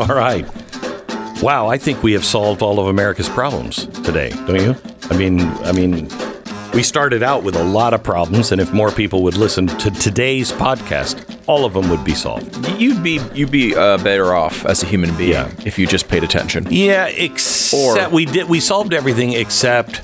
All 0.00 0.06
right. 0.16 0.46
Wow, 1.42 1.68
I 1.68 1.76
think 1.78 2.02
we 2.02 2.12
have 2.12 2.24
solved 2.24 2.62
all 2.62 2.80
of 2.80 2.86
America's 2.86 3.28
problems 3.28 3.86
today, 4.02 4.30
don't 4.46 4.60
you? 4.60 4.74
I 5.10 5.16
mean, 5.16 5.40
I 5.64 5.72
mean, 5.72 6.08
we 6.72 6.82
started 6.82 7.22
out 7.22 7.42
with 7.42 7.54
a 7.56 7.62
lot 7.64 7.92
of 7.94 8.02
problems, 8.02 8.50
and 8.52 8.60
if 8.60 8.72
more 8.72 8.90
people 8.90 9.22
would 9.24 9.36
listen 9.36 9.66
to 9.66 9.90
today's 9.90 10.52
podcast, 10.52 11.24
all 11.46 11.64
of 11.64 11.72
them 11.74 11.90
would 11.90 12.04
be 12.04 12.14
solved. 12.14 12.66
You'd 12.80 13.02
be 13.02 13.20
you'd 13.34 13.50
be 13.50 13.74
uh, 13.74 13.98
better 13.98 14.34
off 14.34 14.64
as 14.66 14.82
a 14.82 14.86
human 14.86 15.14
being 15.16 15.32
Yeah. 15.32 15.50
if 15.66 15.78
you 15.78 15.86
just 15.86 16.08
paid 16.08 16.24
attention. 16.24 16.66
Yeah, 16.70 17.06
except 17.06 18.08
Or- 18.12 18.14
we 18.14 18.24
did 18.24 18.48
we 18.48 18.60
solved 18.60 18.94
everything 18.94 19.32
except 19.32 20.02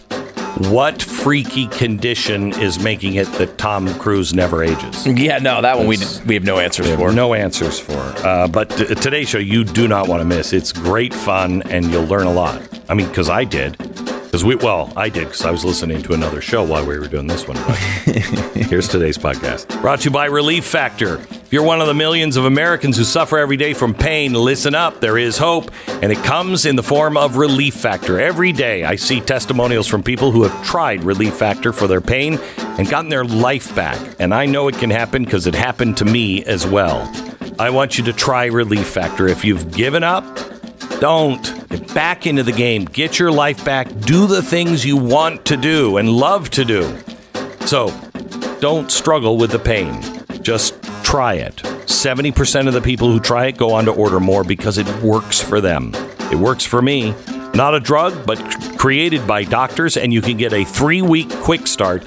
what 0.71 1.03
freaky 1.03 1.67
condition 1.69 2.53
is 2.61 2.79
making 2.79 3.15
it 3.15 3.27
that 3.35 3.59
Tom 3.59 3.93
Cruise 3.99 4.33
never 4.33 4.63
ages. 4.63 5.07
Yeah, 5.07 5.39
no, 5.39 5.61
that 5.61 5.77
one 5.77 5.87
we 5.87 5.99
we 6.27 6.35
have 6.35 6.45
no 6.45 6.59
answers 6.59 6.89
for. 6.95 7.13
No 7.13 7.35
answers 7.35 7.79
for. 7.79 7.99
Uh, 8.27 8.49
but 8.49 8.71
t- 8.71 8.95
today's 8.95 9.29
show 9.29 9.39
you 9.39 9.65
do 9.65 9.87
not 9.87 10.09
want 10.09 10.21
to 10.21 10.25
miss. 10.25 10.53
It's 10.53 10.73
great 10.73 11.13
fun 11.13 11.63
and 11.71 11.91
you'll 11.91 12.07
learn 12.07 12.27
a 12.27 12.33
lot. 12.33 12.63
I 12.89 12.95
mean, 12.95 13.09
because 13.09 13.29
I 13.29 13.45
did. 13.45 13.77
Because 14.37 14.45
we 14.45 14.57
well, 14.57 14.93
I 14.95 15.09
did 15.09 15.29
because 15.29 15.47
I 15.47 15.51
was 15.51 15.65
listening 15.65 16.03
to 16.03 16.13
another 16.13 16.43
show 16.43 16.63
while 16.63 16.85
we 16.85 16.99
were 16.99 17.09
doing 17.09 17.27
this 17.27 17.49
one. 17.49 17.57
But 17.57 17.79
here's 18.69 18.87
today's 18.87 19.17
podcast, 19.17 19.81
brought 19.81 20.01
to 20.01 20.05
you 20.05 20.11
by 20.11 20.27
Relief 20.27 20.67
Factor. 20.67 21.15
If 21.15 21.51
you're 21.55 21.63
one 21.63 21.81
of 21.81 21.87
the 21.87 21.95
millions 21.95 22.37
of 22.37 22.45
Americans 22.45 22.99
who 22.99 23.05
suffer 23.05 23.39
every 23.39 23.57
day 23.57 23.73
from 23.73 23.95
pain, 23.95 24.35
listen 24.35 24.75
up. 24.75 25.01
There 25.01 25.17
is 25.17 25.39
hope, 25.39 25.71
and 25.89 26.13
it 26.13 26.19
comes 26.19 26.67
in 26.67 26.77
the 26.77 26.83
form 26.83 27.17
of 27.17 27.39
Relief 27.39 27.77
Factor. 27.77 28.21
Every 28.21 28.53
day, 28.53 28.85
I 28.85 28.97
see 28.97 29.23
testimonials 29.23 29.87
from 29.87 30.03
people 30.03 30.33
who 30.33 30.43
have 30.43 30.67
tried 30.67 31.03
Relief 31.03 31.33
Factor 31.33 31.73
for 31.73 31.87
their 31.87 32.03
pain 32.03 32.39
and 32.59 32.87
gotten 32.91 33.09
their 33.09 33.25
life 33.25 33.75
back. 33.75 34.17
And 34.19 34.35
I 34.35 34.45
know 34.45 34.69
it 34.69 34.77
can 34.77 34.91
happen 34.91 35.25
because 35.25 35.47
it 35.47 35.55
happened 35.55 35.97
to 35.97 36.05
me 36.05 36.45
as 36.45 36.67
well. 36.67 37.11
I 37.59 37.71
want 37.71 37.97
you 37.97 38.05
to 38.05 38.13
try 38.13 38.45
Relief 38.47 38.87
Factor. 38.87 39.29
If 39.29 39.47
you've 39.47 39.71
given 39.75 40.05
up, 40.05 40.25
don't. 41.01 41.69
Get 41.69 41.95
back 41.95 42.27
into 42.27 42.43
the 42.43 42.53
game. 42.53 42.85
Get 42.85 43.19
your 43.19 43.31
life 43.31 43.65
back. 43.65 43.89
Do 44.01 44.27
the 44.27 44.43
things 44.43 44.85
you 44.85 44.97
want 44.97 45.45
to 45.47 45.57
do 45.57 45.97
and 45.97 46.11
love 46.11 46.51
to 46.51 46.65
do. 46.65 46.97
So, 47.67 47.93
don't 48.61 48.91
struggle 48.91 49.37
with 49.37 49.51
the 49.51 49.59
pain. 49.59 50.03
Just 50.43 50.83
try 51.03 51.35
it. 51.35 51.57
70% 51.57 52.69
of 52.69 52.75
the 52.75 52.81
people 52.81 53.11
who 53.11 53.21
try 53.21 53.47
it 53.47 53.57
go 53.57 53.73
on 53.73 53.85
to 53.85 53.93
order 53.93 54.21
more 54.21 54.45
because 54.45 54.79
it 54.79 54.87
works 55.03 55.41
for 55.41 55.61
them. 55.61 55.93
It 56.33 56.37
works 56.37 56.65
for 56.65 56.83
me. 56.83 57.15
Not 57.55 57.75
a 57.75 57.81
drug, 57.81 58.27
but 58.27 58.39
created 58.77 59.27
by 59.27 59.45
doctors, 59.45 59.97
and 59.97 60.13
you 60.13 60.21
can 60.21 60.37
get 60.37 60.53
a 60.53 60.65
three 60.65 61.03
week 61.03 61.31
quick 61.41 61.67
start 61.67 62.05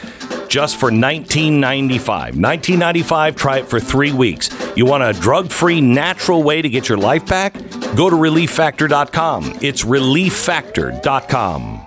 just 0.48 0.78
for 0.78 0.92
$19.95. 0.92 2.34
$19.95, 2.34 3.36
try 3.36 3.60
it 3.60 3.68
for 3.68 3.80
three 3.80 4.12
weeks. 4.12 4.50
You 4.76 4.86
want 4.86 5.04
a 5.04 5.14
drug 5.20 5.50
free, 5.50 5.80
natural 5.80 6.44
way 6.44 6.62
to 6.62 6.70
get 6.70 6.90
your 6.90 6.98
life 6.98 7.26
back? 7.26 7.56
Go 7.96 8.10
to 8.10 8.16
relieffactor.com. 8.16 9.58
It's 9.62 9.84
relieffactor.com. 9.84 11.86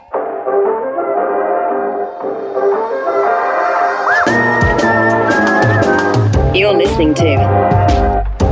You're 6.55 6.75
listening 6.75 7.15
to 7.15 7.23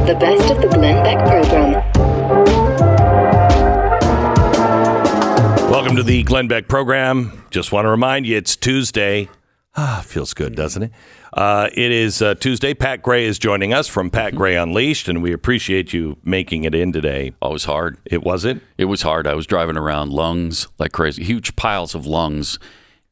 the 0.06 0.16
best 0.18 0.50
of 0.50 0.60
the 0.62 0.68
Glenn 0.68 1.04
Beck 1.04 1.18
program. 1.28 1.72
Welcome 5.70 5.96
to 5.96 6.02
the 6.02 6.22
Glenn 6.22 6.48
Beck 6.48 6.66
program. 6.66 7.44
Just 7.50 7.72
want 7.72 7.84
to 7.84 7.90
remind 7.90 8.26
you, 8.26 8.36
it's 8.38 8.56
Tuesday. 8.56 9.28
Ah, 9.76 10.02
feels 10.04 10.32
good, 10.34 10.56
doesn't 10.56 10.82
it? 10.82 10.92
Uh, 11.32 11.68
it 11.74 11.92
is 11.92 12.20
uh, 12.22 12.34
Tuesday. 12.34 12.74
Pat 12.74 13.02
Gray 13.02 13.24
is 13.24 13.38
joining 13.38 13.72
us 13.72 13.86
from 13.86 14.10
Pat 14.10 14.34
Gray 14.34 14.56
Unleashed, 14.56 15.08
and 15.08 15.22
we 15.22 15.32
appreciate 15.32 15.92
you 15.92 16.16
making 16.24 16.64
it 16.64 16.74
in 16.74 16.92
today. 16.92 17.32
Oh, 17.40 17.50
it 17.50 17.52
was 17.52 17.64
hard. 17.66 17.98
It 18.04 18.22
was 18.22 18.44
it? 18.44 18.60
It 18.78 18.86
was 18.86 19.02
hard. 19.02 19.26
I 19.26 19.34
was 19.34 19.46
driving 19.46 19.76
around 19.76 20.10
lungs 20.12 20.66
like 20.78 20.92
crazy, 20.92 21.22
huge 21.22 21.54
piles 21.56 21.94
of 21.94 22.04
lungs 22.04 22.58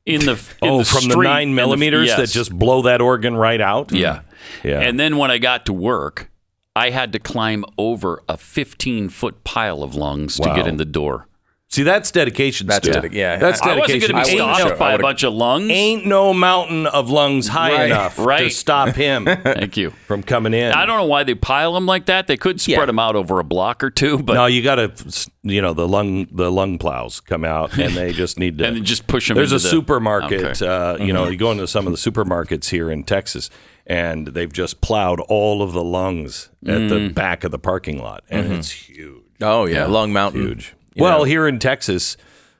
in 0.04 0.22
the 0.24 0.32
in 0.62 0.68
oh, 0.68 0.78
the 0.78 0.84
from 0.84 1.08
the 1.08 1.16
nine 1.16 1.50
in 1.50 1.54
the- 1.54 1.54
millimeters 1.56 2.08
that 2.16 2.28
just 2.30 2.52
blow 2.52 2.82
that 2.82 3.00
organ 3.00 3.36
right 3.36 3.60
out. 3.60 3.92
yeah 3.92 4.22
Yeah. 4.64 4.80
And 4.80 4.98
then 4.98 5.16
when 5.16 5.30
I 5.30 5.38
got 5.38 5.64
to 5.66 5.72
work, 5.72 6.30
I 6.74 6.90
had 6.90 7.12
to 7.12 7.18
climb 7.18 7.64
over 7.76 8.22
a 8.28 8.36
15 8.36 9.08
foot 9.10 9.44
pile 9.44 9.82
of 9.82 9.94
lungs 9.94 10.36
to 10.36 10.54
get 10.54 10.66
in 10.66 10.76
the 10.76 10.84
door. 10.84 11.26
See, 11.70 11.82
that's 11.82 12.10
dedication. 12.10 12.66
That's 12.66 12.88
Stu. 12.88 12.98
dedic- 12.98 13.12
yeah. 13.12 13.36
That's 13.36 13.60
I 13.60 13.76
wasn't 13.78 14.00
going 14.00 14.24
to 14.24 14.30
be 14.30 14.36
stopped 14.38 14.78
by 14.78 14.94
a 14.94 14.98
bunch 14.98 15.22
of 15.22 15.34
lungs. 15.34 15.70
Ain't 15.70 16.06
no 16.06 16.32
mountain 16.32 16.86
of 16.86 17.10
lungs 17.10 17.48
high 17.48 17.72
Right. 17.72 17.84
enough 17.90 18.16
to 18.16 18.48
stop 18.48 18.94
him 18.94 19.24
Thank 19.44 19.76
you. 19.76 19.90
from 20.06 20.22
coming 20.22 20.54
in. 20.54 20.72
I 20.72 20.86
don't 20.86 20.96
know 20.96 21.04
why 21.04 21.24
they 21.24 21.34
pile 21.34 21.74
them 21.74 21.84
like 21.84 22.06
that. 22.06 22.26
They 22.26 22.38
could 22.38 22.58
spread 22.58 22.78
Yeah. 22.78 22.86
them 22.86 22.98
out 22.98 23.16
over 23.16 23.38
a 23.38 23.44
block 23.44 23.84
or 23.84 23.90
two, 23.90 24.16
but 24.18 24.32
no, 24.32 24.46
you 24.46 24.62
got 24.62 24.76
to, 24.76 25.28
you 25.42 25.60
know, 25.60 25.74
the 25.74 25.86
lung 25.86 26.26
the 26.32 26.50
lung 26.50 26.78
plows 26.78 27.20
come 27.20 27.44
out, 27.44 27.76
and 27.78 27.94
they 27.94 28.14
just 28.14 28.38
need 28.38 28.56
to 28.58 28.64
and 28.68 28.76
then 28.76 28.84
just 28.84 29.06
push 29.06 29.28
them. 29.28 29.36
There's 29.36 29.52
a 29.52 29.56
the, 29.56 29.60
supermarket. 29.60 30.62
Okay. 30.62 30.66
Uh, 30.66 30.96
You 30.96 31.12
know, 31.12 31.28
you 31.28 31.36
go 31.36 31.52
into 31.52 31.66
some 31.66 31.86
of 31.86 31.92
the 31.92 31.98
supermarkets 31.98 32.70
here 32.70 32.90
in 32.90 33.04
Texas, 33.04 33.50
and 33.86 34.28
they've 34.28 34.52
just 34.52 34.80
plowed 34.80 35.20
all 35.28 35.60
of 35.60 35.72
the 35.74 35.84
lungs 35.84 36.48
at 36.66 36.78
Mm. 36.78 36.88
the 36.88 37.08
back 37.12 37.44
of 37.44 37.50
the 37.50 37.58
parking 37.58 38.02
lot, 38.02 38.24
and 38.30 38.46
Mm-hmm. 38.46 38.54
it's 38.54 38.70
huge, 38.70 39.22
Oh 39.42 39.66
yeah, 39.66 39.84
Long 39.84 40.14
Mountain. 40.14 40.40
huge. 40.46 40.74
You 40.98 41.04
well, 41.04 41.18
know. 41.20 41.24
here 41.24 41.48
in 41.48 41.58
Texas, 41.58 42.16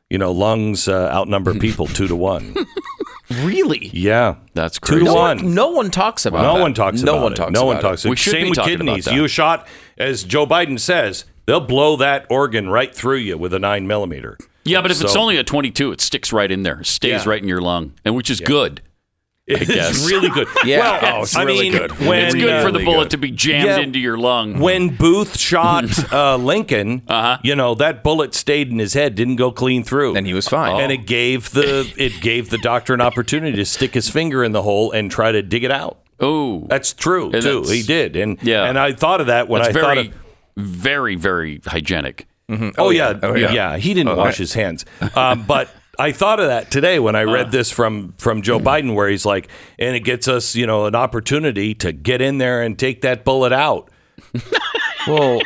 you 0.09 0.17
know, 0.19 0.33
lungs 0.33 0.89
uh, 0.89 1.11
outnumber 1.13 1.55
people 1.59 1.87
two 1.87 2.09
to 2.09 2.17
one. 2.17 2.55
really? 3.43 3.91
Yeah, 3.93 4.37
That's 4.55 4.79
two 4.79 5.01
to. 5.01 5.05
No 5.05 5.15
one. 5.15 5.37
one, 5.39 5.55
no 5.55 5.69
one 5.71 5.91
talks 5.91 6.25
about 6.27 6.41
it. 6.41 6.43
No 6.49 6.55
that. 6.57 6.61
one 6.63 6.75
talks 6.75 7.03
no 7.03 7.13
about 7.15 7.23
one 7.25 7.33
it. 7.33 7.37
talks 7.37 7.53
no 7.53 7.65
one 7.65 7.75
talks 7.77 7.83
about 7.83 7.91
talks. 7.91 8.05
it. 8.05 8.09
We 8.11 8.17
should 8.17 8.33
Same 8.33 8.45
be 8.45 8.51
with 8.51 8.57
talking 8.59 8.75
about 8.77 8.85
kidneys. 8.87 9.05
that. 9.07 9.15
You 9.15 9.29
shot, 9.29 9.67
as 9.97 10.25
Joe 10.25 10.47
Biden 10.47 10.79
says, 10.81 11.25
they'll 11.47 11.61
blow 11.61 11.97
that 11.97 12.27
organ 12.31 12.69
right 12.71 12.95
through 12.95 13.17
you 13.19 13.37
with 13.37 13.53
a 13.53 13.59
nine 13.59 13.87
millimeter. 13.87 14.39
Yeah, 14.65 14.83
but 14.83 14.91
if 14.91 15.01
it's 15.01 15.17
only 15.17 15.39
a 15.39 15.45
22, 15.45 15.93
it 15.93 16.01
sticks 16.03 16.31
right 16.33 16.51
in 16.51 16.63
there, 16.63 16.85
stays 16.85 17.25
Yeah. 17.25 17.31
right 17.31 17.41
in 17.41 17.49
your 17.49 17.61
lung, 17.63 17.95
and 18.05 18.15
which 18.15 18.29
is 18.29 18.41
good. 18.41 18.83
It's 19.49 19.67
guess. 19.67 20.07
really 20.11 20.29
good. 20.29 20.47
Yeah. 20.65 20.79
Well, 21.03 21.17
Oh, 21.19 21.23
it's 21.23 21.35
I 21.35 21.43
really 21.45 21.71
mean, 21.71 21.79
good. 21.81 21.93
When, 22.01 22.25
it's 22.27 22.35
good 22.35 22.63
for 22.63 22.69
uh, 22.69 22.73
the 22.73 22.85
bullet 22.85 23.11
to 23.11 23.17
be 23.19 23.31
jammed 23.31 23.67
Yeah. 23.67 23.79
into 23.79 23.99
your 23.99 24.19
lung. 24.19 24.59
when 24.61 24.95
Booth 24.95 25.39
shot 25.39 25.85
uh, 26.13 26.37
Lincoln, 26.37 27.03
Uh-huh. 27.09 27.39
you 27.43 27.57
know 27.57 27.75
that 27.77 28.03
bullet 28.05 28.35
stayed 28.35 28.71
in 28.71 28.79
his 28.79 28.93
head, 28.95 29.15
didn't 29.15 29.37
go 29.37 29.51
clean 29.51 29.83
through, 29.85 30.17
And 30.17 30.27
he 30.27 30.35
was 30.35 30.47
fine. 30.49 30.81
And 30.81 30.93
it 30.93 31.07
gave 31.07 31.51
the 31.53 31.91
it 31.97 32.21
gave 32.21 32.51
the 32.51 32.59
doctor 32.59 32.93
an 32.95 33.01
opportunity 33.01 33.57
to 33.57 33.65
stick 33.65 33.95
his 33.95 34.09
finger 34.11 34.45
in 34.45 34.53
the 34.53 34.63
hole 34.63 34.93
and 34.93 35.11
try 35.11 35.33
to 35.33 35.41
dig 35.43 35.65
it 35.65 35.71
out. 35.71 35.99
oh, 36.21 36.67
That's 36.69 36.93
true 36.93 37.31
And 37.33 37.43
too. 37.43 37.61
that's- 37.63 37.71
He 37.71 37.83
did, 37.83 38.17
and 38.17 38.39
Yeah. 38.43 38.65
and 38.65 38.79
I 38.79 38.93
thought 38.93 39.21
of 39.21 39.29
that 39.29 39.49
when 39.49 39.63
that's 39.63 39.75
I 39.77 39.81
thought 39.81 39.95
very, 39.97 40.09
of. 40.09 40.15
very, 40.57 41.15
very 41.15 41.61
hygienic. 41.65 42.27
Oh, 42.79 42.89
yeah, 42.91 43.13
Oh, 43.23 43.35
yeah, 43.35 43.53
yeah. 43.53 43.77
He 43.77 43.93
didn't 43.95 44.17
wash 44.17 44.37
his 44.39 44.55
hands, 44.55 44.85
um, 45.15 45.45
but. 45.47 45.69
I 45.99 46.13
thought 46.13 46.39
of 46.39 46.47
that 46.47 46.71
today 46.71 47.01
when 47.01 47.17
I 47.17 47.25
read 47.25 47.51
this 47.51 47.71
from 47.71 48.15
from 48.19 48.43
Joe 48.43 48.59
mm-hmm. 48.59 48.69
Biden, 48.69 48.95
where 48.95 49.09
he's 49.09 49.27
like, 49.27 49.49
and 49.79 49.97
it 49.97 50.01
gets 50.01 50.29
us, 50.29 50.55
you 50.55 50.67
know, 50.67 50.87
an 50.87 50.95
opportunity 50.95 51.75
to 51.77 51.93
get 51.93 52.21
in 52.21 52.39
there 52.39 52.63
and 52.63 52.79
take 52.79 53.03
that 53.03 53.25
bullet 53.25 53.53
out. 53.53 53.91
well, 55.09 55.41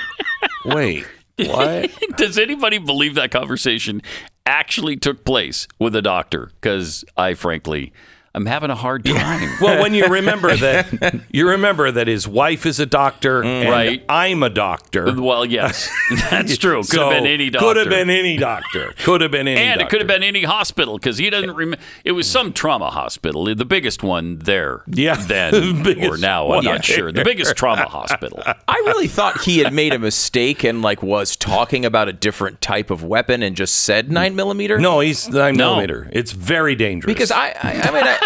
wait, 0.65 1.07
what? 1.39 1.91
Does 2.17 2.39
anybody 2.39 2.79
believe 2.79 3.15
that 3.15 3.31
conversation 3.31 4.03
actually 4.45 4.97
took 4.97 5.25
place 5.25 5.67
with 5.79 5.97
a 5.97 6.03
doctor? 6.03 6.51
Because 6.61 7.05
I, 7.17 7.35
frankly, 7.35 7.93
I'm 8.35 8.47
having 8.47 8.71
a 8.71 8.75
hard 8.75 9.05
time. 9.05 9.51
Well, 9.61 9.81
when 9.83 9.93
you 9.95 10.07
remember 10.07 10.57
that, 10.57 11.21
you 11.31 11.49
remember 11.51 11.91
that 11.93 12.09
his 12.09 12.27
wife 12.27 12.65
is 12.67 12.81
a 12.81 12.87
doctor, 12.87 13.43
mm, 13.43 13.47
and 13.47 13.69
Right. 13.71 14.05
I'm 14.09 14.43
a 14.43 14.49
doctor. 14.49 15.15
well, 15.21 15.45
yes, 15.45 15.89
that's 16.31 16.57
true. 16.57 16.79
Could 16.79 16.87
So, 16.87 17.11
have 17.11 17.23
been 17.23 17.31
any 17.31 17.51
doctor. 17.51 17.67
Could 17.69 17.77
have 17.77 17.89
been 17.91 18.11
any 18.11 18.37
doctor. 18.39 18.93
Could 19.05 19.21
have 19.21 19.31
been 19.31 19.47
any. 19.49 19.61
and 19.61 19.81
it 19.81 19.89
could 19.91 20.01
have 20.01 20.09
been 20.09 20.23
any 20.23 20.43
hospital 20.45 20.97
because 20.99 21.19
he 21.19 21.29
doesn't 21.31 21.55
remember. 21.55 21.85
It 22.05 22.13
was 22.13 22.29
some 22.29 22.53
trauma 22.53 22.91
hospital, 22.91 23.45
the 23.55 23.65
biggest 23.65 24.03
one 24.03 24.39
there. 24.39 24.83
Yeah. 24.87 25.15
then 25.17 25.53
The 25.83 26.09
or 26.09 26.17
now. 26.17 26.53
I'm 26.53 26.65
not 26.65 26.89
Yeah. 26.89 26.95
sure. 26.97 27.13
The 27.13 27.25
biggest 27.25 27.55
trauma 27.57 27.85
hospital. 27.87 28.43
I 28.47 28.75
really 28.87 29.09
thought 29.09 29.43
he 29.43 29.59
had 29.59 29.73
made 29.73 29.93
a 29.93 29.99
mistake 29.99 30.65
and 30.65 30.81
like 30.83 31.03
was 31.03 31.37
talking 31.37 31.85
about 31.85 32.09
a 32.09 32.13
different 32.13 32.61
type 32.61 32.91
of 32.91 33.05
weapon 33.05 33.43
and 33.43 33.55
just 33.57 33.77
said 33.77 34.11
nine 34.11 34.35
millimeter. 34.35 34.79
No, 34.79 35.01
he's 35.01 35.29
nine 35.29 35.55
No. 35.57 35.71
millimeter. 35.75 36.09
It's 36.13 36.33
very 36.33 36.75
dangerous. 36.75 37.13
because 37.13 37.31
I, 37.31 37.49
I, 37.63 37.81
I 37.85 37.91
mean, 37.93 38.05
I, 38.07 38.19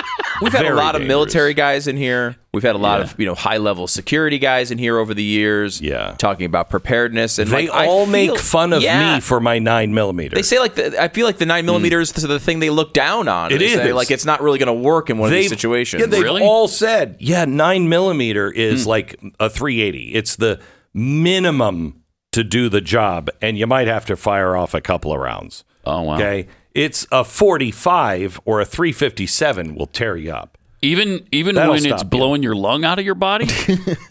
we've 0.43 0.53
had 0.53 0.62
a 0.62 0.69
Very 0.69 0.77
lot 0.77 0.94
of 0.97 1.03
military 1.03 1.55
guys 1.55 1.87
in 1.87 1.97
here. 1.97 2.37
We've 2.53 2.62
had 2.62 2.75
a 2.75 2.79
lot 2.79 3.00
of 3.00 3.15
you 3.19 3.27
know 3.27 3.35
high 3.35 3.59
level 3.59 3.87
security 3.87 4.38
guys 4.38 4.71
in 4.71 4.79
here 4.79 4.99
over 4.99 5.12
the 5.15 5.23
years. 5.23 5.81
Yeah. 5.81 6.15
talking 6.19 6.47
about 6.47 6.71
preparedness 6.71 7.38
and 7.38 7.50
they 7.50 7.69
like, 7.69 7.71
I 7.71 7.87
all 7.87 8.05
feel- 8.05 8.12
make 8.12 8.38
fun 8.38 8.73
of 8.73 8.83
Yeah. 8.83 9.15
me 9.17 9.21
for 9.21 9.41
my 9.41 9.59
nine 9.59 9.93
millimeter. 9.94 10.35
They 10.35 10.43
say 10.43 10.59
like 10.59 10.75
the, 10.75 11.00
I 11.03 11.09
feel 11.09 11.27
like 11.27 11.38
the 11.38 11.47
nine 11.47 11.67
millimeters 11.67 12.12
is 12.17 12.23
the 12.23 12.41
thing 12.41 12.61
they 12.61 12.71
look 12.71 12.93
down 12.94 13.29
on. 13.29 13.53
It 13.53 13.59
They 13.59 13.69
say, 13.75 13.93
like 13.93 14.11
it's 14.11 14.25
not 14.25 14.41
really 14.43 14.59
going 14.59 14.69
to 14.69 14.73
work 14.83 15.11
in 15.11 15.19
one 15.19 15.29
of 15.29 15.33
these 15.35 15.49
situations. 15.50 16.00
Yeah, 16.00 16.06
they've 16.06 16.23
Really? 16.23 16.43
all 16.43 16.69
said, 16.69 17.17
yeah, 17.19 17.44
nine 17.44 17.88
millimeter 17.88 18.50
is 18.50 18.85
Hmm. 18.85 18.88
like 18.91 19.21
a 19.38 19.50
380. 19.50 20.15
It's 20.15 20.37
the 20.37 20.61
minimum 20.94 22.03
to 22.33 22.43
do 22.44 22.69
the 22.69 22.81
job, 22.81 23.31
and 23.41 23.56
you 23.56 23.67
might 23.67 23.87
have 23.88 24.05
to 24.06 24.17
fire 24.17 24.56
off 24.56 24.75
a 24.75 24.81
couple 24.81 25.12
of 25.12 25.19
rounds. 25.21 25.65
Oh 25.85 26.03
wow. 26.03 26.17
Okay, 26.17 26.49
it's 26.76 27.06
a 27.11 27.25
45 27.25 28.40
or 28.44 28.61
a 28.61 28.67
357 28.67 29.75
will 29.75 29.87
tear 29.87 30.17
you 30.17 30.32
up. 30.32 30.58
Even 30.82 31.26
even 31.32 31.55
That'll 31.55 31.70
when 31.70 31.78
it's 31.78 31.87
stop 31.87 32.05
you. 32.05 32.19
blowing 32.19 32.43
your 32.43 32.55
lung 32.55 32.84
out 32.84 32.99
of 32.99 33.05
your 33.05 33.14
body. 33.14 33.46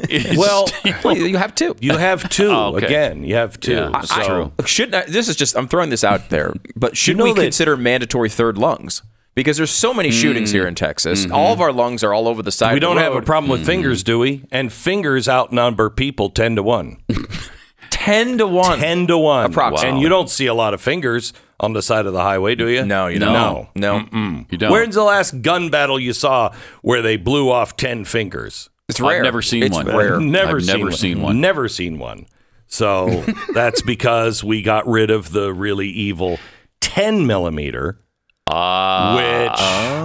It's 0.09 0.38
Well, 0.38 0.67
Well, 1.03 1.15
you 1.27 1.38
have 1.38 1.53
two. 1.53 1.75
you 1.79 1.95
have 1.97 2.27
two 2.29 2.50
Oh, 2.50 2.75
okay. 2.75 2.88
again. 2.88 3.23
You 3.23 3.35
have 3.35 3.59
two. 3.59 3.73
Yeah, 3.73 4.01
so 4.01 4.23
true. 4.23 4.65
Should 4.65 4.91
not, 4.91 5.07
this 5.07 5.29
is 5.29 5.35
just 5.35 5.56
I'm 5.56 5.67
throwing 5.67 5.91
this 5.91 6.03
out 6.03 6.29
there, 6.29 6.53
but 6.75 6.97
should 6.97 7.17
know 7.17 7.25
we 7.25 7.33
that- 7.33 7.41
consider 7.41 7.77
mandatory 7.77 8.29
third 8.29 8.57
lungs? 8.57 9.03
Because 9.35 9.57
there's 9.57 9.71
so 9.71 9.94
many 9.94 10.12
shootings 10.12 10.51
here 10.51 10.63
mm, 10.63 10.69
in 10.69 10.75
Texas. 10.75 11.25
Mm-hmm. 11.25 11.35
All 11.35 11.51
of 11.51 11.59
our 11.59 11.73
lungs 11.73 12.06
are 12.06 12.13
all 12.13 12.29
over 12.29 12.41
the 12.41 12.53
side. 12.53 12.71
we 12.71 12.77
of 12.77 12.81
the 12.81 12.88
don't 12.88 12.97
have 12.97 13.15
a 13.15 13.21
problem 13.21 13.51
with 13.51 13.63
mm. 13.63 13.65
fingers, 13.65 14.01
do 14.01 14.17
we? 14.17 14.45
And 14.50 14.71
fingers 14.71 15.27
outnumber 15.27 15.89
people 15.89 16.29
ten 16.29 16.56
to 16.56 16.63
one. 16.63 17.03
ten 17.89 18.38
to 18.38 18.47
one. 18.47 18.79
Ten 18.79 19.07
to 19.07 19.17
one. 19.17 19.45
Approximately. 19.47 19.89
And 19.89 20.00
you 20.00 20.07
don't 20.07 20.29
see 20.29 20.45
a 20.45 20.53
lot 20.53 20.73
of 20.73 20.79
fingers 20.79 21.33
on 21.60 21.74
the 21.74 21.81
side 21.81 22.06
of 22.06 22.13
the 22.13 22.22
highway, 22.22 22.56
do 22.56 22.68
you? 22.68 22.86
No, 22.86 23.07
you 23.07 23.19
No. 23.19 23.69
don't. 23.75 24.07
No, 24.12 24.46
you 24.52 24.57
don't. 24.57 24.72
When's 24.72 24.96
the 24.96 25.04
last 25.04 25.42
gun 25.42 25.69
battle 25.69 26.00
you 26.00 26.13
saw 26.13 26.54
where 26.81 27.02
they 27.02 27.18
blew 27.18 27.50
off 27.52 27.75
ten 27.78 28.06
fingers? 28.06 28.69
it's 28.90 29.00
I've 29.00 29.07
rare. 29.07 29.24
never 29.24 29.42
seen 29.42 29.63
it's 29.63 29.75
one. 29.75 29.88
Rare. 29.88 30.19
Never 30.19 30.57
I've 30.57 30.63
seen 30.66 30.74
never 30.78 30.84
one. 30.90 30.92
seen 30.94 31.22
one. 31.22 31.42
Never 31.42 31.68
seen 31.68 31.98
one. 32.00 32.25
So 32.68 33.24
that's 33.54 33.81
because 33.81 34.44
we 34.44 34.62
got 34.62 34.86
rid 34.88 35.10
of 35.12 35.31
the 35.31 35.54
really 35.54 35.88
evil 35.90 36.40
10 36.81 37.25
millimeter, 37.25 38.00
Ah, 38.48 39.16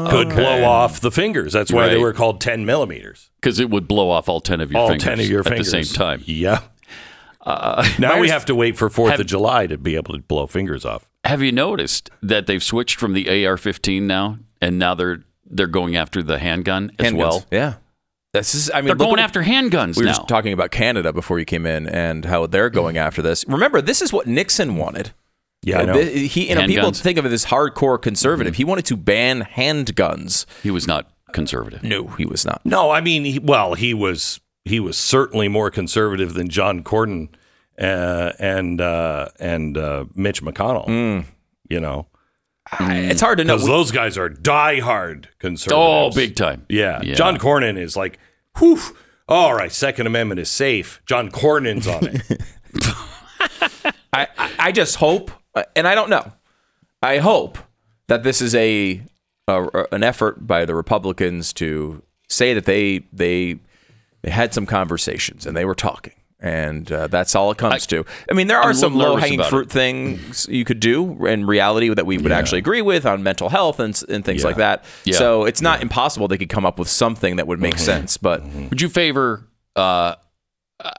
which 0.05 0.11
could 0.13 0.29
blow 0.35 0.65
off 0.65 1.01
the 1.01 1.11
fingers. 1.11 1.53
That's 1.53 1.71
why 1.73 1.89
they 1.89 1.99
were 1.99 2.13
called 2.15 2.41
10 2.41 2.65
millimeters. 2.65 3.31
because 3.41 3.61
it 3.61 3.69
would 3.71 3.87
blow 3.87 4.09
off 4.11 4.29
all 4.31 4.41
ten 4.41 4.61
of 4.63 4.71
your 4.73 4.81
All 4.81 4.89
fingers 4.89 5.05
10 5.05 5.21
of 5.21 5.27
your 5.27 5.41
at 5.41 5.47
fingers 5.49 5.71
the 5.73 5.85
same 5.85 5.95
time. 5.95 6.23
Yeah. 6.25 6.61
now 7.99 8.19
we 8.21 8.29
have 8.29 8.45
to 8.47 8.55
wait 8.55 8.77
for 8.79 8.89
4th 8.89 9.19
of 9.19 9.27
July 9.27 9.67
to 9.67 9.77
be 9.79 9.97
able 9.97 10.15
to 10.15 10.21
blow 10.23 10.47
fingers 10.47 10.85
off. 10.85 11.07
Have 11.25 11.43
you 11.43 11.53
noticed 11.53 12.11
that 12.23 12.47
they've 12.47 12.63
switched 12.63 12.99
from 12.99 13.13
the 13.13 13.29
AR-15 13.47 14.03
now, 14.03 14.39
and 14.61 14.79
now 14.79 14.95
they're 14.95 15.23
they're 15.53 15.67
going 15.67 15.97
after 15.97 16.23
the 16.23 16.39
handgun 16.39 16.93
as 16.99 17.13
Handguns. 17.13 17.17
well? 17.19 17.47
Yeah. 17.51 17.75
This 18.33 18.55
is. 18.55 18.71
I 18.71 18.77
mean, 18.77 18.85
They're 18.87 18.95
look 18.95 19.09
going 19.09 19.19
at- 19.19 19.25
after 19.25 19.43
handguns 19.43 19.97
We 19.97 20.03
were 20.03 20.07
now. 20.07 20.13
just 20.15 20.29
talking 20.29 20.53
about 20.53 20.71
Canada 20.71 21.13
before 21.13 21.39
you 21.41 21.45
came 21.45 21.67
in 21.67 21.89
and 21.89 22.25
how 22.25 22.47
they're 22.47 22.71
going 22.71 22.97
after 23.07 23.21
this. 23.23 23.45
Remember, 23.49 23.81
this 23.83 24.01
is 24.01 24.13
what 24.13 24.27
Nixon 24.29 24.77
wanted. 24.77 25.11
Yeah, 25.63 25.81
I 25.81 25.85
know. 25.85 25.93
Th- 25.95 26.33
He, 26.33 26.49
you 26.49 26.55
know, 26.55 26.67
people 26.67 26.93
think 26.93 27.19
of 27.19 27.27
it 27.27 27.33
as 27.33 27.47
hardcore 27.47 28.01
conservative. 28.01 28.53
Mm-hmm. 28.55 28.59
He 28.59 28.65
wanted 28.65 28.85
to 28.87 28.97
ban 28.97 29.43
handguns. 29.43 30.47
he 30.63 30.71
was 30.71 30.87
not 30.87 31.11
conservative. 31.33 31.83
No, 31.83 32.07
he 32.09 32.25
was 32.25 32.47
not. 32.47 32.65
No, 32.65 32.91
I 32.91 33.01
mean, 33.01 33.25
he, 33.25 33.39
well, 33.41 33.75
he 33.75 33.93
was 33.93 34.41
he 34.65 34.79
was 34.81 34.97
certainly 34.97 35.49
more 35.49 35.71
conservative 35.71 36.33
than 36.35 36.49
John 36.49 36.83
Cornyn 36.85 37.29
uh, 37.81 38.33
and 38.39 38.81
uh, 38.81 39.29
and 39.39 39.77
uh, 39.79 40.05
Mitch 40.15 40.43
McConnell. 40.43 41.25
You 41.69 41.81
know, 41.81 42.07
It's 42.81 43.21
hard 43.21 43.39
to 43.39 43.45
know. 43.45 43.55
because 43.55 43.67
those 43.69 43.91
guys 43.93 44.19
are 44.19 44.29
diehard 44.29 45.27
conservatives. 45.39 45.73
Oh, 45.77 46.11
big 46.15 46.35
time. 46.37 46.67
Yeah. 46.69 47.01
Yeah. 47.03 47.15
John 47.15 47.39
Cornyn 47.39 47.79
is 47.79 47.97
like, 47.97 48.19
whew, 48.59 48.81
all 49.29 49.55
right, 49.55 49.71
Second 49.71 50.07
Amendment 50.09 50.41
is 50.41 50.51
safe. 50.51 51.01
John 51.07 51.31
Cornyn's 51.31 51.87
on 51.87 52.07
it. 52.09 52.43
I, 54.13 54.27
I- 54.39 54.51
I 54.63 54.73
just 54.73 54.97
hope, 54.97 55.31
and 55.75 55.89
I 55.89 55.95
don't 55.95 56.11
know. 56.11 56.33
I 57.03 57.19
hope 57.19 57.57
that 58.09 58.25
this 58.25 58.43
is 58.43 58.55
a, 58.55 59.01
a 59.49 59.87
an 59.93 60.03
effort 60.03 60.47
by 60.47 60.65
the 60.67 60.75
Republicans 60.75 61.53
to 61.55 62.03
say 62.29 62.53
that 62.53 62.67
they 62.67 63.07
they 63.13 63.59
they 64.23 64.31
had 64.31 64.53
some 64.53 64.67
conversations 64.67 65.47
and 65.47 65.57
they 65.57 65.65
were 65.65 65.75
talking, 65.75 66.13
and 66.41 66.91
uh, 66.91 67.07
that's 67.07 67.35
all 67.35 67.51
it 67.51 67.59
comes 67.59 67.87
to. 67.89 68.05
I 68.31 68.35
mean, 68.35 68.47
there 68.47 68.59
are 68.59 68.71
I'm 68.71 68.75
some 68.75 68.95
low 68.95 69.17
hanging 69.17 69.41
about 69.41 69.51
fruit 69.51 69.71
things 69.71 70.47
you 70.49 70.65
could 70.65 70.81
do 70.81 71.27
in 71.27 71.47
reality 71.47 71.93
that 71.93 72.07
we 72.07 72.19
would 72.19 72.33
actually 72.33 72.59
agree 72.59 72.83
with 72.83 73.05
on 73.07 73.23
mental 73.23 73.49
health 73.51 73.79
and 73.81 74.01
and 74.09 74.25
things 74.25 74.41
Yeah. 74.43 74.47
like 74.47 74.57
that. 74.57 74.85
Yeah. 75.05 75.17
So 75.17 75.45
it's 75.45 75.61
not 75.63 75.83
impossible 75.83 76.29
they 76.29 76.39
could 76.39 76.49
come 76.49 76.65
up 76.67 76.79
with 76.79 76.89
something 76.89 77.37
that 77.37 77.47
would 77.47 77.61
make 77.61 77.79
sense, 77.79 78.17
but. 78.17 78.43
Would 78.71 78.81
you 78.81 78.89
favor? 78.89 79.47
Uh, 79.77 80.15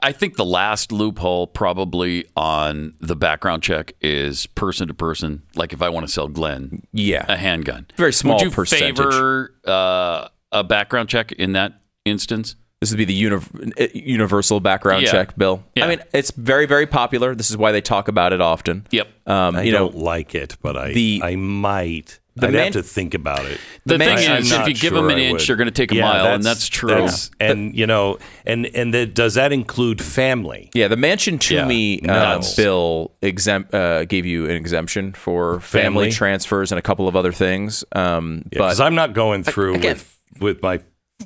I 0.03 0.11
think 0.11 0.35
the 0.37 0.45
last 0.45 0.91
loophole 0.91 1.47
probably 1.47 2.25
on 2.35 2.93
the 2.99 3.15
background 3.15 3.63
check 3.63 3.93
is 3.99 4.45
person 4.45 4.87
to 4.89 4.93
person. 4.93 5.41
Like 5.55 5.73
if 5.73 5.81
I 5.81 5.89
want 5.89 6.05
to 6.05 6.11
sell 6.13 6.27
Glenn 6.27 6.83
Yeah. 6.93 7.25
a 7.27 7.35
handgun, 7.35 7.87
Very 7.97 8.13
small 8.13 8.35
Would 8.37 8.43
you 8.43 8.51
percentage. 8.51 8.97
favor 8.97 9.55
uh, 9.65 10.27
a 10.51 10.63
background 10.63 11.09
check 11.09 11.31
in 11.31 11.53
that 11.53 11.81
instance? 12.05 12.55
This 12.81 12.89
would 12.89 12.97
be 12.97 13.05
the 13.05 13.13
uni- 13.13 13.35
uh, 13.79 13.87
universal 13.93 14.59
background 14.59 15.03
Yeah. 15.03 15.11
check 15.11 15.37
bill. 15.37 15.63
Yeah. 15.75 15.85
I 15.85 15.87
mean, 15.87 15.99
it's 16.13 16.31
very, 16.31 16.65
very 16.65 16.87
popular. 16.87 17.35
This 17.35 17.51
is 17.51 17.57
why 17.57 17.71
they 17.71 17.79
talk 17.81 18.07
about 18.07 18.33
it 18.33 18.41
often. 18.41 18.87
Yep. 18.89 19.07
Um, 19.27 19.55
I 19.55 19.61
you 19.61 19.71
don't 19.71 19.95
like 19.95 20.33
it, 20.33 20.57
but 20.63 20.75
I 20.75 20.91
the- 20.91 21.21
I 21.23 21.35
might. 21.35 22.17
the 22.35 22.47
I'd 22.47 22.53
man- 22.53 22.63
have 22.63 22.73
to 22.73 22.81
think 22.83 23.13
about 23.13 23.45
it. 23.45 23.59
The, 23.85 23.99
man- 23.99 24.17
thing 24.17 24.31
I'm 24.31 24.41
is, 24.41 24.51
if 24.51 24.59
you 24.67 24.73
give 24.73 24.79
sure 24.93 25.01
them 25.01 25.11
an 25.11 25.19
inch, 25.19 25.33
would. 25.33 25.47
they're 25.47 25.55
going 25.57 25.67
to 25.67 25.71
take 25.71 25.91
a 25.91 25.95
Yeah, 25.97 26.01
mile, 26.05 26.25
and 26.33 26.43
that's 26.43 26.67
true. 26.67 26.89
that's- 26.89 27.29
and 27.39 27.75
you 27.75 27.85
know, 27.85 28.17
and 28.47 28.65
and 28.73 28.91
the, 28.91 29.05
does 29.05 29.35
that 29.35 29.51
include 29.53 30.01
family? 30.01 30.71
yeah, 30.73 30.87
the 30.87 30.95
Manchin 30.95 31.39
to 31.41 31.53
Yeah. 31.53 31.65
Me 31.67 31.99
No. 32.01 32.13
uh, 32.13 32.41
bill 32.57 33.11
exempt 33.21 33.75
uh, 33.75 34.05
gave 34.05 34.25
you 34.25 34.45
an 34.45 34.55
exemption 34.55 35.13
for 35.13 35.59
family, 35.59 35.83
Family? 36.05 36.11
transfers 36.13 36.71
and 36.71 36.79
a 36.79 36.81
couple 36.81 37.07
of 37.07 37.15
other 37.15 37.31
things. 37.31 37.83
Um, 37.91 38.41
Because 38.49 38.79
but 38.79 38.83
I'm 38.85 38.95
not 38.95 39.13
going 39.13 39.43
through 39.43 39.75
again- 39.75 39.97
with 39.97 40.17
with 40.39 40.61
my 40.63 40.79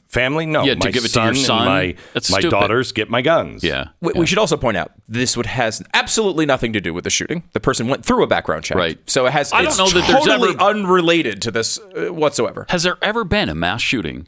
family. 0.07 0.45
No, 0.45 0.63
Yeah, 0.63 0.73
to 0.75 0.79
my 0.79 0.91
give 0.91 1.05
it 1.05 1.09
to 1.13 1.23
your 1.23 1.33
son? 1.35 1.65
my 1.65 1.95
That's 2.13 2.29
my 2.31 2.39
stupid. 2.39 2.51
daughters 2.51 2.91
get 2.91 3.09
my 3.09 3.21
guns. 3.21 3.63
yeah. 3.63 3.89
we, 4.01 4.13
we 4.13 4.25
should 4.25 4.37
also 4.37 4.57
point 4.57 4.77
out 4.77 4.91
this 5.07 5.35
would 5.37 5.45
has 5.45 5.81
absolutely 5.93 6.45
nothing 6.45 6.73
to 6.73 6.81
do 6.81 6.93
with 6.93 7.03
the 7.03 7.09
shooting. 7.09 7.43
The 7.53 7.59
person 7.59 7.87
went 7.87 8.05
through 8.05 8.23
a 8.23 8.27
background 8.27 8.63
check, 8.63 8.77
Right. 8.77 8.99
So 9.09 9.25
it 9.25 9.31
has. 9.33 9.51
I 9.53 9.59
don't 9.63 9.67
it's 9.67 9.77
know 9.77 9.87
that 9.87 10.07
there's 10.07 10.25
totally 10.25 10.49
ever- 10.51 10.61
unrelated 10.61 11.41
to 11.43 11.51
this 11.51 11.79
uh, 11.79 12.13
whatsoever. 12.13 12.65
Has 12.69 12.83
there 12.83 12.97
ever 13.01 13.23
been 13.23 13.49
a 13.49 13.55
mass 13.55 13.81
shooting 13.81 14.27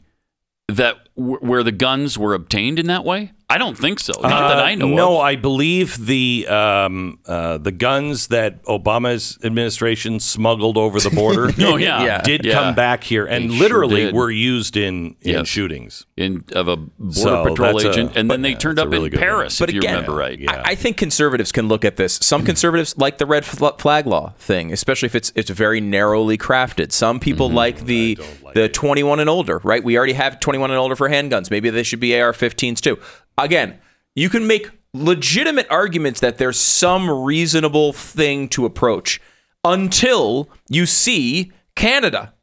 that 0.68 0.96
w- 1.16 1.38
where 1.40 1.62
the 1.62 1.72
guns 1.72 2.18
were 2.18 2.34
obtained 2.34 2.78
in 2.78 2.86
that 2.86 3.04
way? 3.04 3.32
I 3.50 3.56
don't 3.56 3.78
think 3.78 3.98
so. 3.98 4.12
Not 4.20 4.28
that 4.48 4.58
Uh, 4.58 4.62
I 4.62 4.74
know 4.74 4.84
of 4.88 4.90
no, 4.92 5.14
of. 5.14 5.20
I 5.20 5.36
believe 5.36 6.04
the 6.04 6.46
um, 6.48 7.18
uh, 7.26 7.56
the 7.56 7.72
guns 7.72 8.26
that 8.26 8.62
Obama's 8.64 9.38
administration 9.42 10.20
smuggled 10.20 10.76
over 10.76 11.00
the 11.00 11.08
border. 11.08 11.50
Oh, 11.58 11.76
yeah. 11.76 12.04
Yeah. 12.04 12.20
did 12.22 12.44
Yeah. 12.44 12.52
come 12.52 12.74
back 12.74 13.04
here 13.04 13.24
and 13.24 13.50
They 13.50 13.54
literally 13.58 14.04
did. 14.06 14.14
were 14.14 14.30
used 14.30 14.76
in 14.76 15.16
in 15.22 15.32
Yes. 15.32 15.48
shootings. 15.48 16.04
in 16.18 16.44
of 16.52 16.68
a 16.68 16.76
border 16.76 17.12
So 17.12 17.44
patrol 17.44 17.72
that's 17.72 17.84
a- 17.84 17.90
agent, 17.90 18.16
and 18.16 18.30
then 18.30 18.42
they 18.42 18.50
yeah, 18.50 18.56
turned 18.58 18.78
up 18.78 18.88
really 18.90 19.04
in 19.06 19.10
good 19.12 19.20
one. 19.20 19.28
Paris, 19.28 19.58
But 19.58 19.68
if 19.70 19.74
you 19.76 19.80
again, 19.80 19.94
remember 19.94 20.14
right. 20.16 20.38
yeah. 20.38 20.62
I, 20.66 20.72
I 20.72 20.74
think 20.74 20.96
conservatives 20.98 21.50
can 21.52 21.68
look 21.68 21.84
at 21.86 21.96
this. 21.96 22.18
Some 22.20 22.44
conservatives 22.44 22.98
like 22.98 23.16
the 23.18 23.26
red 23.26 23.44
flag 23.46 24.06
law 24.06 24.34
thing, 24.38 24.72
especially 24.72 25.06
if 25.06 25.14
it's 25.14 25.32
it's 25.34 25.48
very 25.50 25.80
narrowly 25.80 26.36
crafted. 26.36 26.92
Some 26.92 27.18
people 27.18 27.48
like 27.50 27.86
the 27.86 28.18
the 28.54 28.68
21 28.68 29.20
and 29.20 29.30
older, 29.30 29.60
right? 29.64 29.82
We 29.82 29.96
already 29.96 30.14
have 30.14 30.38
21 30.40 30.70
and 30.70 30.78
older 30.78 30.96
for 30.96 31.08
handguns. 31.08 31.50
Maybe 31.50 31.70
they 31.70 31.82
should 31.82 32.00
be 32.00 32.14
AR-15s 32.20 32.80
too. 32.80 32.98
Again, 33.38 33.78
you 34.14 34.28
can 34.28 34.46
make 34.46 34.70
legitimate 34.92 35.66
arguments 35.70 36.20
that 36.20 36.38
there's 36.38 36.58
some 36.58 37.08
reasonable 37.10 37.92
thing 37.92 38.48
to 38.48 38.64
approach 38.66 39.20
until 39.64 40.48
you 40.68 40.86
see 40.86 41.52
Canada. 41.76 42.34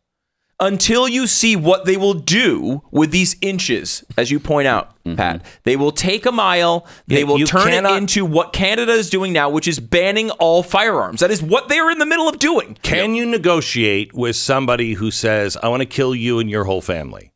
Until 0.58 1.06
you 1.10 1.28
see 1.28 1.58
what 1.58 1.84
they 1.84 1.98
will 1.98 2.14
do 2.14 2.82
with 2.90 3.12
these 3.12 3.36
inches, 3.42 4.06
as 4.18 4.32
you 4.32 4.40
point 4.40 4.70
out, 4.70 4.92
mm-hmm. 5.04 5.16
Pat, 5.18 5.46
they 5.64 5.76
will 5.76 5.92
take 5.92 6.26
a 6.26 6.32
mile. 6.32 6.88
They 7.08 7.20
Yeah, 7.20 7.26
will 7.26 7.40
you 7.40 7.46
turn 7.46 7.68
cannot- 7.68 7.92
it 7.92 7.98
into 7.98 8.24
what 8.24 8.54
Canada 8.54 8.94
is 8.94 9.10
doing 9.10 9.34
now, 9.34 9.50
which 9.50 9.68
is 9.68 9.82
banning 9.82 10.30
all 10.32 10.64
firearms. 10.64 11.20
That 11.20 11.30
is 11.30 11.44
what 11.44 11.68
they 11.68 11.78
are 11.78 11.92
in 11.92 12.00
the 12.00 12.06
middle 12.06 12.30
of 12.30 12.40
doing. 12.40 12.78
Can 12.84 13.16
you 13.16 13.26
negotiate 13.26 14.14
with 14.14 14.38
somebody 14.38 14.94
who 14.94 15.12
says, 15.12 15.58
"I 15.62 15.68
want 15.68 15.82
to 15.82 15.86
kill 15.86 16.16
you 16.16 16.40
and 16.40 16.50
your 16.50 16.64
whole 16.64 16.80
family"? 16.82 17.34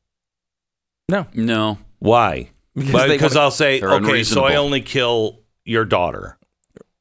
No, 1.10 1.28
no, 1.34 1.78
Why? 2.00 2.52
Because 2.80 3.08
Because, 3.10 3.36
I'll 3.36 3.52
say, 3.52 3.80
They're 3.80 3.90
okay, 3.92 4.04
so 4.04 4.08
unreasonable. 4.10 4.48
I 4.48 4.56
only 4.56 4.82
kill 4.82 5.40
your 5.66 5.86
daughter. 5.86 6.38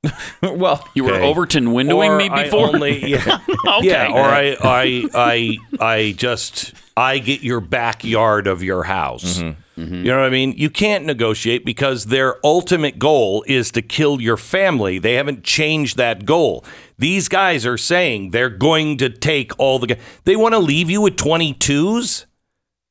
well, 0.42 0.86
you 0.94 1.04
were 1.04 1.14
Okay. 1.14 1.24
Overton 1.26 1.66
windowing 1.66 2.10
Or 2.10 2.16
me 2.18 2.28
I 2.28 2.44
before. 2.44 2.68
only- 2.68 3.04
yeah, 3.10 3.38
okay. 3.78 3.86
yeah, 3.88 4.12
or 4.12 4.20
I, 4.20 4.56
I, 4.62 5.08
I, 5.14 5.58
I 5.80 6.12
just, 6.16 6.72
I 6.96 7.18
get 7.18 7.42
your 7.42 7.60
backyard 7.60 8.46
of 8.46 8.62
your 8.62 8.84
house. 8.84 9.38
Mm-hmm. 9.40 9.94
You 9.94 10.04
know 10.04 10.18
what 10.18 10.26
I 10.26 10.30
mean? 10.30 10.54
You 10.56 10.70
can't 10.70 11.04
negotiate 11.04 11.64
because 11.64 12.06
their 12.06 12.44
ultimate 12.44 12.98
goal 12.98 13.44
is 13.46 13.70
to 13.72 13.82
kill 13.82 14.20
your 14.20 14.36
family. 14.36 14.98
They 14.98 15.14
haven't 15.14 15.44
changed 15.44 15.96
that 15.98 16.24
goal. 16.24 16.64
These 16.98 17.28
guys 17.28 17.64
are 17.64 17.78
saying 17.78 18.30
they're 18.32 18.50
going 18.50 18.96
to 18.98 19.08
take 19.08 19.52
all 19.56 19.78
the. 19.78 19.86
gu- 19.88 19.96
They 20.24 20.34
want 20.34 20.54
to 20.54 20.58
leave 20.58 20.90
you 20.90 21.00
with 21.00 21.16
twenty 21.16 21.54
twos. 21.54 22.26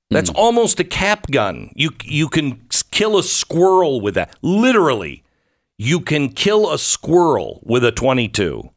That's 0.09 0.29
Hmm. 0.29 0.37
almost 0.37 0.79
a 0.79 0.85
cap 0.85 1.29
gun. 1.29 1.71
You 1.75 1.89
you 2.05 2.29
can 2.29 2.53
s- 2.53 2.66
kill 2.97 3.17
a 3.17 3.23
squirrel 3.23 4.01
with 4.01 4.15
that. 4.15 4.35
Literally, 4.41 5.23
you 5.77 5.99
can 5.99 6.29
kill 6.29 6.71
a 6.71 6.77
squirrel 6.79 7.61
with 7.63 7.83
a 7.83 7.91
22. 7.91 8.69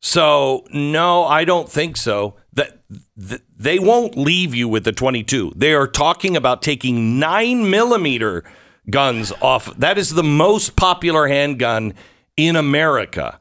So, 0.00 0.64
no, 0.72 1.24
I 1.24 1.44
don't 1.44 1.68
think 1.68 1.96
so. 1.96 2.36
That 2.52 2.80
th- 3.18 3.42
they 3.56 3.78
won't 3.78 4.16
leave 4.16 4.54
you 4.54 4.68
with 4.68 4.84
the 4.84 4.92
22. 4.92 5.52
They 5.56 5.74
are 5.74 5.86
talking 5.88 6.36
about 6.36 6.62
taking 6.62 7.18
9 7.18 7.68
millimeter 7.68 8.44
guns 8.90 9.32
off. 9.40 9.74
That 9.76 9.98
is 9.98 10.10
the 10.10 10.22
most 10.22 10.76
popular 10.76 11.26
handgun 11.28 11.94
in 12.36 12.56
America. 12.56 13.40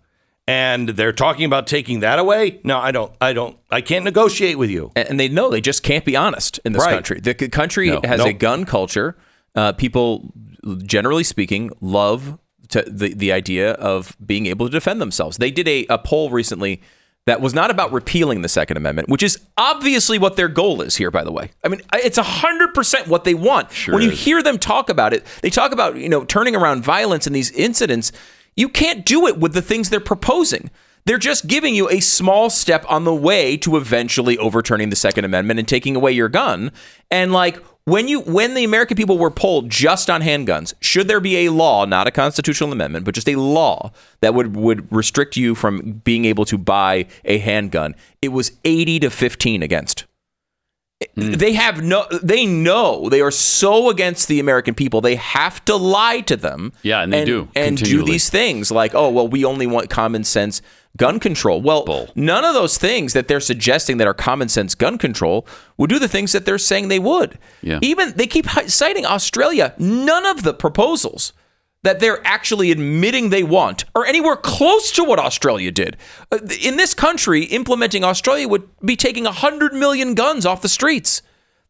and 0.50 0.88
they're 0.90 1.12
talking 1.12 1.44
about 1.44 1.68
taking 1.68 2.00
that 2.00 2.20
away. 2.20 2.62
No, 2.64 2.80
I 2.80 2.92
don't. 2.92 3.12
I 3.20 3.34
don't. 3.34 3.58
I 3.70 3.82
can't 3.82 4.06
negotiate 4.06 4.58
with 4.58 4.70
you. 4.70 4.94
and 4.96 5.20
they 5.20 5.28
know 5.28 5.50
they 5.50 5.60
just 5.60 5.84
can't 5.84 6.06
be 6.06 6.16
honest 6.16 6.58
in 6.64 6.72
this 6.72 6.86
Right. 6.86 6.94
country. 6.94 7.20
The 7.20 7.34
country 7.50 7.90
No. 7.90 8.00
has 8.06 8.24
a 8.24 8.32
gun 8.32 8.64
culture. 8.64 9.18
Uh, 9.58 9.74
people, 9.74 10.32
generally 10.84 11.24
speaking, 11.24 11.72
love 11.82 12.38
to, 12.70 12.84
the 12.84 13.14
the 13.14 13.32
idea 13.32 13.72
of 13.74 14.16
being 14.24 14.46
able 14.46 14.68
to 14.68 14.72
defend 14.72 15.02
themselves. 15.02 15.38
They 15.38 15.52
did 15.52 15.68
a, 15.68 15.86
a 15.90 15.98
poll 15.98 16.30
recently 16.30 16.82
that 17.26 17.42
was 17.42 17.54
not 17.54 17.72
about 17.72 17.92
repealing 17.92 18.42
the 18.42 18.50
Second 18.50 18.78
Amendment, 18.78 19.10
which 19.10 19.24
is 19.24 19.40
obviously 19.58 20.18
what 20.18 20.38
their 20.38 20.48
goal 20.48 20.82
is 20.82 20.96
here. 20.96 21.12
By 21.12 21.24
the 21.24 21.32
way, 21.32 21.52
I 21.64 21.70
mean 21.70 21.82
it's 21.94 22.18
hundred 22.18 22.74
percent 22.74 23.08
what 23.08 23.24
they 23.24 23.34
want. 23.34 23.72
when 23.88 24.04
you 24.04 24.12
is. 24.12 24.20
hear 24.24 24.44
them 24.44 24.60
talk 24.60 24.90
about 24.90 25.14
it, 25.14 25.26
they 25.42 25.50
talk 25.50 25.72
about 25.72 25.98
you 25.98 26.10
know 26.10 26.24
turning 26.24 26.56
around 26.56 26.84
violence 26.84 27.26
in 27.28 27.34
these 27.34 27.52
incidents. 27.52 28.12
You 28.56 28.70
can't 28.70 29.06
do 29.06 29.28
it 29.28 29.38
with 29.38 29.54
the 29.54 29.62
things 29.62 29.90
they're 29.90 30.00
proposing. 30.00 30.72
They're 31.06 31.18
just 31.18 31.48
giving 31.48 31.74
you 31.74 31.90
a 31.90 32.02
small 32.02 32.50
step 32.50 32.86
on 32.90 33.06
the 33.06 33.16
way 33.16 33.56
to 33.58 33.78
eventually 33.78 34.38
overturning 34.38 34.90
the 34.90 34.96
Second 34.98 35.24
Amendment 35.24 35.58
and 35.58 35.68
taking 35.68 35.96
away 35.96 36.12
your 36.12 36.28
gun. 36.28 36.72
And 37.10 37.32
like 37.32 37.64
when 37.88 38.10
you 38.10 38.20
when 38.20 38.53
the 38.53 38.65
American 38.65 38.98
people 38.98 39.17
were 39.17 39.32
polled 39.32 39.70
just 39.70 40.10
on 40.10 40.22
handguns, 40.22 40.74
should 40.82 41.08
there 41.08 41.22
be 41.22 41.46
a 41.46 41.51
law, 41.53 41.86
not 41.86 42.06
a 42.06 42.12
constitutional 42.12 42.74
amendment, 42.74 43.06
but 43.06 43.15
just 43.15 43.29
a 43.29 43.38
law 43.38 43.94
that 44.20 44.34
would 44.34 44.58
would 44.58 44.91
restrict 44.91 45.38
you 45.38 45.56
from 45.56 46.01
being 46.03 46.25
able 46.25 46.44
to 46.44 46.58
buy 46.58 47.06
a 47.24 47.38
handgun? 47.38 47.96
It 48.22 48.29
was 48.34 48.51
80 48.65 49.00
to 49.00 49.10
15 49.10 49.63
against. 49.63 50.03
Hmm. 51.16 51.34
They 51.34 51.54
have 51.54 51.84
no 51.84 52.08
they 52.24 52.48
know 52.48 53.08
they 53.10 53.22
are 53.22 53.30
so 53.30 53.89
against 53.89 54.27
the 54.27 54.39
American 54.39 54.74
people. 54.74 55.00
They 55.00 55.16
have 55.16 55.63
to 55.66 55.75
lie 55.75 56.22
to 56.22 56.36
them. 56.36 56.74
Yeah, 56.82 57.01
and 57.04 57.13
they 57.13 57.24
do, 57.24 57.50
And 57.56 57.77
do 57.77 58.04
these 58.04 58.30
things 58.32 58.72
like, 58.72 58.96
"Oh, 58.96 59.10
well, 59.10 59.27
we 59.27 59.46
only 59.46 59.68
want 59.68 59.92
common 59.92 60.24
sense 60.24 60.60
gun 60.96 61.20
control." 61.20 61.62
Well, 61.62 61.86
Bull. 61.86 62.10
none 62.16 62.44
of 62.44 62.56
those 62.56 62.80
things 62.80 63.13
that 63.13 63.27
they're 63.27 63.39
suggesting 63.39 63.98
that 63.98 64.08
are 64.08 64.13
common 64.16 64.50
sense 64.50 64.74
gun 64.74 64.98
control 64.98 65.46
would 65.77 65.92
do 65.92 66.00
the 66.00 66.08
things 66.08 66.32
that 66.32 66.46
they're 66.46 66.58
saying 66.58 66.88
they 66.88 67.00
would. 67.00 67.38
Yeah. 67.62 67.77
Even 67.84 68.13
they 68.16 68.25
keep 68.25 68.50
citing 68.66 69.06
Australia. 69.06 69.75
None 69.77 70.25
of 70.25 70.42
the 70.42 70.54
proposals 70.56 71.32
that 71.88 72.00
they're 72.01 72.25
actually 72.27 72.70
admitting 72.72 73.29
they 73.29 73.44
want 73.44 73.86
are 73.96 74.06
anywhere 74.06 74.36
close 74.36 74.91
to 74.91 75.03
what 75.03 75.20
Australia 75.20 75.72
did. 75.72 75.96
Uh, 76.32 76.39
In 76.62 76.75
this 76.75 76.94
country, 76.94 77.44
implementing 77.46 78.03
Australia 78.03 78.48
would 78.48 78.67
be 78.84 78.96
taking 78.98 79.24
100 79.24 79.74
million 79.74 80.13
guns 80.13 80.46
off 80.46 80.62
the 80.62 80.70
streets. 80.70 81.22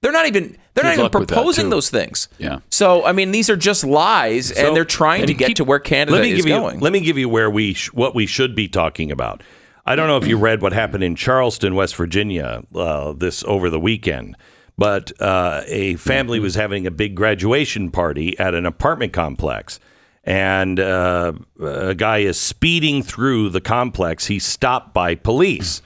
They're 0.02 0.12
not 0.12 0.26
even 0.28 0.58
they're 0.74 0.84
Good 0.84 0.88
not 0.90 0.94
even 0.94 1.04
luck 1.06 1.14
with 1.16 1.28
that, 1.30 1.36
proposing 1.36 1.70
those 1.70 1.90
things. 1.90 2.28
Yeah. 2.38 2.60
So, 2.70 3.04
I 3.06 3.12
mean, 3.12 3.32
these 3.32 3.50
are 3.50 3.56
just 3.58 3.84
lies 3.84 4.52
and 4.52 4.76
they're 4.76 4.86
trying 4.86 5.26
to 5.26 5.32
and 5.32 5.38
get 5.40 5.48
keep- 5.48 5.58
to 5.58 5.64
where 5.64 5.80
Canada 5.80 6.14
let 6.18 6.22
me 6.24 6.32
is 6.32 6.38
give 6.38 6.46
you, 6.48 6.56
going. 6.60 6.80
Let 6.80 6.94
me 6.94 7.00
give 7.00 7.18
you 7.18 7.30
where 7.30 7.50
we 7.50 7.74
sh- 7.74 7.90
what 7.94 8.14
we 8.16 8.26
should 8.28 8.56
be 8.56 8.68
talking 8.68 9.12
about. 9.12 9.42
I 9.86 9.96
don't 9.96 10.08
know 10.08 10.18
if 10.18 10.28
you 10.28 10.38
read 10.38 10.62
what 10.62 10.74
happened 10.74 11.04
in 11.04 11.16
Charleston, 11.16 11.74
West 11.74 11.96
Virginia, 11.96 12.62
uh, 12.76 13.14
this 13.14 13.44
over 13.46 13.70
the 13.70 13.80
weekend, 13.80 14.36
but 14.78 15.12
uh, 15.22 15.62
a 15.66 15.96
family 15.96 16.40
was 16.40 16.56
having 16.56 16.86
a 16.86 16.92
big 16.92 17.16
graduation 17.16 17.90
party 17.90 18.38
at 18.38 18.54
an 18.54 18.66
apartment 18.66 19.14
complex, 19.14 19.80
and 20.28 20.78
uh, 20.78 21.32
a 21.62 21.96
guy 21.96 22.18
is 22.18 22.38
speeding 22.38 23.02
through 23.02 23.50
the 23.50 23.62
complex. 23.62 24.26
He's 24.26 24.46
stopped 24.46 24.94
by 24.94 25.16
police. 25.16 25.82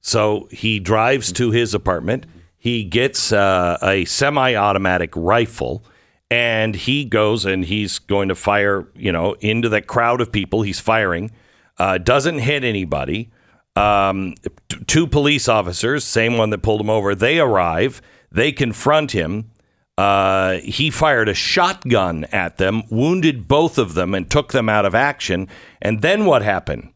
So 0.00 0.46
he 0.52 0.78
drives 0.78 1.32
to 1.32 1.50
his 1.50 1.74
apartment. 1.74 2.24
He 2.56 2.84
gets 2.84 3.32
uh, 3.32 3.78
a 3.82 4.04
semi 4.04 4.54
automatic 4.54 5.10
rifle 5.16 5.84
and 6.30 6.76
he 6.76 7.04
goes 7.04 7.44
and 7.44 7.64
he's 7.64 7.98
going 7.98 8.28
to 8.28 8.36
fire, 8.36 8.86
you 8.94 9.10
know, 9.10 9.32
into 9.40 9.68
that 9.70 9.88
crowd 9.88 10.20
of 10.20 10.30
people. 10.30 10.62
He's 10.62 10.78
firing, 10.78 11.32
uh, 11.76 11.98
doesn't 11.98 12.38
hit 12.38 12.62
anybody. 12.62 13.32
Um, 13.74 14.34
t- 14.68 14.78
two 14.86 15.08
police 15.08 15.48
officers, 15.48 16.04
same 16.04 16.36
one 16.36 16.50
that 16.50 16.58
pulled 16.62 16.80
him 16.80 16.90
over, 16.90 17.16
they 17.16 17.40
arrive. 17.40 18.00
They 18.30 18.52
confront 18.52 19.10
him. 19.10 19.50
Uh, 20.00 20.60
he 20.60 20.90
fired 20.90 21.28
a 21.28 21.34
shotgun 21.34 22.24
at 22.32 22.56
them, 22.56 22.82
wounded 22.90 23.46
both 23.46 23.76
of 23.78 23.94
them, 23.94 24.14
and 24.14 24.30
took 24.30 24.52
them 24.52 24.68
out 24.68 24.86
of 24.86 24.94
action. 24.94 25.46
And 25.82 26.00
then 26.02 26.24
what 26.24 26.42
happened? 26.42 26.92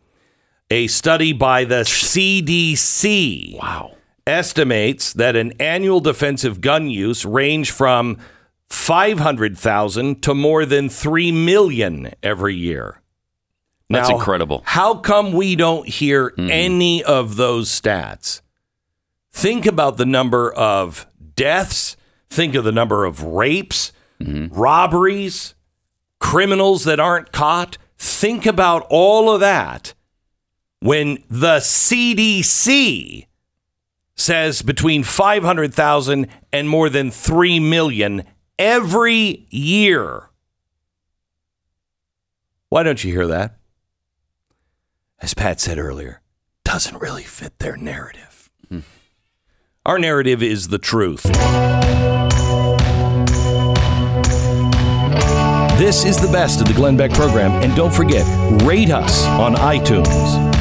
A 0.69 0.87
study 0.87 1.31
by 1.33 1.63
the 1.63 1.83
CDC 1.83 3.57
Wow. 3.57 3.96
Estimates 4.27 5.13
that 5.13 5.35
an 5.35 5.53
annual 5.59 5.99
defensive 5.99 6.61
gun 6.61 6.89
use 6.89 7.25
range 7.25 7.71
from 7.71 8.17
500,000 8.69 10.21
to 10.23 10.35
more 10.35 10.65
than 10.65 10.89
3 10.89 11.31
million 11.31 12.13
every 12.21 12.55
year. 12.55 13.01
That's 13.89 14.09
Now, 14.09 14.17
incredible. 14.17 14.63
How 14.65 14.95
come 14.95 15.31
we 15.31 15.55
don't 15.55 15.87
hear 15.87 16.31
mm-hmm. 16.31 16.49
any 16.51 17.03
of 17.03 17.37
those 17.37 17.69
stats? 17.69 18.41
Think 19.31 19.65
about 19.65 19.97
the 19.97 20.05
number 20.05 20.51
of 20.53 21.07
deaths, 21.35 21.95
think 22.29 22.55
of 22.55 22.65
the 22.65 22.71
number 22.71 23.05
of 23.05 23.23
rapes, 23.23 23.93
mm-hmm. 24.19 24.53
robberies, 24.53 25.55
criminals 26.19 26.83
that 26.83 26.99
aren't 26.99 27.31
caught. 27.31 27.77
Think 27.97 28.45
about 28.45 28.85
all 28.89 29.31
of 29.31 29.39
that 29.39 29.93
when 30.79 31.23
the 31.29 31.57
CDC 31.57 33.27
says 34.17 34.61
between 34.61 35.03
500,000 35.03 36.27
and 36.51 36.67
more 36.67 36.89
than 36.89 37.11
3 37.11 37.59
million 37.59 38.23
every 38.59 39.47
year. 39.49 40.29
Why 42.69 42.83
don't 42.83 43.03
you 43.03 43.13
hear 43.13 43.27
that? 43.27 43.57
As 45.19 45.33
Pat 45.33 45.59
said 45.59 45.79
earlier, 45.79 46.21
doesn't 46.63 47.01
really 47.01 47.23
fit 47.23 47.59
their 47.59 47.77
narrative. 47.77 48.49
Hmm. 48.69 48.79
Our 49.85 49.97
narrative 49.97 50.43
is 50.43 50.67
the 50.67 50.77
truth. 50.77 51.23
This 55.77 56.05
is 56.05 56.19
the 56.19 56.29
best 56.31 56.59
of 56.59 56.67
the 56.67 56.73
Glenn 56.73 56.97
Beck 56.97 57.11
program, 57.11 57.51
and 57.63 57.75
don't 57.75 57.93
forget, 57.93 58.25
rate 58.63 58.89
us 58.89 59.25
on 59.27 59.53
iTunes. 59.55 60.56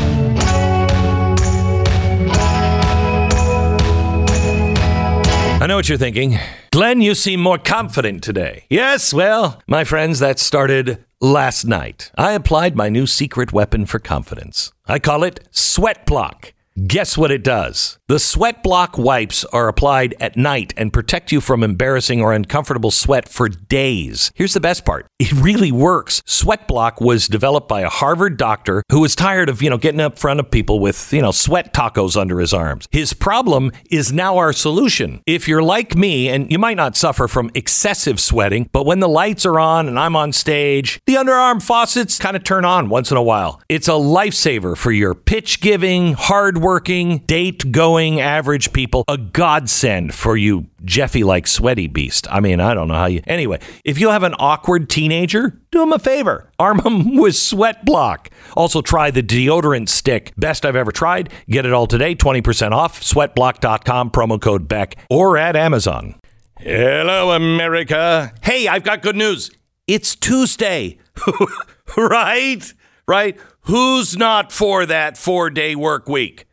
I 5.66 5.68
know 5.68 5.74
what 5.74 5.88
you're 5.88 5.98
thinking. 5.98 6.38
Glenn, 6.70 7.00
you 7.00 7.16
seem 7.16 7.40
more 7.40 7.58
confident 7.58 8.22
today. 8.22 8.66
Yes, 8.70 9.12
well, 9.12 9.60
my 9.66 9.82
friends, 9.82 10.20
that 10.20 10.38
started 10.38 11.04
last 11.20 11.64
night. 11.64 12.12
I 12.16 12.34
applied 12.34 12.76
my 12.76 12.88
new 12.88 13.04
secret 13.04 13.52
weapon 13.52 13.84
for 13.84 13.98
confidence. 13.98 14.70
I 14.86 15.00
call 15.00 15.24
it 15.24 15.40
Sweat 15.50 16.06
Block. 16.06 16.52
Guess 16.84 17.16
what 17.16 17.30
it 17.30 17.42
does? 17.42 17.96
The 18.06 18.18
sweat 18.18 18.62
block 18.62 18.98
wipes 18.98 19.46
are 19.46 19.66
applied 19.66 20.14
at 20.20 20.36
night 20.36 20.74
and 20.76 20.92
protect 20.92 21.32
you 21.32 21.40
from 21.40 21.62
embarrassing 21.62 22.20
or 22.20 22.34
uncomfortable 22.34 22.90
sweat 22.90 23.30
for 23.30 23.48
days. 23.48 24.30
Here's 24.34 24.52
the 24.52 24.60
best 24.60 24.84
part. 24.84 25.06
It 25.18 25.32
really 25.32 25.72
works. 25.72 26.20
Sweat 26.26 26.68
block 26.68 27.00
was 27.00 27.28
developed 27.28 27.66
by 27.66 27.80
a 27.80 27.88
Harvard 27.88 28.36
doctor 28.36 28.82
who 28.90 29.00
was 29.00 29.16
tired 29.16 29.48
of, 29.48 29.62
you 29.62 29.70
know, 29.70 29.78
getting 29.78 30.00
up 30.00 30.18
front 30.18 30.38
of 30.38 30.50
people 30.50 30.78
with, 30.78 31.14
you 31.14 31.22
know, 31.22 31.30
sweat 31.30 31.72
tacos 31.72 32.14
under 32.14 32.40
his 32.40 32.52
arms. 32.52 32.86
His 32.90 33.14
problem 33.14 33.72
is 33.90 34.12
now 34.12 34.36
our 34.36 34.52
solution. 34.52 35.22
If 35.24 35.48
you're 35.48 35.62
like 35.62 35.96
me 35.96 36.28
and 36.28 36.52
you 36.52 36.58
might 36.58 36.76
not 36.76 36.94
suffer 36.94 37.26
from 37.26 37.50
excessive 37.54 38.20
sweating, 38.20 38.68
but 38.70 38.84
when 38.84 39.00
the 39.00 39.08
lights 39.08 39.46
are 39.46 39.58
on 39.58 39.88
and 39.88 39.98
I'm 39.98 40.14
on 40.14 40.30
stage, 40.30 41.00
the 41.06 41.14
underarm 41.14 41.62
faucets 41.62 42.18
kind 42.18 42.36
of 42.36 42.44
turn 42.44 42.66
on 42.66 42.90
once 42.90 43.10
in 43.10 43.16
a 43.16 43.22
while. 43.22 43.62
It's 43.70 43.88
a 43.88 43.92
lifesaver 43.92 44.76
for 44.76 44.92
your 44.92 45.14
pitch 45.14 45.62
giving, 45.62 46.12
hard 46.12 46.65
working, 46.66 47.18
date 47.18 47.70
going 47.70 48.20
average 48.20 48.72
people. 48.72 49.04
A 49.06 49.16
godsend 49.16 50.12
for 50.12 50.36
you 50.36 50.66
Jeffy 50.84 51.22
like 51.22 51.46
sweaty 51.46 51.86
beast. 51.86 52.26
I 52.28 52.40
mean, 52.40 52.58
I 52.58 52.74
don't 52.74 52.88
know 52.88 52.94
how 52.94 53.06
you. 53.06 53.22
Anyway, 53.28 53.60
if 53.84 54.00
you 54.00 54.08
have 54.08 54.24
an 54.24 54.34
awkward 54.40 54.90
teenager, 54.90 55.60
do 55.70 55.80
him 55.80 55.92
a 55.92 56.00
favor. 56.00 56.50
Arm 56.58 56.80
him 56.80 57.16
with 57.20 57.36
Sweat 57.36 57.84
Block. 57.84 58.30
Also, 58.56 58.82
try 58.82 59.12
the 59.12 59.22
deodorant 59.22 59.88
stick. 59.88 60.32
Best 60.36 60.66
I've 60.66 60.74
ever 60.74 60.90
tried. 60.90 61.32
Get 61.48 61.66
it 61.66 61.72
all 61.72 61.86
today. 61.86 62.16
20% 62.16 62.72
off. 62.72 63.00
Sweatblock.com, 63.00 64.10
promo 64.10 64.40
code 64.40 64.66
Beck, 64.66 64.96
or 65.08 65.38
at 65.38 65.54
Amazon. 65.54 66.16
Hello, 66.58 67.30
America. 67.30 68.34
Hey, 68.42 68.66
I've 68.66 68.82
got 68.82 69.02
good 69.02 69.14
news. 69.14 69.52
It's 69.86 70.16
Tuesday. 70.16 70.98
right? 71.96 72.72
Right? 73.06 73.38
Who's 73.60 74.16
not 74.16 74.50
for 74.50 74.84
that 74.84 75.16
four 75.16 75.48
day 75.48 75.76
work 75.76 76.08
week? 76.08 76.44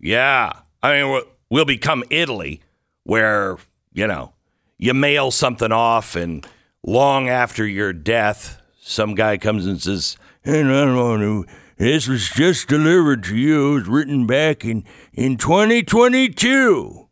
Yeah. 0.00 0.52
I 0.82 0.92
mean, 1.02 1.10
we'll- 1.50 1.64
become 1.64 2.04
Italy, 2.10 2.60
where, 3.04 3.56
you 3.92 4.06
know, 4.06 4.32
you 4.78 4.94
mail 4.94 5.30
something 5.30 5.72
off, 5.72 6.14
and 6.14 6.46
long 6.84 7.28
after 7.28 7.66
your 7.66 7.92
death, 7.92 8.60
some 8.80 9.14
guy 9.14 9.36
comes 9.38 9.66
and 9.66 9.80
says, 9.82 10.16
Hey, 10.42 10.62
don't 10.62 11.20
know, 11.20 11.44
this 11.78 12.08
was 12.08 12.28
just 12.28 12.68
delivered 12.68 13.22
to 13.24 13.36
you. 13.36 13.72
It 13.72 13.74
was 13.74 13.88
written 13.88 14.26
back 14.26 14.64
in, 14.64 14.84
in 15.12 15.36
2022. 15.36 17.08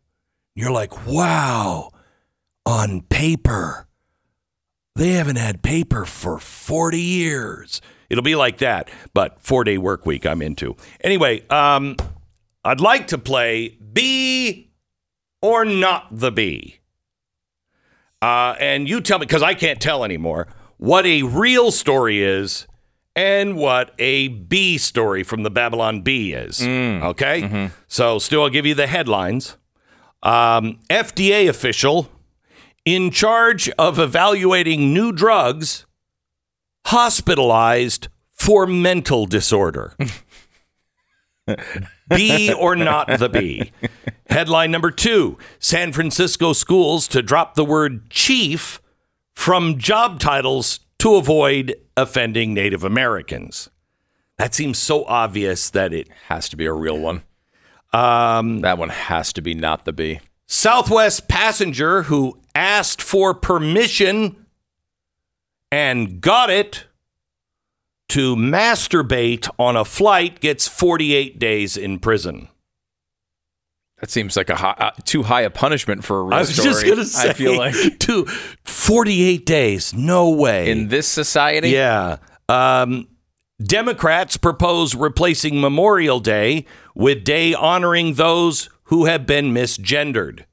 You're 0.55 0.71
like, 0.71 1.05
wow, 1.07 1.91
on 2.65 3.01
paper. 3.03 3.87
They 4.95 5.11
haven't 5.11 5.37
had 5.37 5.61
paper 5.61 6.03
for 6.03 6.39
40 6.39 6.99
years. 6.99 7.81
It'll 8.09 8.23
be 8.23 8.35
like 8.35 8.57
that, 8.57 8.89
but 9.13 9.39
four 9.41 9.63
day 9.63 9.77
work 9.77 10.05
week 10.05 10.25
I'm 10.25 10.41
into. 10.41 10.75
Anyway, 11.01 11.47
um, 11.49 11.95
I'd 12.67 12.81
like 12.81 13.07
to 13.07 13.17
play 13.17 13.77
Bee 13.93 14.71
or 15.41 15.63
Not 15.63 16.07
the 16.11 16.31
Bee. 16.33 16.79
Uh, 18.21 18.55
and 18.59 18.89
you 18.89 18.99
tell 18.99 19.19
me, 19.19 19.25
because 19.25 19.41
I 19.41 19.53
can't 19.53 19.79
tell 19.79 20.03
anymore, 20.03 20.47
what 20.75 21.05
a 21.05 21.23
real 21.23 21.71
story 21.71 22.21
is 22.21 22.67
and 23.15 23.55
what 23.55 23.93
a 23.97 24.27
Bee 24.27 24.77
story 24.77 25.23
from 25.23 25.43
the 25.43 25.49
Babylon 25.49 26.01
Bee 26.01 26.33
is. 26.33 26.61
Okay? 27.03 27.41
So, 27.87 28.19
still, 28.19 28.43
I'll 28.43 28.49
give 28.49 28.65
you 28.65 28.75
the 28.75 28.87
headlines. 28.87 29.55
Um, 30.21 30.79
FDA 30.89 31.47
official 31.47 32.09
in 32.83 33.11
charge 33.11 33.69
of 33.79 33.97
evaluating 33.97 34.93
new 34.93 35.13
drugs 35.13 35.85
hospitalized 36.87 38.09
for 38.33 38.67
mental 38.67 39.25
disorder. 39.25 39.95
be 42.09 42.53
or 42.53 42.75
not 42.75 43.07
the 43.19 43.29
bee. 43.29 43.71
Headline 44.29 44.71
number 44.71 44.91
two 44.91 45.37
San 45.59 45.93
Francisco 45.93 46.53
schools 46.53 47.07
to 47.09 47.21
drop 47.21 47.55
the 47.55 47.65
word 47.65 48.09
chief 48.09 48.81
from 49.33 49.77
job 49.77 50.19
titles 50.19 50.79
to 50.99 51.15
avoid 51.15 51.75
offending 51.95 52.53
Native 52.53 52.83
Americans. 52.83 53.69
That 54.37 54.53
seems 54.53 54.77
so 54.77 55.05
obvious 55.05 55.69
that 55.71 55.93
it 55.93 56.09
Has 56.27 56.49
to 56.49 56.57
be 56.57 56.65
a 56.65 56.73
real 56.73 56.99
one. 56.99 57.23
Um, 57.93 58.61
that 58.61 58.77
one 58.77 58.89
has 58.89 59.33
to 59.33 59.41
be 59.41 59.53
not 59.53 59.85
the 59.85 59.93
Bee. 59.93 60.19
Southwest 60.45 61.27
passenger 61.27 62.03
who 62.03 62.39
asked 62.53 63.01
for 63.01 63.33
permission 63.33 64.45
and 65.71 66.21
got 66.21 66.49
it 66.49 66.85
to 68.09 68.35
masturbate 68.35 69.49
on 69.59 69.75
a 69.75 69.85
flight 69.85 70.39
gets 70.39 70.67
48 70.67 71.39
days 71.39 71.75
in 71.77 71.99
prison. 71.99 72.47
That 73.99 74.11
seems 74.11 74.37
like 74.37 74.49
a 74.49 74.55
high, 74.55 74.75
uh, 74.77 74.91
too 75.05 75.23
high 75.23 75.41
a 75.41 75.49
punishment 75.49 76.03
for 76.03 76.19
a 76.19 76.23
real 76.23 76.33
I 76.35 76.39
was 76.41 76.53
story. 76.53 76.69
just 76.69 76.85
going 76.85 76.97
to 76.97 77.05
say, 77.05 77.29
I 77.29 77.33
feel 77.33 77.57
like 77.57 77.73
to 77.99 78.25
48 78.63 79.45
days. 79.45 79.93
No 79.93 80.29
way. 80.29 80.69
in 80.69 80.89
this 80.89 81.07
society, 81.07 81.69
yeah. 81.69 82.17
Um, 82.47 83.07
Democrats 83.61 84.37
propose 84.37 84.93
replacing 84.93 85.59
Memorial 85.59 86.19
Day 86.19 86.65
with 86.93 87.23
day 87.23 87.55
honoring 87.55 88.13
those 88.13 88.69
who 88.83 89.05
have 89.05 89.25
been 89.25 89.51
misgendered. 89.51 90.45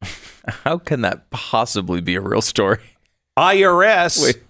how 0.64 0.78
can 0.78 1.00
that 1.00 1.28
possibly 1.30 2.00
be 2.00 2.14
a 2.14 2.20
real 2.20 2.40
story? 2.40 2.78
IRS 3.36 4.22
Wait. 4.22 4.42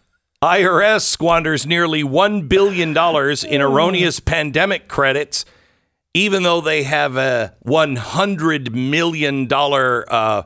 IRS 0.46 1.00
squanders 1.00 1.66
nearly 1.66 2.04
$1 2.04 2.48
billion 2.48 2.90
in 2.90 3.61
erroneous 3.61 4.20
pandemic 4.20 4.87
credits, 4.87 5.44
even 6.14 6.44
though 6.44 6.61
they 6.61 6.85
have 6.85 7.16
a 7.16 7.54
$100 7.66 8.72
million 8.72 9.52
uh, 9.52 10.42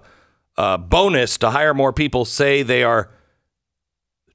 uh, 0.57 0.77
bonus 0.79 1.37
to 1.37 1.51
hire 1.51 1.75
more 1.75 1.93
people, 1.93 2.25
say 2.25 2.63
they 2.63 2.83
are 2.83 3.11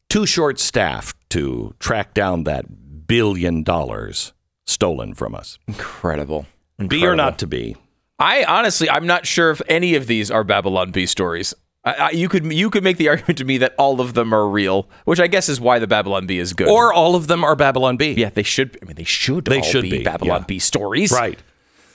too 0.08 0.28
short 0.28 0.60
staffed 0.60 1.18
to 1.32 1.74
track 1.80 2.14
down 2.14 2.44
that 2.44 3.08
billion 3.08 3.64
dollars 3.64 4.34
stolen 4.68 5.16
from 5.16 5.34
us. 5.34 5.58
Incredible. 5.68 6.46
Be 6.88 7.06
or 7.06 7.16
not 7.16 7.40
to 7.40 7.48
be. 7.48 7.76
I 8.20 8.44
honestly, 8.44 8.90
I'm 8.90 9.08
not 9.08 9.26
sure 9.26 9.50
if 9.50 9.62
any 9.68 9.96
of 9.96 10.08
these 10.08 10.30
are 10.30 10.44
Babylon 10.44 10.92
Bee 10.92 11.06
stories. 11.06 11.54
I, 11.86 11.94
I, 11.94 12.10
you 12.12 12.28
could 12.28 12.52
you 12.52 12.70
could 12.70 12.84
make 12.84 12.98
the 12.98 13.08
argument 13.10 13.38
to 13.38 13.46
me 13.46 13.58
that 13.60 13.76
all 13.78 14.02
of 14.02 14.14
them 14.14 14.34
are 14.34 14.48
real, 14.48 14.90
which 15.06 15.20
I 15.20 15.28
guess 15.28 15.48
is 15.48 15.62
why 15.62 15.80
the 15.80 15.88
Babylon 15.88 16.26
Bee 16.26 16.40
is 16.40 16.54
good. 16.54 16.68
Or 16.68 16.92
all 16.92 17.16
of 17.16 17.28
them 17.28 17.44
are 17.44 17.56
Babylon 17.56 17.98
Bee. 17.98 18.14
yeah, 18.14 18.30
they 18.30 18.44
should. 18.44 18.78
I 18.82 18.86
mean, 18.86 18.96
they 18.96 19.04
should. 19.04 19.46
They 19.46 19.58
all 19.58 19.64
should 19.64 19.84
be, 19.84 20.00
be, 20.00 20.04
Babylon 20.04 20.42
yeah. 20.42 20.46
Bee 20.46 20.60
stories. 20.60 21.12
Right. 21.12 21.40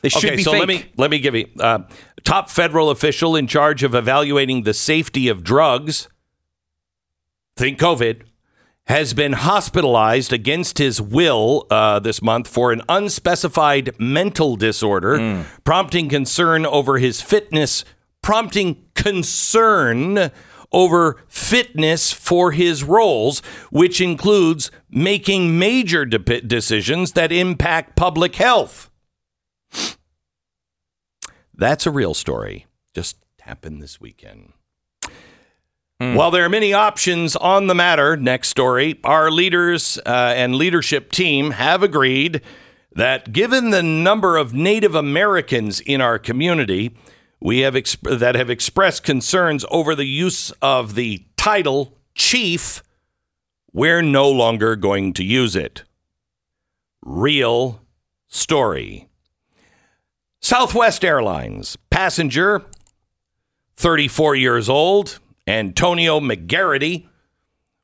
They 0.03 0.09
should 0.09 0.25
okay, 0.25 0.37
be 0.37 0.43
so 0.43 0.53
fake. 0.53 0.61
let 0.61 0.69
me 0.69 0.85
let 0.97 1.11
me 1.11 1.19
give 1.19 1.35
you 1.35 1.47
uh, 1.59 1.81
top 2.25 2.49
federal 2.49 2.91
official 2.91 3.37
in 3.37 3.47
charge 3.47 3.83
of 3.83 3.95
evaluating 3.95 4.63
the 4.63 4.73
safety 4.73 5.29
of 5.29 5.45
drugs. 5.45 6.09
Think 7.57 7.79
COVID 7.79 8.23
has 8.85 9.13
been 9.15 9.35
hospitalized 9.35 10.33
against 10.33 10.79
his 10.79 11.01
will 11.01 11.67
uh, 11.71 12.01
this 12.01 12.23
month 12.23 12.49
for 12.49 12.73
an 12.73 12.83
unspecified 12.89 13.95
mental 14.01 14.57
disorder, 14.57 15.45
prompting 15.65 16.09
concern 16.09 16.65
over 16.67 16.99
his 16.99 17.21
fitness, 17.21 17.85
prompting 18.23 18.85
concern 18.95 20.31
over 20.73 21.23
fitness 21.29 22.13
for 22.13 22.53
his 22.53 22.85
roles, 22.85 23.41
which 23.71 24.01
includes 24.01 24.71
making 24.89 25.59
major 25.59 26.05
de- 26.05 26.41
decisions 26.41 27.13
that 27.13 27.33
impact 27.33 27.97
public 27.97 28.37
health. 28.37 28.91
That's 31.55 31.87
a 31.87 31.91
real 31.91 32.15
story. 32.15 32.67
Just 32.95 33.17
happened 33.41 33.83
this 33.83 34.01
weekend. 34.01 34.53
While 35.99 36.31
there 36.31 36.47
are 36.47 36.49
many 36.49 36.73
options 36.73 37.37
on 37.37 37.67
the 37.67 37.75
matter, 37.75 38.17
next 38.17 38.49
story, 38.49 38.99
our 39.05 39.31
leaders 39.31 39.99
uh, 40.07 40.33
and 40.35 40.55
leadership 40.55 41.13
team 41.13 41.51
have 41.51 41.83
agreed 41.83 42.41
that 42.93 43.33
given 43.33 43.69
the 43.69 43.83
number 43.83 44.39
of 44.39 44.55
Native 44.55 44.95
Americans 44.95 45.79
in 45.81 46.01
our 46.01 46.19
community, 46.19 46.97
we 47.41 47.61
have 47.61 47.75
exp- 47.75 48.19
that 48.19 48.35
have 48.35 48.51
expressed 48.51 49.03
concerns 49.03 49.65
over 49.71 49.95
the 49.95 50.07
use 50.07 50.51
of 50.63 50.95
the 50.95 51.25
title 51.37 51.97
chief, 52.15 52.83
we're 53.73 54.03
no 54.03 54.29
longer 54.29 54.77
going 54.77 55.13
to 55.15 55.25
use 55.25 55.57
it. 55.57 55.85
Real 57.03 57.81
story. 58.29 59.09
Southwest 60.41 61.05
Airlines 61.05 61.77
passenger, 61.91 62.65
34 63.77 64.37
years 64.37 64.69
old, 64.69 65.19
Antonio 65.47 66.21
McGarity, 66.21 67.07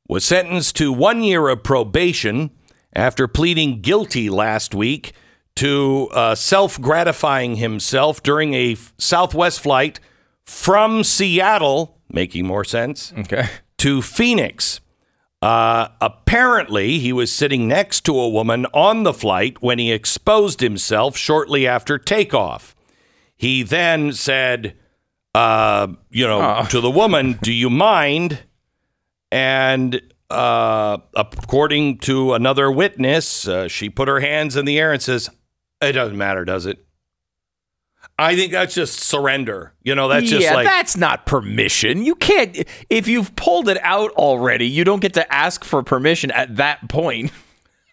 was 0.09 0.25
sentenced 0.25 0.77
to 0.77 0.92
one 0.92 1.23
year 1.23 1.49
of 1.49 1.62
probation 1.62 2.51
after 2.92 3.27
pleading 3.27 3.81
guilty 3.81 4.31
last 4.31 4.75
week 4.75 5.12
to 5.57 6.09
uh, 6.12 6.35
self 6.35 6.81
gratifying 6.81 7.57
himself 7.57 8.23
during 8.23 8.55
a 8.55 8.77
Southwest 8.99 9.61
flight 9.61 10.01
from 10.45 11.03
Seattle, 11.05 11.99
making 12.11 12.47
more 12.47 12.64
sense, 12.64 13.12
Okay. 13.19 13.49
to 13.79 14.01
Phoenix. 14.03 14.81
Uh, 15.42 15.88
apparently, 16.01 16.99
he 16.99 17.12
was 17.12 17.33
sitting 17.33 17.69
next 17.69 18.03
to 18.05 18.19
a 18.19 18.29
woman 18.29 18.66
on 18.73 19.03
the 19.03 19.12
flight 19.12 19.61
when 19.62 19.79
he 19.79 19.92
exposed 19.92 20.61
himself 20.61 21.16
shortly 21.16 21.66
after 21.66 21.99
takeoff. 21.99 22.75
He 23.37 23.62
then 23.62 24.12
said, 24.12 24.75
uh, 25.35 25.88
you 26.11 26.27
know, 26.27 26.64
to 26.71 26.81
the 26.81 26.90
woman, 26.90 27.38
Do 27.42 27.53
you 27.53 27.69
mind? 27.69 28.45
And 29.31 30.01
uh, 30.31 30.99
according 31.14 31.99
to 31.99 32.33
another 32.33 32.71
witness, 32.71 33.47
uh, 33.47 33.69
she 33.69 33.90
put 33.90 34.09
her 34.09 34.21
hands 34.21 34.57
in 34.57 34.64
the 34.64 34.79
air 34.79 34.92
and 34.92 35.03
says, 35.03 35.29
It 35.88 35.92
doesn't 35.92 36.16
matter, 36.16 36.44
does 36.44 36.66
it? 36.66 36.87
I 38.18 38.35
think 38.35 38.53
that's 38.53 38.75
just 38.75 39.01
surrender. 39.01 39.75
You 39.83 39.94
know, 39.94 40.09
that's 40.09 40.29
just 40.29 40.42
yeah, 40.42 40.55
like. 40.55 40.64
that's 40.64 40.96
not 40.96 41.27
permission. 41.27 42.05
You 42.05 42.14
can't 42.14 42.64
if 42.88 43.09
you've 43.09 43.35
pulled 43.37 43.68
it 43.68 43.79
out 43.83 44.11
already. 44.12 44.66
You 44.66 44.85
don't 44.85 45.01
get 45.01 45.14
to 45.14 45.35
ask 45.35 45.64
for 45.64 45.83
permission 45.83 46.31
at 46.31 46.57
that 46.57 46.88
point. 46.88 47.33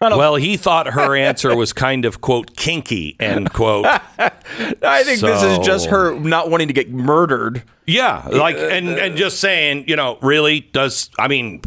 Well, 0.00 0.36
he 0.36 0.58
thought 0.58 0.88
her 0.88 1.16
answer 1.16 1.56
was 1.56 1.72
kind 1.72 2.04
of 2.04 2.20
quote 2.20 2.56
kinky 2.56 3.16
end 3.18 3.54
quote. 3.54 3.86
I 4.18 5.02
think 5.02 5.20
this 5.20 5.42
is 5.42 5.58
just 5.64 5.86
her 5.86 6.18
not 6.18 6.50
wanting 6.50 6.68
to 6.68 6.74
get 6.74 6.90
murdered. 6.90 7.62
Yeah, 7.86 8.22
uh, 8.30 8.36
like 8.36 8.56
and 8.56 8.88
and 8.88 9.16
just 9.16 9.40
saying, 9.40 9.84
you 9.88 9.96
know, 9.96 10.18
really 10.20 10.60
does 10.60 11.08
I 11.18 11.28
mean 11.28 11.62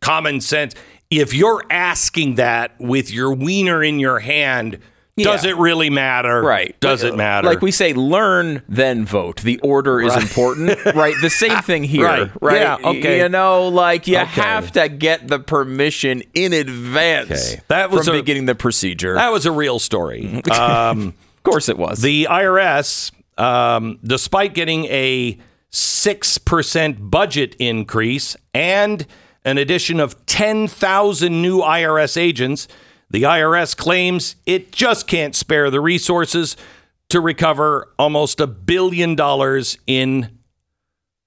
common 0.00 0.42
sense. 0.42 0.74
If 1.08 1.32
you're 1.32 1.64
asking 1.70 2.34
that 2.34 2.78
with 2.78 3.10
your 3.10 3.32
wiener 3.32 3.82
in 3.82 3.98
your 3.98 4.18
hand, 4.18 4.80
does 5.18 5.44
Yeah. 5.44 5.50
it 5.50 5.56
really 5.56 5.90
matter? 5.90 6.40
Right. 6.42 6.74
Does 6.80 7.02
Like- 7.04 7.12
it 7.12 7.16
matter? 7.16 7.46
Like 7.48 7.60
we 7.62 7.70
say, 7.70 7.92
learn, 7.92 8.62
then 8.68 9.04
vote. 9.04 9.42
The 9.42 9.58
order 9.60 10.00
is 10.00 10.14
important, 10.16 10.78
right? 10.94 11.14
The 11.20 11.30
same 11.30 11.58
thing 11.62 11.84
here, 11.94 12.04
Right. 12.06 12.30
right? 12.40 12.60
Yeah, 12.60 12.76
okay. 12.82 13.18
You 13.18 13.28
know, 13.28 13.68
like 13.68 14.06
you 14.06 14.16
Okay. 14.18 14.26
have 14.40 14.72
to 14.72 14.88
get 14.88 15.28
the 15.28 15.38
permission 15.38 16.22
in 16.34 16.52
advance 16.52 17.52
Okay. 17.52 17.60
That 17.68 17.90
was 17.90 18.06
from 18.06 18.16
a- 18.16 18.20
beginning 18.20 18.46
the 18.46 18.54
procedure. 18.54 19.14
that 19.14 19.32
was 19.32 19.46
a 19.46 19.52
real 19.52 19.78
story. 19.78 20.42
Um, 20.50 21.14
of 21.36 21.42
course 21.42 21.68
it 21.68 21.78
was. 21.78 22.00
the 22.02 22.26
IRS, 22.30 23.10
um, 23.38 23.98
despite 24.04 24.54
getting 24.54 24.84
a 24.86 25.38
six 25.70 26.38
percent 26.38 27.10
budget 27.10 27.54
increase 27.58 28.36
and 28.54 29.06
an 29.44 29.56
addition 29.58 30.00
of 30.00 30.26
ten 30.26 30.66
thousand 30.66 31.40
new 31.40 31.60
IRS 31.60 32.16
agents, 32.20 32.68
the 33.10 33.22
IRS 33.22 33.76
claims 33.76 34.36
it 34.46 34.72
just 34.72 35.06
can't 35.06 35.34
spare 35.34 35.70
the 35.70 35.80
resources 35.80 36.56
to 37.08 37.20
recover 37.20 37.88
almost 37.98 38.38
a 38.40 38.46
billion 38.46 39.14
dollars 39.14 39.78
in 39.86 40.38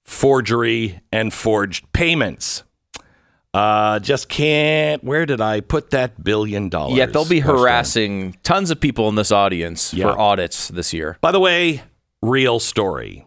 forgery 0.04 1.00
and 1.10 1.32
forged 1.32 1.92
payments. 1.92 2.62
Uh, 3.54 3.98
just 3.98 4.28
can't. 4.28 5.04
Where 5.04 5.26
did 5.26 5.40
I 5.40 5.60
put 5.60 5.90
that 5.90 6.22
billion 6.24 6.68
dollars? 6.70 6.96
Yeah, 6.96 7.06
they'll 7.06 7.28
be 7.28 7.40
harassing 7.40 8.36
tons 8.42 8.70
of 8.70 8.80
people 8.80 9.08
in 9.08 9.14
this 9.14 9.30
audience 9.30 9.92
Yeah. 9.92 10.06
for 10.12 10.18
audits 10.18 10.68
this 10.68 10.92
year. 10.94 11.18
By 11.20 11.32
the 11.32 11.40
way, 11.40 11.82
real 12.22 12.60
story. 12.60 13.26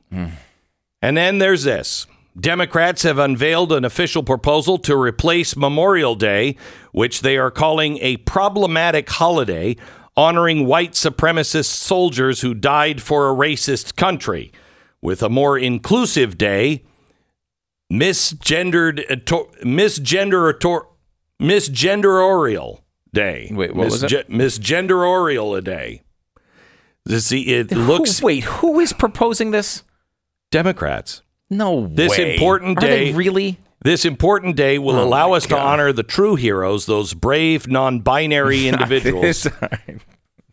And 1.02 1.16
then 1.18 1.38
there's 1.38 1.64
this. 1.64 2.08
Democrats 2.40 3.04
have 3.04 3.18
unveiled 3.18 3.72
an 3.72 3.86
official 3.86 4.22
proposal 4.22 4.78
to 4.80 4.96
replace 4.96 5.56
Memorial 5.56 6.16
Day, 6.16 6.58
which 6.92 7.22
they 7.22 7.38
are 7.38 7.52
calling 7.52 7.98
a 8.02 8.18
problematic 8.18 9.10
holiday 9.10 9.76
honoring 10.18 10.66
white 10.66 10.94
supremacist 10.94 11.66
soldiers 11.66 12.42
who 12.42 12.54
died 12.54 13.02
for 13.02 13.30
a 13.30 13.34
racist 13.34 13.96
country, 13.96 14.52
with 15.02 15.22
a 15.22 15.30
more 15.30 15.58
inclusive 15.58 16.38
day, 16.38 16.84
misgendered, 17.92 19.00
uh, 19.12 19.16
misgender, 19.64 20.54
uh, 20.54 20.86
misgenderorial 21.42 22.82
day. 23.14 23.50
Wait, 23.52 23.76
what 23.76 23.86
was 23.86 24.04
it? 24.04 24.30
Misgenderorial 24.30 25.58
a 25.58 25.62
day. 25.62 26.02
See, 27.08 27.54
it 27.54 27.72
looks 27.72 28.20
Who, 28.20 28.26
wait, 28.26 28.44
who 28.46 28.80
is 28.80 28.94
proposing 28.94 29.52
this? 29.52 29.84
Democrats. 30.50 31.22
No 31.50 31.88
This 31.88 32.18
way. 32.18 32.34
important 32.34 32.78
Are 32.80 32.82
they 32.88 33.06
day- 33.06 33.14
really? 33.14 33.58
This 33.84 34.04
important 34.04 34.56
day 34.56 34.80
will 34.80 34.96
Oh 34.96 35.04
allow 35.04 35.34
us 35.34 35.46
to 35.48 35.56
honor 35.58 35.94
the 35.94 36.02
true 36.02 36.36
heroes, 36.36 36.88
those 36.88 37.14
brave 37.14 37.68
non-binary 37.68 38.68
individuals 38.70 39.48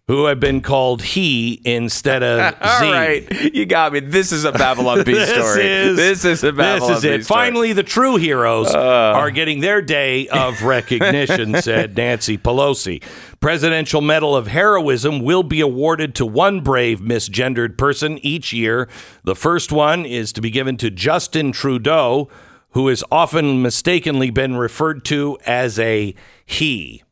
who 0.08 0.24
have 0.26 0.40
been 0.40 0.60
called 0.60 1.00
he 1.00 1.60
instead 1.64 2.22
of 2.24 2.54
All 2.60 2.80
Z. 2.80 2.90
right, 2.90 3.54
you 3.54 3.64
got 3.66 3.92
me. 3.92 4.00
This 4.00 4.32
is 4.32 4.44
a 4.44 4.50
Babylon 4.52 5.02
Bee 5.04 5.12
This 5.14 5.28
story. 5.30 5.66
is 5.66 5.96
this 5.96 6.24
is 6.24 6.44
a 6.44 6.52
Babylon 6.52 6.88
This 6.90 6.98
is 6.98 7.04
it. 7.04 7.24
story. 7.24 7.38
Uh. 7.38 7.42
Finally, 7.44 7.72
the 7.72 7.82
true 7.84 8.16
heroes 8.16 8.74
are 8.74 9.30
getting 9.30 9.60
their 9.60 9.80
day 9.80 10.26
of 10.28 10.62
recognition," 10.64 11.60
said 11.62 11.96
Nancy 11.96 12.36
Pelosi. 12.36 13.02
Presidential 13.40 14.00
Medal 14.00 14.36
of 14.36 14.48
Heroism 14.48 15.20
will 15.20 15.42
be 15.44 15.60
awarded 15.60 16.14
to 16.16 16.26
one 16.26 16.60
brave 16.60 17.00
misgendered 17.00 17.78
person 17.78 18.18
each 18.18 18.52
year. 18.52 18.88
The 19.24 19.36
first 19.36 19.70
one 19.72 20.04
is 20.04 20.32
to 20.34 20.40
be 20.40 20.50
given 20.50 20.76
to 20.78 20.90
Justin 20.90 21.52
Trudeau, 21.52 22.28
who 22.70 22.88
has 22.88 23.04
often 23.10 23.62
mistakenly 23.62 24.30
been 24.30 24.56
referred 24.56 25.04
to 25.06 25.38
as 25.46 25.78
a 25.78 26.14
he, 26.44 27.02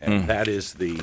and 0.00 0.22
Hmm. 0.22 0.26
that 0.26 0.48
is 0.48 0.74
the 0.74 1.00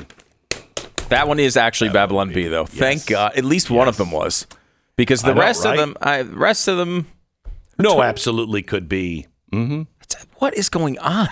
That 1.11 1.27
one 1.27 1.41
is 1.41 1.57
actually 1.57 1.89
Babylon 1.89 2.31
Bee, 2.31 2.47
though. 2.47 2.65
Thank 2.65 3.07
God. 3.07 3.33
At 3.35 3.43
least 3.43 3.69
one 3.69 3.89
of 3.89 3.97
them 3.97 4.11
was, 4.11 4.47
because 4.95 5.21
the 5.21 5.33
know, 5.33 5.41
rest 5.41 5.65
right? 5.65 5.73
of 5.73 5.77
them, 5.77 5.97
I, 6.01 6.21
rest 6.21 6.69
of 6.69 6.77
them, 6.77 7.05
no, 7.77 8.01
absolutely 8.01 8.63
could 8.63 8.87
be. 8.87 9.27
Mm-hmm. 9.51 9.81
what 10.37 10.55
is 10.55 10.69
going 10.69 10.97
on? 10.99 11.27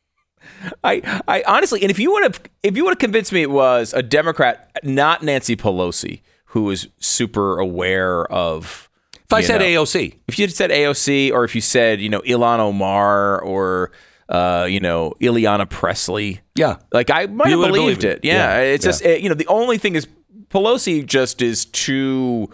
I, 0.84 1.20
I 1.28 1.44
honestly, 1.46 1.82
and 1.82 1.90
if 1.90 1.98
you 1.98 2.12
would 2.12 2.22
have, 2.22 2.40
if 2.62 2.78
you 2.78 2.84
would 2.84 2.92
have 2.92 2.98
convinced 2.98 3.30
me 3.30 3.42
it 3.42 3.50
was 3.50 3.92
a 3.92 4.02
Democrat, 4.02 4.70
not 4.82 5.22
Nancy 5.22 5.54
Pelosi, 5.54 6.22
who 6.46 6.62
was 6.62 6.88
super 6.98 7.58
aware 7.58 8.24
of. 8.32 8.88
If 9.12 9.32
I 9.34 9.42
said 9.42 9.58
know, 9.58 9.66
AOC, 9.66 10.18
if 10.28 10.38
you 10.38 10.46
had 10.46 10.54
said 10.54 10.70
AOC, 10.70 11.30
or 11.30 11.44
if 11.44 11.54
you 11.54 11.60
said, 11.60 12.00
you 12.00 12.08
know, 12.08 12.20
Ilhan 12.20 12.58
Omar, 12.58 13.38
or 13.42 13.92
uh, 14.28 14.66
you 14.68 14.80
know, 14.80 15.14
Ayanna 15.20 15.68
Pressley, 15.68 16.40
yeah, 16.54 16.76
Like 16.92 17.10
I 17.10 17.26
might 17.26 17.48
You 17.48 17.60
have 17.60 17.68
believed 17.72 18.00
believe 18.00 18.12
it. 18.16 18.18
it. 18.18 18.24
Yeah, 18.24 18.58
Yeah, 18.58 18.60
it's 18.60 18.84
yeah. 18.84 18.88
just 18.90 19.04
uh, 19.06 19.08
you 19.10 19.28
know 19.28 19.34
the 19.34 19.46
only 19.48 19.78
thing 19.78 19.94
is 19.96 20.06
Pelosi 20.48 21.04
just 21.04 21.42
is 21.42 21.64
too 21.66 22.48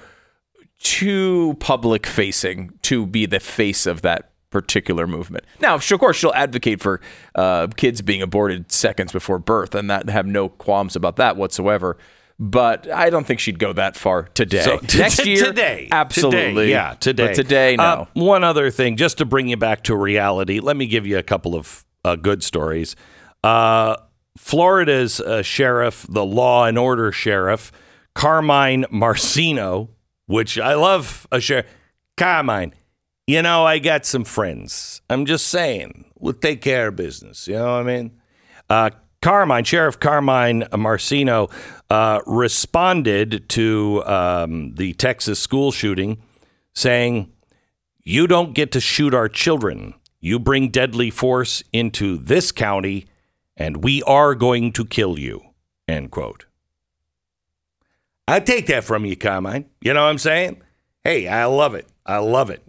too 0.79 1.57
public 1.61 2.07
facing 2.07 2.73
to 2.83 3.07
be 3.07 3.27
the 3.27 3.41
face 3.41 3.87
of 3.87 4.03
that 4.03 4.31
particular 4.51 5.07
movement. 5.07 5.45
Now, 5.61 5.75
of 5.77 5.87
course, 6.01 6.17
she'll 6.17 6.33
advocate 6.33 6.81
for 6.81 7.01
uh, 7.35 7.69
kids 7.77 8.01
being 8.03 8.23
aborted 8.23 8.73
seconds 8.73 9.13
before 9.13 9.39
birth, 9.39 9.75
and 9.75 9.89
that 9.91 10.09
have 10.09 10.27
no 10.27 10.49
qualms 10.49 10.97
about 10.97 11.17
that 11.17 11.37
whatsoever. 11.37 11.97
But 12.43 12.91
I 12.91 13.11
don't 13.11 13.27
think 13.27 13.39
she'd 13.39 13.59
go 13.59 13.75
that 13.75 13.97
far 13.97 14.23
today. 14.23 14.63
So 14.63 14.79
t- 14.87 14.97
Next 14.99 15.27
year, 15.27 15.45
today, 15.45 15.89
absolutely, 15.93 16.69
today, 16.69 16.71
yeah, 16.71 16.95
today, 16.99 17.27
But 17.27 17.35
today, 17.35 17.77
no. 17.77 17.85
Uh, 17.85 18.07
one 18.15 18.45
other 18.45 18.71
thing, 18.71 18.97
just 18.97 19.19
to 19.19 19.27
bring 19.27 19.49
you 19.49 19.59
back 19.59 19.85
to 19.85 19.95
reality, 19.95 20.59
let 20.59 20.75
me 20.75 20.87
give 20.87 21.07
you 21.07 21.19
a 21.19 21.23
couple 21.23 21.55
of 21.55 21.85
uh, 22.03 22.17
good 22.17 22.43
stories. 22.43 22.97
Uh, 23.45 23.97
Florida's 24.39 25.21
uh, 25.21 25.43
sheriff, 25.43 26.07
the 26.09 26.25
law 26.25 26.65
and 26.65 26.79
order 26.79 27.13
sheriff, 27.13 27.71
Carmine 28.15 28.85
Marceno, 28.85 29.91
which 30.25 30.59
I 30.59 30.75
love 30.75 31.27
a 31.31 31.41
sheriff. 31.41 31.67
Carmine, 32.17 32.75
you 33.27 33.43
know, 33.43 33.67
I 33.67 33.79
got 33.81 34.07
some 34.07 34.25
friends. 34.25 35.03
I'm 35.11 35.27
just 35.27 35.47
saying, 35.49 36.07
we'll 36.19 36.33
take 36.33 36.63
care 36.63 36.89
of 36.89 36.97
business. 36.97 37.47
You 37.47 37.57
know 37.57 37.65
what 37.65 37.81
I 37.81 37.83
mean? 37.83 38.21
Uh, 38.71 38.91
Carmine, 39.21 39.65
Sheriff 39.65 40.01
Carmine 40.01 40.63
Marceno, 40.73 41.51
uh, 41.91 42.21
responded 42.25 43.49
to 43.51 44.05
um, 44.07 44.75
the 44.77 44.93
Texas 44.95 45.41
school 45.41 45.73
shooting 45.73 46.23
saying, 46.73 47.31
You 48.03 48.27
don't 48.27 48.55
get 48.55 48.71
to 48.73 48.81
shoot 48.81 49.13
our 49.13 49.29
children. 49.29 49.95
You 50.21 50.39
bring 50.39 50.69
deadly 50.69 51.11
force 51.11 51.63
into 51.73 52.17
this 52.17 52.53
county, 52.53 53.07
and 53.57 53.83
we 53.83 54.03
are 54.05 54.35
going 54.35 54.73
to 54.73 54.85
kill 54.85 55.19
you. 55.19 55.43
End 55.89 56.11
quote. 56.11 56.47
I 58.29 58.39
take 58.39 58.67
that 58.69 58.85
from 58.85 59.05
you, 59.05 59.17
Carmine. 59.17 59.65
You 59.81 59.93
know 59.93 60.05
what 60.05 60.11
I'm 60.11 60.19
saying? 60.19 60.63
Hey, 61.03 61.27
I 61.27 61.47
love 61.47 61.75
it. 61.75 61.89
I 62.07 62.19
love 62.19 62.51
it. 62.51 62.63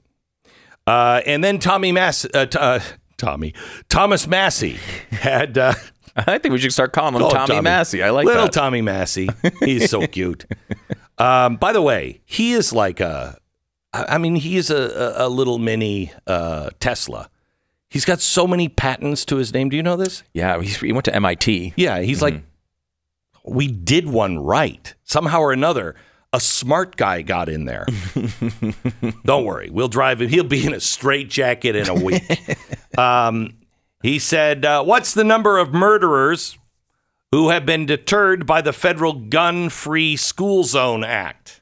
Uh, 0.87 1.21
and 1.27 1.43
then 1.43 1.59
Tommy 1.59 1.91
Mass, 1.91 2.25
uh, 2.33 2.47
t- 2.47 2.57
uh, 2.57 2.79
Tommy 3.17 3.53
Thomas 3.87 4.25
Massey 4.25 4.79
had. 5.11 5.55
I 6.27 6.37
think 6.37 6.51
we 6.51 6.59
should 6.59 6.73
start 6.73 6.93
calling 6.93 7.15
him 7.15 7.21
Oh, 7.23 7.29
Tommy, 7.29 7.61
Massey. 7.61 8.03
I 8.03 8.09
like 8.09 8.25
little 8.25 8.43
that. 8.43 8.53
Tommy 8.53 8.81
Massey. 8.81 9.29
He's 9.59 9.89
so 9.89 10.05
cute. 10.07 10.45
Um, 11.17 11.57
by 11.57 11.71
the 11.73 11.81
way, 11.81 12.21
he 12.25 12.53
is 12.53 12.73
like 12.73 12.99
a. 12.99 13.37
I 13.93 14.17
mean, 14.17 14.35
he's 14.35 14.69
a, 14.69 15.15
a, 15.17 15.27
little 15.27 15.59
mini 15.59 16.13
uh, 16.25 16.69
Tesla. 16.79 17.29
He's 17.89 18.05
got 18.05 18.21
so 18.21 18.47
many 18.47 18.69
patents 18.69 19.25
to 19.25 19.35
his 19.35 19.53
name. 19.53 19.67
Do 19.67 19.75
you 19.75 19.83
know 19.83 19.97
this? 19.97 20.23
yeah, 20.33 20.61
he 20.61 20.93
went 20.93 21.03
to 21.05 21.15
MIT. 21.15 21.73
Yeah, 21.75 21.99
he's 21.99 22.21
like, 22.21 22.41
we 23.43 23.67
did 23.67 24.07
one 24.07 24.39
right 24.39 24.93
somehow 25.03 25.41
or 25.41 25.51
another. 25.51 25.95
a 26.31 26.39
smart 26.39 26.95
guy 26.95 27.21
got 27.21 27.49
in 27.49 27.65
there. 27.65 27.85
Don't 29.25 29.43
worry, 29.43 29.69
we'll 29.69 29.89
drive 29.89 30.21
him. 30.21 30.29
He'll 30.29 30.45
be 30.45 30.65
in 30.65 30.73
a 30.73 30.79
straight 30.79 31.29
jacket 31.29 31.75
in 31.75 31.89
a 31.89 31.93
week. 31.93 32.23
um, 32.97 33.53
he 34.01 34.19
said, 34.19 34.65
uh, 34.65 34.83
What's 34.83 35.13
the 35.13 35.23
number 35.23 35.57
of 35.57 35.73
murderers 35.73 36.57
who 37.31 37.49
have 37.49 37.65
been 37.65 37.85
deterred 37.85 38.45
by 38.45 38.61
the 38.61 38.73
federal 38.73 39.13
Gun 39.13 39.69
Free 39.69 40.15
School 40.15 40.63
Zone 40.63 41.03
Act? 41.03 41.61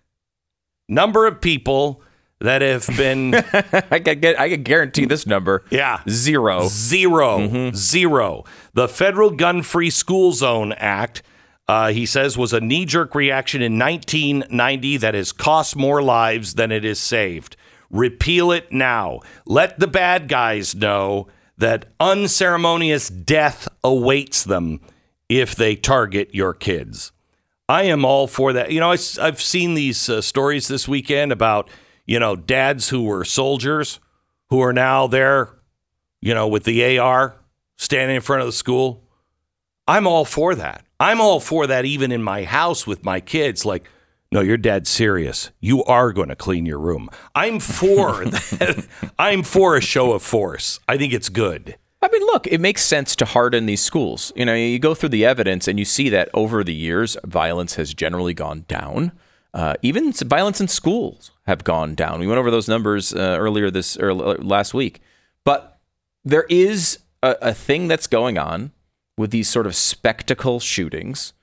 Number 0.88 1.28
of 1.28 1.42
people 1.42 2.02
that 2.40 2.62
have 2.62 2.88
been. 2.98 3.36
I 3.92 4.00
can 4.00 4.20
get. 4.20 4.40
I 4.40 4.50
can 4.50 4.64
guarantee 4.64 5.06
this 5.06 5.28
number. 5.28 5.64
Yeah. 5.70 6.02
Zero. 6.10 6.68
0 6.68 7.72
Zero. 7.74 8.46
The 8.74 8.88
Federal 8.88 9.32
Gun 9.32 9.62
Free 9.62 9.90
School 9.90 10.32
Zone 10.32 10.72
Act, 10.74 11.22
uh, 11.68 11.92
he 11.92 12.06
says, 12.06 12.38
was 12.38 12.54
a 12.54 12.62
knee 12.62 12.86
jerk 12.86 13.14
reaction 13.14 13.62
in 13.62 13.78
1990 13.78 14.98
that 14.98 15.14
has 15.14 15.32
cost 15.32 15.76
more 15.76 16.02
lives 16.02 16.56
than 16.56 16.72
it 16.72 16.84
has 16.84 17.00
saved. 17.00 17.56
Repeal 17.92 18.52
it 18.52 18.72
now. 18.72 19.20
Let 19.46 19.80
the 19.80 19.88
bad 19.88 20.28
guys 20.28 20.76
know 20.76 21.28
that 21.60 21.86
unceremonious 22.00 23.10
death 23.10 23.68
awaits 23.84 24.44
them 24.44 24.82
if 25.28 25.56
they 25.56 25.76
target 25.76 26.34
your 26.34 26.54
kids. 26.54 27.12
I 27.68 27.84
am 27.84 28.04
all 28.04 28.28
for 28.28 28.52
that. 28.54 28.72
You 28.72 28.80
know, 28.80 28.92
I, 28.92 28.98
have 29.24 29.42
seen 29.42 29.76
these 29.76 30.10
uh, 30.10 30.22
stories 30.22 30.68
this 30.68 30.88
weekend 30.88 31.32
about, 31.32 31.70
you 32.06 32.20
know, 32.20 32.36
dads 32.36 32.90
who 32.90 33.04
were 33.04 33.24
soldiers 33.24 34.00
who 34.50 34.62
are 34.62 34.74
now 34.74 35.06
there, 35.06 35.50
you 36.22 36.34
know, 36.34 36.48
with 36.48 36.64
the 36.64 36.98
AR 36.98 37.36
standing 37.78 38.16
in 38.16 38.22
front 38.22 38.42
of 38.42 38.48
the 38.48 38.54
school. 38.54 39.04
I'm 39.88 40.08
all 40.08 40.26
for 40.26 40.56
that. 40.56 40.86
I'm 41.00 41.22
all 41.22 41.40
for 41.40 41.68
that 41.68 41.86
even 41.86 42.12
in 42.12 42.24
my 42.24 42.44
house 42.44 42.88
with 42.88 43.06
my 43.06 43.20
kids. 43.20 43.66
Like, 43.66 43.84
no, 44.32 44.42
you're 44.42 44.58
dead 44.58 44.88
serious. 44.88 45.52
You 45.60 45.84
are 45.86 46.14
going 46.14 46.30
to 46.30 46.36
clean 46.36 46.66
your 46.66 46.80
room. 46.80 47.10
I'm 47.34 47.60
for 47.60 48.26
that. 48.26 48.88
I'm 49.18 49.44
for 49.44 49.76
a 49.76 49.82
show 49.82 50.14
of 50.14 50.22
force. 50.22 50.80
I 50.88 50.98
think 50.98 51.14
it's 51.14 51.30
good. 51.30 51.78
I 52.02 52.08
mean, 52.10 52.22
look, 52.22 52.48
it 52.48 52.62
makes 52.62 52.84
sense 52.84 53.16
to 53.18 53.26
harden 53.26 53.66
these 53.66 53.82
schools. 53.82 54.32
You 54.36 54.46
know, 54.46 54.54
you 54.54 54.80
go 54.80 54.94
through 54.94 55.10
the 55.10 55.26
evidence 55.26 55.68
and 55.68 55.78
you 55.78 55.86
see 55.86 56.10
that 56.10 56.30
over 56.34 56.64
the 56.64 56.74
years, 56.74 57.18
violence 57.26 57.76
has 57.76 57.94
generally 57.94 58.34
gone 58.34 58.66
down. 58.68 59.12
Uh, 59.54 59.74
even 59.82 60.14
violence 60.14 60.62
in 60.62 60.68
schools 60.68 61.32
have 61.48 61.64
gone 61.64 61.96
down. 61.96 62.20
We 62.20 62.28
went 62.28 62.38
over 62.38 62.52
those 62.52 62.68
numbers 62.68 63.14
uh, 63.14 63.36
earlier 63.40 63.72
this 63.72 63.98
or 63.98 64.14
last 64.14 64.74
week, 64.74 65.02
but 65.44 65.80
there 66.24 66.46
is 66.50 67.00
a, 67.24 67.36
a 67.42 67.54
thing 67.54 67.88
that's 67.88 68.08
going 68.08 68.38
on 68.38 68.72
with 69.18 69.32
these 69.32 69.50
sort 69.50 69.66
of 69.66 69.76
spectacle 69.76 70.60
shootings. 70.60 71.34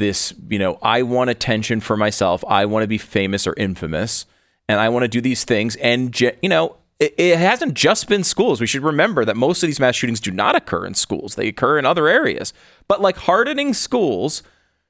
This, 0.00 0.32
you 0.48 0.58
know, 0.58 0.78
I 0.80 1.02
want 1.02 1.28
attention 1.28 1.80
for 1.80 1.94
myself. 1.94 2.42
I 2.48 2.64
want 2.64 2.84
to 2.84 2.88
be 2.88 2.96
famous 2.96 3.46
or 3.46 3.52
infamous, 3.58 4.24
and 4.66 4.80
I 4.80 4.88
want 4.88 5.04
to 5.04 5.08
do 5.08 5.20
these 5.20 5.44
things. 5.44 5.76
And 5.76 6.18
you 6.18 6.32
know, 6.44 6.76
it, 6.98 7.14
it 7.18 7.38
hasn't 7.38 7.74
just 7.74 8.08
been 8.08 8.24
schools. 8.24 8.62
We 8.62 8.66
should 8.66 8.82
remember 8.82 9.26
that 9.26 9.36
most 9.36 9.62
of 9.62 9.66
these 9.66 9.78
mass 9.78 9.96
shootings 9.96 10.18
do 10.18 10.30
not 10.30 10.56
occur 10.56 10.86
in 10.86 10.94
schools, 10.94 11.34
they 11.34 11.48
occur 11.48 11.78
in 11.78 11.84
other 11.84 12.08
areas. 12.08 12.54
But 12.88 13.02
like 13.02 13.18
hardening 13.18 13.74
schools 13.74 14.42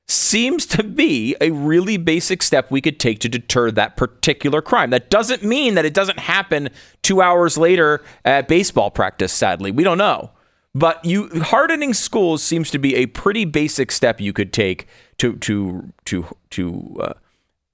seems 0.07 0.65
to 0.67 0.85
be 0.85 1.35
a 1.41 1.51
really 1.51 1.97
basic 1.97 2.41
step 2.41 2.71
we 2.71 2.81
could 2.81 3.01
take 3.01 3.19
to 3.21 3.29
deter 3.29 3.73
that 3.73 3.97
particular 3.97 4.63
crime. 4.63 4.91
That 4.91 5.11
doesn't 5.11 5.43
mean 5.43 5.75
that 5.75 5.85
it 5.85 5.93
doesn't 5.93 6.21
happen 6.21 6.69
two 7.03 7.21
hours 7.21 7.59
later 7.59 8.03
at 8.25 8.47
baseball 8.47 8.93
practice, 8.93 9.33
sadly. 9.33 9.73
We 9.73 9.83
don't 9.83 9.99
know. 9.99 10.31
But 10.75 11.05
you 11.05 11.29
hardening 11.43 11.95
schools 11.95 12.43
seems 12.43 12.71
to 12.71 12.79
be 12.79 12.95
a 12.95 13.07
pretty 13.07 13.45
basic 13.45 13.91
step 13.91 14.21
you 14.21 14.33
could 14.33 14.53
take 14.53 14.87
to 15.19 15.37
to 15.37 15.93
to 16.05 16.27
to 16.51 17.01
uh, 17.01 17.13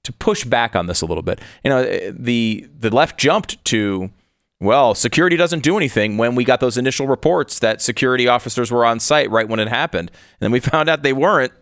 to 0.03 0.13
push 0.13 0.43
back 0.43 0.75
on 0.75 0.87
this 0.87 1.01
a 1.01 1.05
little 1.05 1.21
bit. 1.21 1.39
You 1.63 1.69
know, 1.69 2.11
the 2.11 2.67
the 2.79 2.89
left 2.89 3.19
jumped 3.19 3.63
to 3.65 4.09
well, 4.59 4.95
security 4.95 5.37
doesn't 5.37 5.61
do 5.61 5.77
anything 5.77 6.17
when 6.17 6.33
we 6.33 6.43
got 6.43 6.59
those 6.59 6.77
initial 6.77 7.07
reports 7.07 7.59
that 7.59 7.79
security 7.81 8.27
officers 8.27 8.71
were 8.71 8.83
on 8.83 8.99
site 8.99 9.29
right 9.29 9.47
when 9.47 9.59
it 9.59 9.67
happened. 9.67 10.09
And 10.09 10.45
then 10.45 10.51
we 10.51 10.59
found 10.71 10.89
out 10.89 11.03
they 11.03 11.13
weren't. 11.13 11.53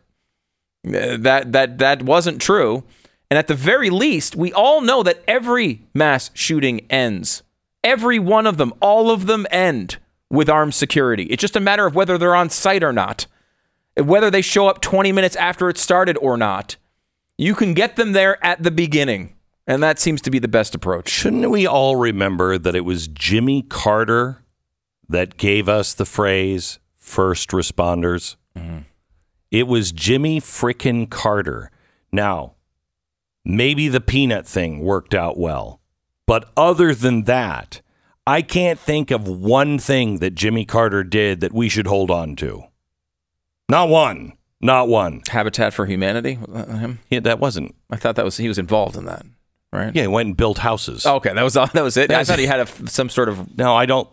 That 0.84 1.52
that 1.52 1.80
that 1.80 2.04
wasn't 2.04 2.42
true. 2.42 2.84
And 3.30 3.38
at 3.38 3.48
the 3.48 3.56
very 3.56 3.90
least, 3.90 4.36
we 4.36 4.54
all 4.54 4.80
know 4.80 5.04
that 5.04 5.24
every 5.28 5.82
mass 5.94 6.32
shooting 6.34 6.86
ends. 6.90 7.44
Every 7.84 8.20
one 8.20 8.48
of 8.48 8.58
them, 8.58 8.74
all 8.80 9.12
of 9.12 9.26
them 9.26 9.46
end 9.52 9.98
with 10.36 10.50
armed 10.50 10.76
security. 10.76 11.24
It's 11.24 11.42
just 11.42 11.56
a 11.56 11.60
matter 11.60 11.86
of 11.86 11.96
whether 11.96 12.18
they're 12.18 12.36
on 12.36 12.50
site 12.50 12.84
or 12.84 12.94
not. 12.94 13.28
Whether 13.98 14.30
they 14.30 14.42
show 14.42 14.68
up 14.68 14.82
20 14.82 15.12
minutes 15.12 15.36
after 15.38 15.70
it 15.70 15.78
started 15.78 16.18
or 16.18 16.38
not. 16.38 16.76
You 17.38 17.56
can 17.56 17.74
get 17.74 17.96
them 17.96 18.12
there 18.12 18.44
at 18.44 18.62
the 18.62 18.72
beginning. 18.72 19.36
And 19.68 19.82
that 19.82 20.00
seems 20.00 20.22
to 20.22 20.32
be 20.32 20.40
the 20.40 20.48
best 20.48 20.76
approach. 20.76 21.10
Shouldn't 21.10 21.50
we 21.50 21.66
all 21.66 21.96
remember 21.96 22.58
that 22.58 22.76
it 22.76 22.82
was 22.82 23.08
Jimmy 23.08 23.64
Carter 23.64 24.44
that 25.10 25.38
gave 25.38 25.68
us 25.68 25.94
the 25.94 26.06
phrase 26.06 26.80
first 26.96 27.50
responders? 27.50 28.36
Mm-hmm. 28.56 28.80
It 29.50 29.68
was 29.68 29.92
Jimmy 29.92 30.40
frickin' 30.40 31.10
Carter. 31.10 31.72
Now, 32.12 32.56
maybe 33.44 33.88
the 33.88 34.02
peanut 34.02 34.46
thing 34.46 34.80
worked 34.80 35.14
out 35.14 35.38
well. 35.38 35.82
But 36.28 36.52
other 36.58 36.94
than 36.94 37.24
that, 37.24 37.82
I 38.28 38.42
can't 38.42 38.80
think 38.80 39.12
of 39.12 39.28
one 39.28 39.78
thing 39.78 40.20
that 40.20 40.36
Jimmy 40.36 40.66
Carter 40.66 41.04
did 41.04 41.42
that 41.42 41.54
we 41.54 41.70
should 41.70 41.88
hold 41.88 42.10
on 42.10 42.36
to. 42.38 42.64
Not 43.70 43.90
one. 43.90 44.34
Not 44.62 44.88
one. 44.88 45.22
Habitat 45.30 45.74
for 45.74 45.86
Humanity? 45.86 46.40
That 46.48 46.70
him? 46.70 47.00
Yeah, 47.10 47.20
that 47.22 47.40
wasn't. 47.40 47.76
I 47.92 47.98
thought 47.98 48.16
that 48.16 48.26
was 48.26 48.38
he 48.38 48.48
was 48.48 48.58
involved 48.58 48.96
in 48.96 49.06
that 49.06 49.26
right? 49.76 49.96
Yeah, 49.96 50.04
he 50.04 50.08
went 50.08 50.28
and 50.28 50.38
built 50.38 50.60
houses. 50.60 51.06
Oh, 51.06 51.16
okay, 51.16 51.34
that 51.34 51.44
was 51.44 51.54
that 51.54 51.74
was 51.74 51.98
it. 51.98 52.10
That 52.10 52.20
I 52.20 52.24
thought 52.24 52.40
he 52.40 52.46
had 52.46 52.62
a, 52.62 52.90
some 52.90 53.10
sort 53.10 53.30
of 53.30 53.58
no. 53.58 53.76
I 53.76 53.86
don't 53.86 54.10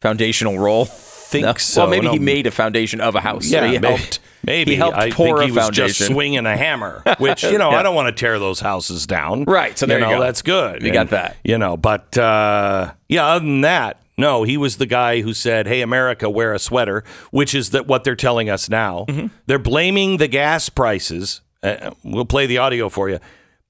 foundational 0.00 0.58
role. 0.58 0.88
Think 1.28 1.44
no. 1.44 1.52
so? 1.58 1.82
Well, 1.82 1.90
maybe 1.90 2.06
no. 2.06 2.12
he 2.12 2.18
made 2.18 2.46
a 2.46 2.50
foundation 2.50 3.02
of 3.02 3.14
a 3.14 3.20
house. 3.20 3.50
Yeah, 3.50 3.60
so 3.60 3.66
he 3.66 3.72
maybe, 3.72 3.86
helped. 3.86 4.20
Maybe 4.44 4.70
he 4.70 4.76
helped 4.78 4.96
I 4.96 5.10
pour 5.10 5.26
think 5.26 5.40
a 5.40 5.44
he 5.44 5.52
was 5.52 5.68
just 5.68 6.06
swinging 6.06 6.46
a 6.46 6.56
hammer, 6.56 7.02
which 7.18 7.42
you 7.42 7.58
know 7.58 7.70
yeah. 7.70 7.80
I 7.80 7.82
don't 7.82 7.94
want 7.94 8.08
to 8.08 8.18
tear 8.18 8.38
those 8.38 8.60
houses 8.60 9.06
down. 9.06 9.44
Right. 9.44 9.78
So 9.78 9.84
there 9.84 9.98
you 9.98 10.06
you, 10.06 10.10
know 10.10 10.18
go. 10.18 10.24
that's 10.24 10.40
good. 10.40 10.80
You 10.80 10.88
And, 10.88 10.94
got 10.94 11.10
that. 11.10 11.36
You 11.44 11.58
know, 11.58 11.76
but 11.76 12.16
uh, 12.16 12.94
yeah. 13.10 13.26
Other 13.26 13.44
than 13.44 13.60
that, 13.60 14.00
no, 14.16 14.44
he 14.44 14.56
was 14.56 14.78
the 14.78 14.86
guy 14.86 15.20
who 15.20 15.34
said, 15.34 15.66
"Hey, 15.66 15.82
America, 15.82 16.30
wear 16.30 16.54
a 16.54 16.58
sweater," 16.58 17.04
which 17.30 17.54
is 17.54 17.70
that 17.70 17.86
what 17.86 18.04
they're 18.04 18.16
telling 18.16 18.48
us 18.48 18.70
now. 18.70 19.04
Mm-hmm. 19.08 19.26
They're 19.44 19.58
blaming 19.58 20.16
the 20.16 20.28
gas 20.28 20.70
prices. 20.70 21.42
Uh, 21.62 21.90
we'll 22.02 22.24
play 22.24 22.46
the 22.46 22.56
audio 22.56 22.88
for 22.88 23.10
you. 23.10 23.18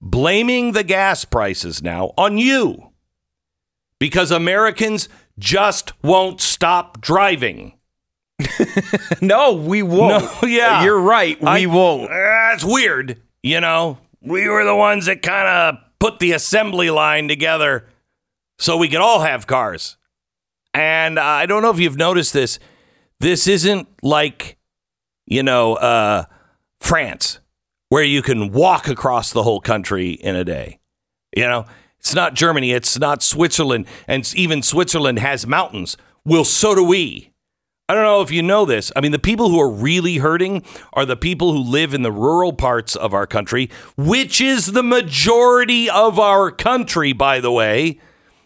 Blaming 0.00 0.72
the 0.72 0.84
gas 0.84 1.24
prices 1.24 1.82
now 1.82 2.12
on 2.16 2.38
you 2.38 2.92
because 3.98 4.30
Americans 4.30 5.08
just 5.38 5.92
won't 6.02 6.40
stop 6.40 7.00
driving. 7.00 7.74
no, 9.20 9.52
we 9.52 9.82
won't. 9.82 10.24
No, 10.42 10.48
yeah. 10.48 10.84
You're 10.84 11.00
right. 11.00 11.40
We 11.40 11.48
I- 11.48 11.66
won't. 11.66 12.10
That's 12.10 12.64
weird. 12.64 13.20
You 13.42 13.60
know, 13.60 13.98
we 14.20 14.48
were 14.48 14.64
the 14.64 14.76
ones 14.76 15.06
that 15.06 15.22
kind 15.22 15.46
of 15.48 15.82
put 15.98 16.18
the 16.18 16.32
assembly 16.32 16.90
line 16.90 17.28
together 17.28 17.86
so 18.58 18.76
we 18.76 18.88
could 18.88 19.00
all 19.00 19.20
have 19.20 19.46
cars. 19.46 19.96
And 20.74 21.18
I 21.18 21.46
don't 21.46 21.62
know 21.62 21.70
if 21.70 21.80
you've 21.80 21.96
noticed 21.96 22.32
this. 22.32 22.58
This 23.20 23.48
isn't 23.48 23.88
like, 24.02 24.58
you 25.26 25.42
know, 25.42 25.74
uh, 25.74 26.24
France, 26.80 27.40
where 27.88 28.04
you 28.04 28.22
can 28.22 28.52
walk 28.52 28.86
across 28.86 29.32
the 29.32 29.42
whole 29.42 29.60
country 29.60 30.10
in 30.10 30.36
a 30.36 30.44
day. 30.44 30.78
You 31.36 31.44
know, 31.46 31.64
it's 32.08 32.14
not 32.14 32.32
Germany, 32.32 32.72
it's 32.72 32.98
not 32.98 33.22
Switzerland, 33.22 33.84
and 34.06 34.32
even 34.34 34.62
Switzerland 34.62 35.18
has 35.18 35.46
mountains. 35.46 35.98
Well, 36.24 36.46
so 36.46 36.74
do 36.74 36.82
we. 36.82 37.32
I 37.86 37.92
don't 37.92 38.02
know 38.02 38.22
if 38.22 38.30
you 38.30 38.42
know 38.42 38.64
this. 38.64 38.90
I 38.96 39.02
mean, 39.02 39.12
the 39.12 39.18
people 39.18 39.50
who 39.50 39.60
are 39.60 39.68
really 39.68 40.16
hurting 40.16 40.64
are 40.94 41.04
the 41.04 41.18
people 41.18 41.52
who 41.52 41.58
live 41.58 41.92
in 41.92 42.00
the 42.00 42.10
rural 42.10 42.54
parts 42.54 42.96
of 42.96 43.12
our 43.12 43.26
country, 43.26 43.68
which 43.98 44.40
is 44.40 44.72
the 44.72 44.82
majority 44.82 45.90
of 45.90 46.18
our 46.18 46.50
country, 46.50 47.12
by 47.12 47.40
the 47.40 47.52
way, 47.52 48.00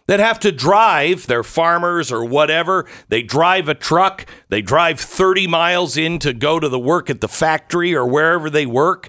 that 0.07 0.19
have 0.19 0.41
to 0.41 0.51
drive. 0.51 1.25
They're 1.27 1.41
farmers 1.41 2.11
or 2.11 2.25
whatever. 2.25 2.85
They 3.07 3.21
drive 3.21 3.69
a 3.69 3.75
truck. 3.75 4.25
They 4.49 4.61
drive 4.61 4.99
30 4.99 5.47
miles 5.47 5.95
in 5.95 6.19
to 6.19 6.33
go 6.33 6.59
to 6.59 6.67
the 6.67 6.79
work 6.79 7.09
at 7.09 7.21
the 7.21 7.29
factory 7.29 7.95
or 7.95 8.05
wherever 8.05 8.49
they 8.49 8.65
work. 8.65 9.07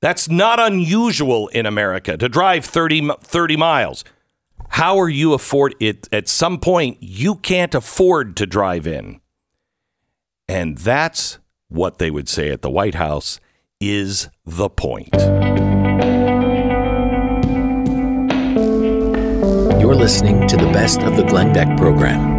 That's 0.00 0.28
not 0.28 0.60
unusual 0.60 1.48
in 1.48 1.66
America 1.66 2.16
to 2.16 2.28
drive 2.28 2.64
30, 2.64 3.10
30 3.20 3.56
miles. 3.56 4.04
How 4.70 4.98
are 4.98 5.08
you 5.08 5.32
afford 5.32 5.74
it? 5.80 6.08
At 6.12 6.28
some 6.28 6.60
point, 6.60 6.98
you 7.00 7.34
can't 7.36 7.74
afford 7.74 8.36
to 8.36 8.46
drive 8.46 8.86
in. 8.86 9.20
And 10.46 10.78
that's 10.78 11.38
what 11.68 11.98
they 11.98 12.10
would 12.10 12.28
say 12.28 12.50
at 12.50 12.62
the 12.62 12.70
White 12.70 12.94
House 12.94 13.40
is 13.80 14.28
the 14.46 14.68
point. 14.68 15.14
You're 19.80 19.94
listening 19.94 20.46
to 20.48 20.56
the 20.56 20.70
best 20.72 21.00
of 21.02 21.16
the 21.16 21.24
Glenn 21.24 21.52
Beck 21.52 21.76
program. 21.76 22.37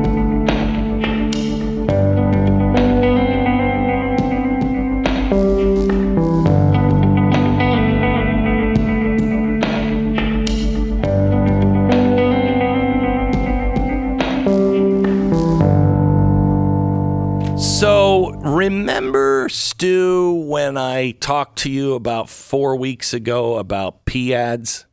I 21.00 21.12
talked 21.20 21.60
to 21.60 21.72
you 21.72 21.94
about 21.94 22.30
four 22.30 22.76
weeks 22.76 23.14
ago 23.14 23.58
about 23.58 24.06
PADS? 24.06 24.86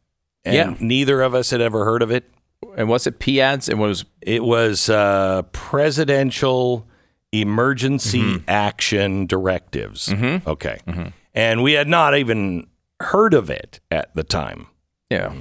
And 0.44 0.54
Yeah. 0.54 0.74
neither 0.78 1.20
of 1.22 1.34
us 1.34 1.50
had 1.50 1.60
ever 1.60 1.84
heard 1.84 2.02
of 2.02 2.10
it. 2.10 2.30
And 2.76 2.88
what's 2.88 3.06
it? 3.06 3.18
PADS? 3.18 3.68
It 3.68 3.78
was 3.78 4.04
It 4.20 4.44
was 4.44 4.88
uh, 4.88 5.42
Presidential 5.52 6.86
Emergency 7.32 8.22
mm-hmm. 8.22 8.44
Action 8.48 9.26
Directives. 9.26 10.08
Mm-hmm. 10.08 10.48
Okay. 10.48 10.78
Mm-hmm. 10.86 11.08
And 11.34 11.62
we 11.62 11.72
had 11.72 11.88
not 11.88 12.16
even 12.16 12.66
heard 13.00 13.34
of 13.34 13.50
it 13.50 13.80
at 13.90 14.14
the 14.14 14.24
time. 14.24 14.68
yeah. 15.10 15.32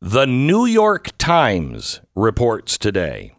The 0.00 0.26
New 0.26 0.66
York 0.66 1.16
Times 1.18 2.00
reports 2.16 2.76
today. 2.76 3.36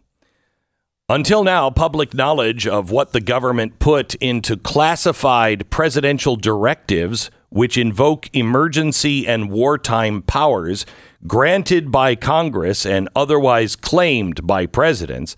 Until 1.10 1.44
now, 1.44 1.68
public 1.68 2.14
knowledge 2.14 2.66
of 2.66 2.90
what 2.90 3.12
the 3.12 3.20
government 3.20 3.78
put 3.78 4.14
into 4.16 4.56
classified 4.56 5.68
presidential 5.68 6.34
directives, 6.34 7.30
which 7.50 7.76
invoke 7.76 8.30
emergency 8.32 9.26
and 9.26 9.50
wartime 9.50 10.22
powers 10.22 10.86
granted 11.26 11.92
by 11.92 12.14
Congress 12.14 12.86
and 12.86 13.10
otherwise 13.14 13.76
claimed 13.76 14.46
by 14.46 14.64
presidents, 14.64 15.36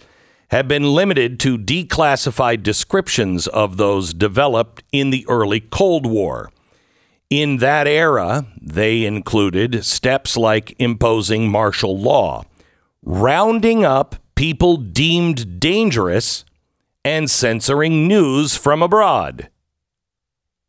have 0.53 0.69
been 0.69 0.95
limited 0.95 1.41
to 1.41 1.59
declassified 1.59 2.63
descriptions 2.63 3.49
of 3.49 3.77
those 3.77 4.15
developed 4.15 4.85
in 4.93 5.11
the 5.11 5.27
early 5.29 5.59
Cold 5.59 6.07
War. 6.07 6.49
In 7.29 7.57
that 7.57 7.89
era, 7.89 8.47
they 8.63 9.05
included 9.05 9.85
steps 9.85 10.37
like 10.37 10.77
imposing 10.79 11.51
martial 11.51 11.99
law, 11.99 12.45
rounding 13.03 13.85
up 13.85 14.15
people 14.37 14.77
deemed 14.77 15.59
dangerous, 15.59 16.45
and 17.07 17.31
censoring 17.31 18.09
news 18.09 18.57
from 18.57 18.83
abroad. 18.83 19.49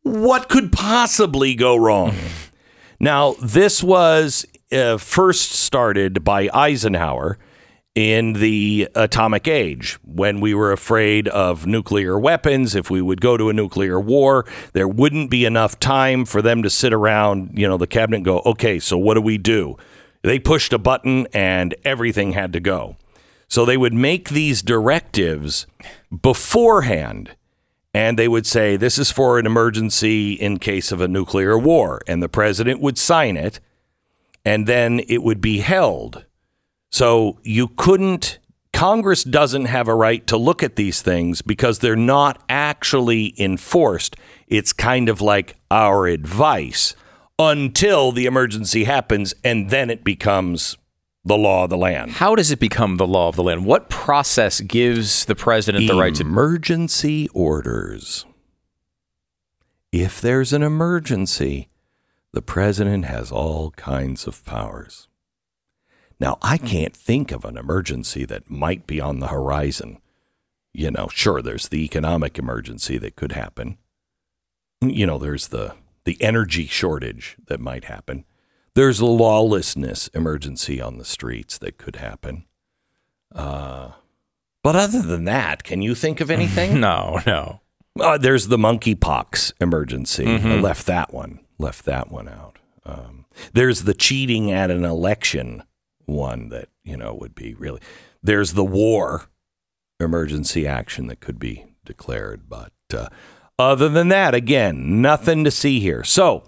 What 0.02 0.48
could 0.48 0.70
possibly 0.70 1.56
go 1.56 1.76
wrong? 1.76 2.14
now, 3.00 3.34
this 3.42 3.82
was 3.82 4.46
uh, 4.70 4.98
first 4.98 5.50
started 5.50 6.22
by 6.22 6.48
Eisenhower 6.54 7.38
in 7.96 8.34
the 8.34 8.88
atomic 8.94 9.48
age 9.48 9.98
when 10.04 10.40
we 10.40 10.54
were 10.54 10.70
afraid 10.70 11.26
of 11.26 11.66
nuclear 11.66 12.16
weapons. 12.16 12.76
If 12.76 12.88
we 12.88 13.02
would 13.02 13.20
go 13.20 13.36
to 13.36 13.50
a 13.50 13.52
nuclear 13.52 13.98
war, 13.98 14.46
there 14.74 14.86
wouldn't 14.86 15.30
be 15.30 15.44
enough 15.44 15.80
time 15.80 16.24
for 16.24 16.40
them 16.40 16.62
to 16.62 16.70
sit 16.70 16.92
around, 16.92 17.58
you 17.58 17.66
know, 17.66 17.76
the 17.76 17.88
cabinet 17.88 18.18
and 18.18 18.24
go, 18.24 18.42
okay, 18.46 18.78
so 18.78 18.96
what 18.96 19.14
do 19.14 19.20
we 19.20 19.38
do? 19.38 19.76
They 20.22 20.38
pushed 20.38 20.72
a 20.72 20.78
button 20.78 21.26
and 21.32 21.74
everything 21.84 22.32
had 22.32 22.52
to 22.52 22.60
go. 22.60 22.96
So 23.48 23.64
they 23.64 23.78
would 23.78 23.94
make 23.94 24.28
these 24.28 24.62
directives 24.62 25.66
beforehand 26.22 27.34
and 27.94 28.18
they 28.18 28.28
would 28.28 28.46
say, 28.46 28.76
this 28.76 28.98
is 28.98 29.10
for 29.10 29.38
an 29.38 29.46
emergency 29.46 30.34
in 30.34 30.58
case 30.58 30.92
of 30.92 31.00
a 31.00 31.08
nuclear 31.08 31.58
war. 31.58 32.00
And 32.06 32.22
the 32.22 32.28
president 32.28 32.80
would 32.80 32.98
sign 32.98 33.36
it 33.36 33.58
and 34.44 34.66
then 34.66 35.00
it 35.08 35.22
would 35.22 35.40
be 35.40 35.58
held. 35.60 36.26
So 36.90 37.38
you 37.42 37.68
couldn't, 37.68 38.38
Congress 38.74 39.24
doesn't 39.24 39.64
have 39.64 39.88
a 39.88 39.94
right 39.94 40.26
to 40.26 40.36
look 40.36 40.62
at 40.62 40.76
these 40.76 41.00
things 41.00 41.40
because 41.40 41.78
they're 41.78 41.96
not 41.96 42.42
actually 42.48 43.34
enforced. 43.40 44.14
It's 44.46 44.72
kind 44.74 45.08
of 45.08 45.22
like 45.22 45.56
our 45.70 46.06
advice 46.06 46.94
until 47.38 48.12
the 48.12 48.26
emergency 48.26 48.84
happens 48.84 49.34
and 49.42 49.70
then 49.70 49.88
it 49.90 50.04
becomes 50.04 50.76
the 51.28 51.38
law 51.38 51.64
of 51.64 51.70
the 51.70 51.76
land. 51.76 52.12
How 52.12 52.34
does 52.34 52.50
it 52.50 52.58
become 52.58 52.96
the 52.96 53.06
law 53.06 53.28
of 53.28 53.36
the 53.36 53.42
land? 53.42 53.64
What 53.64 53.88
process 53.88 54.60
gives 54.60 55.24
the 55.26 55.34
president 55.34 55.86
the 55.86 55.94
right 55.94 56.14
to? 56.14 56.22
emergency 56.22 57.28
orders. 57.32 58.26
If 59.92 60.20
there's 60.20 60.52
an 60.52 60.62
emergency, 60.62 61.68
the 62.32 62.42
president 62.42 63.06
has 63.06 63.32
all 63.32 63.70
kinds 63.72 64.26
of 64.26 64.44
powers. 64.44 65.08
Now, 66.20 66.38
I 66.42 66.58
can't 66.58 66.96
think 66.96 67.30
of 67.30 67.44
an 67.44 67.56
emergency 67.56 68.24
that 68.24 68.50
might 68.50 68.86
be 68.86 69.00
on 69.00 69.20
the 69.20 69.28
horizon. 69.28 69.98
You 70.74 70.90
know, 70.90 71.08
sure, 71.12 71.40
there's 71.40 71.68
the 71.68 71.84
economic 71.84 72.38
emergency 72.38 72.98
that 72.98 73.16
could 73.16 73.32
happen. 73.32 73.78
You 74.80 75.06
know, 75.06 75.18
there's 75.18 75.48
the 75.48 75.74
the 76.04 76.16
energy 76.22 76.66
shortage 76.66 77.36
that 77.48 77.60
might 77.60 77.84
happen. 77.84 78.24
There's 78.78 79.00
a 79.00 79.06
lawlessness 79.06 80.06
emergency 80.14 80.80
on 80.80 80.98
the 80.98 81.04
streets 81.04 81.58
that 81.58 81.78
could 81.78 81.96
happen. 81.96 82.44
Uh, 83.34 83.90
but 84.62 84.76
other 84.76 85.02
than 85.02 85.24
that, 85.24 85.64
can 85.64 85.82
you 85.82 85.96
think 85.96 86.20
of 86.20 86.30
anything? 86.30 86.78
No, 86.80 87.18
no. 87.26 87.60
Uh, 87.98 88.18
there's 88.18 88.46
the 88.46 88.56
monkeypox 88.56 89.54
emergency. 89.60 90.28
I 90.28 90.60
left 90.60 90.86
that 90.86 91.12
one. 91.12 91.40
Left 91.58 91.86
that 91.86 92.12
one 92.12 92.28
out. 92.28 92.60
Um, 92.86 93.24
there's 93.52 93.82
the 93.82 93.94
cheating 93.94 94.52
at 94.52 94.70
an 94.70 94.84
election 94.84 95.64
one 96.06 96.48
that 96.50 96.68
you 96.84 96.96
know 96.96 97.12
would 97.14 97.34
be 97.34 97.54
really. 97.54 97.80
There's 98.22 98.52
the 98.52 98.64
war 98.64 99.28
emergency 99.98 100.68
action 100.68 101.08
that 101.08 101.18
could 101.18 101.40
be 101.40 101.66
declared, 101.84 102.48
but 102.48 102.72
uh, 102.94 103.08
other 103.58 103.88
than 103.88 104.06
that, 104.10 104.36
again, 104.36 105.02
nothing 105.02 105.42
to 105.42 105.50
see 105.50 105.80
here. 105.80 106.04
So 106.04 106.44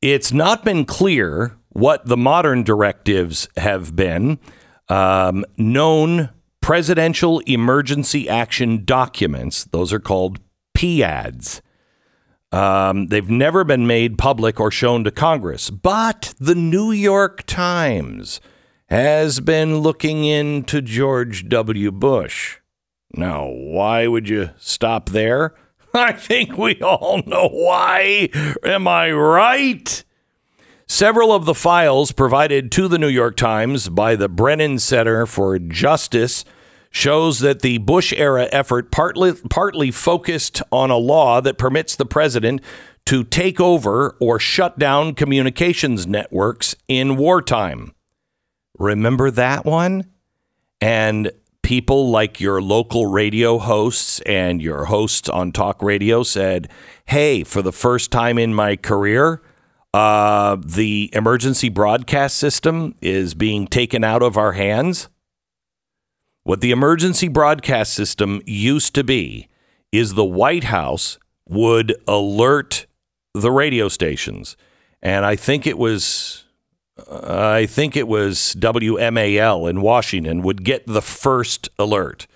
it's 0.00 0.32
not 0.32 0.64
been 0.64 0.84
clear 0.84 1.56
what 1.70 2.06
the 2.06 2.16
modern 2.16 2.62
directives 2.62 3.48
have 3.56 3.94
been. 3.94 4.38
Um, 4.88 5.44
known 5.56 6.30
presidential 6.60 7.40
emergency 7.40 8.28
action 8.28 8.84
documents, 8.84 9.64
those 9.64 9.92
are 9.92 10.00
called 10.00 10.40
PADs. 10.74 11.62
Um, 12.50 13.08
they've 13.08 13.28
never 13.28 13.64
been 13.64 13.86
made 13.86 14.16
public 14.16 14.58
or 14.58 14.70
shown 14.70 15.04
to 15.04 15.10
Congress, 15.10 15.68
but 15.68 16.34
the 16.38 16.54
New 16.54 16.90
York 16.92 17.44
Times 17.44 18.40
has 18.88 19.40
been 19.40 19.78
looking 19.78 20.24
into 20.24 20.80
George 20.80 21.48
W. 21.48 21.90
Bush. 21.92 22.58
Now, 23.14 23.46
why 23.46 24.06
would 24.06 24.28
you 24.28 24.50
stop 24.56 25.10
there? 25.10 25.54
I 25.94 26.12
think 26.12 26.56
we 26.56 26.80
all 26.80 27.22
know 27.26 27.48
why. 27.48 28.28
Am 28.64 28.86
I 28.86 29.10
right? 29.10 30.04
Several 30.86 31.32
of 31.32 31.44
the 31.44 31.54
files 31.54 32.12
provided 32.12 32.72
to 32.72 32.88
the 32.88 32.98
New 32.98 33.08
York 33.08 33.36
Times 33.36 33.88
by 33.88 34.16
the 34.16 34.28
Brennan 34.28 34.78
Center 34.78 35.26
for 35.26 35.58
Justice 35.58 36.44
shows 36.90 37.40
that 37.40 37.60
the 37.60 37.78
Bush 37.78 38.12
era 38.16 38.48
effort 38.50 38.90
partly 38.90 39.34
partly 39.50 39.90
focused 39.90 40.62
on 40.72 40.90
a 40.90 40.96
law 40.96 41.40
that 41.40 41.58
permits 41.58 41.94
the 41.94 42.06
president 42.06 42.62
to 43.04 43.24
take 43.24 43.60
over 43.60 44.16
or 44.20 44.38
shut 44.38 44.78
down 44.78 45.14
communications 45.14 46.06
networks 46.06 46.74
in 46.88 47.16
wartime. 47.16 47.92
Remember 48.78 49.30
that 49.30 49.64
one? 49.64 50.04
And 50.80 51.32
people 51.68 52.08
like 52.08 52.40
your 52.40 52.62
local 52.62 53.04
radio 53.04 53.58
hosts 53.58 54.20
and 54.20 54.62
your 54.62 54.86
hosts 54.86 55.28
on 55.28 55.52
talk 55.52 55.82
radio 55.82 56.22
said, 56.22 56.66
Hey, 57.04 57.44
for 57.44 57.60
the 57.60 57.72
first 57.72 58.10
time 58.10 58.38
in 58.38 58.54
my 58.54 58.74
career, 58.74 59.42
uh, 59.92 60.56
the 60.64 61.10
emergency 61.12 61.68
broadcast 61.68 62.38
system 62.38 62.94
is 63.02 63.34
being 63.34 63.66
taken 63.66 64.02
out 64.02 64.22
of 64.22 64.38
our 64.38 64.52
hands. 64.52 65.10
What 66.42 66.62
the 66.62 66.70
emergency 66.70 67.28
broadcast 67.28 67.92
system 67.92 68.40
used 68.46 68.94
to 68.94 69.04
be 69.04 69.48
is 69.92 70.14
the 70.14 70.24
White 70.24 70.64
House 70.64 71.18
would 71.50 71.94
alert 72.08 72.86
the 73.34 73.50
radio 73.50 73.90
stations. 73.90 74.56
And 75.02 75.26
I 75.26 75.36
think 75.36 75.66
it 75.66 75.76
was 75.76 76.44
I 77.10 77.66
think 77.66 77.96
it 77.96 78.08
was 78.08 78.56
WMAL 78.58 79.70
in 79.70 79.80
Washington 79.80 80.42
would 80.42 80.64
get 80.64 80.86
the 80.86 81.02
first 81.02 81.68
alert. 81.78 82.26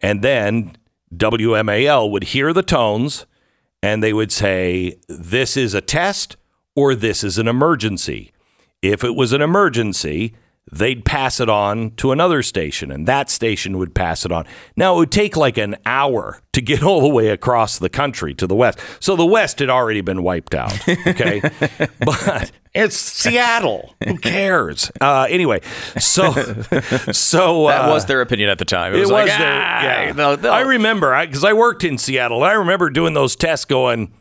And 0.00 0.22
then 0.22 0.76
WMAL 1.14 2.10
would 2.10 2.24
hear 2.24 2.52
the 2.52 2.62
tones 2.62 3.26
and 3.82 4.02
they 4.02 4.12
would 4.12 4.32
say, 4.32 4.96
this 5.08 5.56
is 5.56 5.74
a 5.74 5.80
test 5.80 6.36
or 6.74 6.94
this 6.94 7.24
is 7.24 7.38
an 7.38 7.48
emergency. 7.48 8.32
If 8.82 9.04
it 9.04 9.14
was 9.14 9.32
an 9.32 9.42
emergency, 9.42 10.34
they'd 10.70 11.04
pass 11.04 11.40
it 11.40 11.48
on 11.48 11.90
to 11.92 12.12
another 12.12 12.42
station 12.42 12.90
and 12.90 13.06
that 13.06 13.28
station 13.30 13.78
would 13.78 13.94
pass 13.94 14.24
it 14.24 14.32
on. 14.32 14.46
Now, 14.76 14.94
it 14.94 14.98
would 14.98 15.12
take 15.12 15.36
like 15.36 15.58
an 15.58 15.76
hour 15.84 16.40
to 16.52 16.60
get 16.60 16.82
all 16.84 17.00
the 17.00 17.08
way 17.08 17.28
across 17.28 17.78
the 17.78 17.88
country 17.88 18.34
to 18.34 18.46
the 18.46 18.54
West. 18.54 18.78
So 19.00 19.16
the 19.16 19.26
West 19.26 19.58
had 19.58 19.70
already 19.70 20.00
been 20.00 20.22
wiped 20.22 20.54
out. 20.54 20.88
Okay. 20.88 21.40
but 22.04 22.52
it's 22.74 22.96
Seattle. 22.96 23.94
Who 24.06 24.16
cares? 24.18 24.90
Uh, 25.00 25.26
anyway, 25.28 25.60
so, 25.98 26.32
so 27.12 27.66
That 27.66 27.84
uh, 27.88 27.90
was 27.92 28.06
their 28.06 28.20
opinion 28.20 28.48
at 28.50 28.58
the 28.58 28.64
time. 28.64 28.92
It, 28.92 28.98
it 28.98 29.00
was, 29.00 29.10
was 29.10 29.28
like, 29.28 29.38
their, 29.38 29.52
"Ah, 29.52 29.82
yeah. 29.82 30.12
they'll- 30.12 30.36
they'll-" 30.36 30.52
I 30.52 30.60
remember 30.60 31.18
because 31.26 31.44
I, 31.44 31.52
worked 31.52 31.84
in 31.84 31.98
Seattle. 31.98 32.42
And 32.42 32.50
I 32.50 32.54
remember 32.54 32.90
doing 32.90 33.14
those 33.14 33.34
tests, 33.36 33.64
going, 33.64 34.12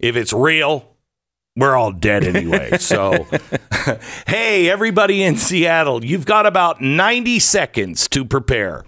if 0.00 0.14
it's 0.16 0.32
real, 0.32 0.94
we're 1.56 1.74
all 1.76 1.90
dead 1.92 2.22
anyway. 2.24 2.78
So, 2.78 3.26
hey, 4.28 4.70
everybody 4.70 5.24
in 5.24 5.36
Seattle, 5.36 6.04
you've 6.04 6.24
got 6.26 6.46
about 6.46 6.80
90 6.80 7.40
seconds 7.40 8.06
to 8.10 8.24
prepare. 8.24 8.84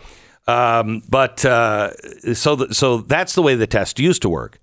Um, 0.46 1.02
but 1.08 1.44
uh, 1.44 1.92
so 2.34 2.56
th- 2.56 2.72
so 2.74 2.98
that's 2.98 3.34
the 3.34 3.42
way 3.42 3.54
the 3.56 3.66
test 3.66 3.98
used 3.98 4.22
to 4.22 4.28
work. 4.28 4.61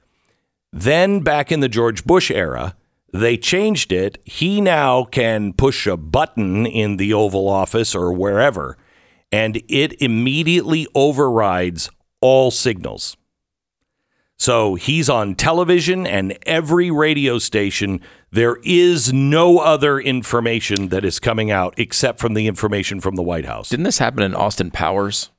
Then 0.73 1.19
back 1.21 1.51
in 1.51 1.59
the 1.59 1.69
George 1.69 2.03
Bush 2.05 2.29
era, 2.31 2.75
they 3.13 3.37
changed 3.37 3.91
it. 3.91 4.17
He 4.25 4.61
now 4.61 5.05
can 5.05 5.53
push 5.53 5.87
a 5.87 5.97
button 5.97 6.65
in 6.65 6.97
the 6.97 7.13
Oval 7.13 7.47
Office 7.47 7.95
or 7.95 8.11
wherever, 8.13 8.77
and 9.31 9.61
it 9.67 10.01
immediately 10.01 10.87
overrides 10.93 11.89
all 12.21 12.51
signals. 12.51 13.17
So 14.39 14.75
he's 14.75 15.09
on 15.09 15.33
television 15.33 16.05
and 16.05 16.37
every 16.45 16.91
radio 16.91 17.39
station. 17.39 18.01
There 18.31 18.57
is 18.63 19.11
no 19.11 19.57
other 19.57 19.99
information 19.99 20.89
that 20.89 21.03
is 21.03 21.19
coming 21.19 21.49
out 21.49 21.73
except 21.77 22.19
from 22.19 22.35
the 22.35 22.45
information 22.45 23.01
from 23.01 23.15
the 23.15 23.23
White 23.23 23.45
House. 23.45 23.69
Didn't 23.69 23.85
this 23.85 23.97
happen 23.97 24.21
in 24.21 24.35
Austin 24.35 24.69
Powers? 24.69 25.31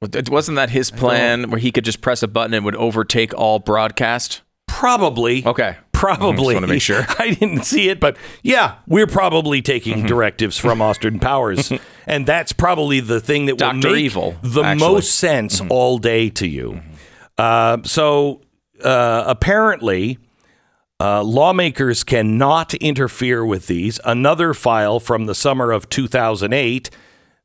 Wasn't 0.00 0.56
that 0.56 0.70
his 0.70 0.90
plan 0.90 1.50
where 1.50 1.60
he 1.60 1.70
could 1.70 1.84
just 1.84 2.00
press 2.00 2.22
a 2.22 2.28
button 2.28 2.54
and 2.54 2.64
would 2.64 2.76
overtake 2.76 3.34
all 3.34 3.58
broadcast? 3.58 4.40
Probably. 4.66 5.44
Okay. 5.46 5.76
Probably. 6.00 6.54
Just 6.54 6.54
wanna 6.54 6.66
make 6.66 6.82
sure. 6.82 7.04
I 7.18 7.30
didn't 7.30 7.64
see 7.64 7.88
it, 7.88 8.00
but 8.00 8.16
yeah, 8.42 8.76
we're 8.86 9.06
probably 9.06 9.60
taking 9.62 9.98
Mm-hmm. 9.98 10.06
directives 10.06 10.56
from 10.56 10.80
Austin 10.88 11.18
Powers. 11.18 11.72
and 12.06 12.26
that's 12.26 12.52
probably 12.52 13.00
the 13.00 13.20
thing 13.20 13.46
that 13.46 13.60
will 13.60 13.72
make 13.74 13.96
Evil, 13.96 14.36
the 14.42 14.62
actually. 14.62 14.62
Mm-hmm. 14.86 14.92
most 14.94 15.14
sense 15.16 15.60
all 15.68 15.98
day 15.98 16.30
to 16.30 16.46
you. 16.46 16.80
Uh, 17.36 17.78
so 17.84 18.40
uh, 18.84 19.24
apparently, 19.26 20.18
uh, 21.00 21.22
lawmakers 21.22 22.04
cannot 22.04 22.74
interfere 22.74 23.44
with 23.44 23.66
these. 23.66 23.98
Another 24.04 24.52
file 24.54 25.00
from 25.00 25.26
the 25.26 25.34
summer 25.34 25.70
of 25.72 25.88
2008 25.88 26.90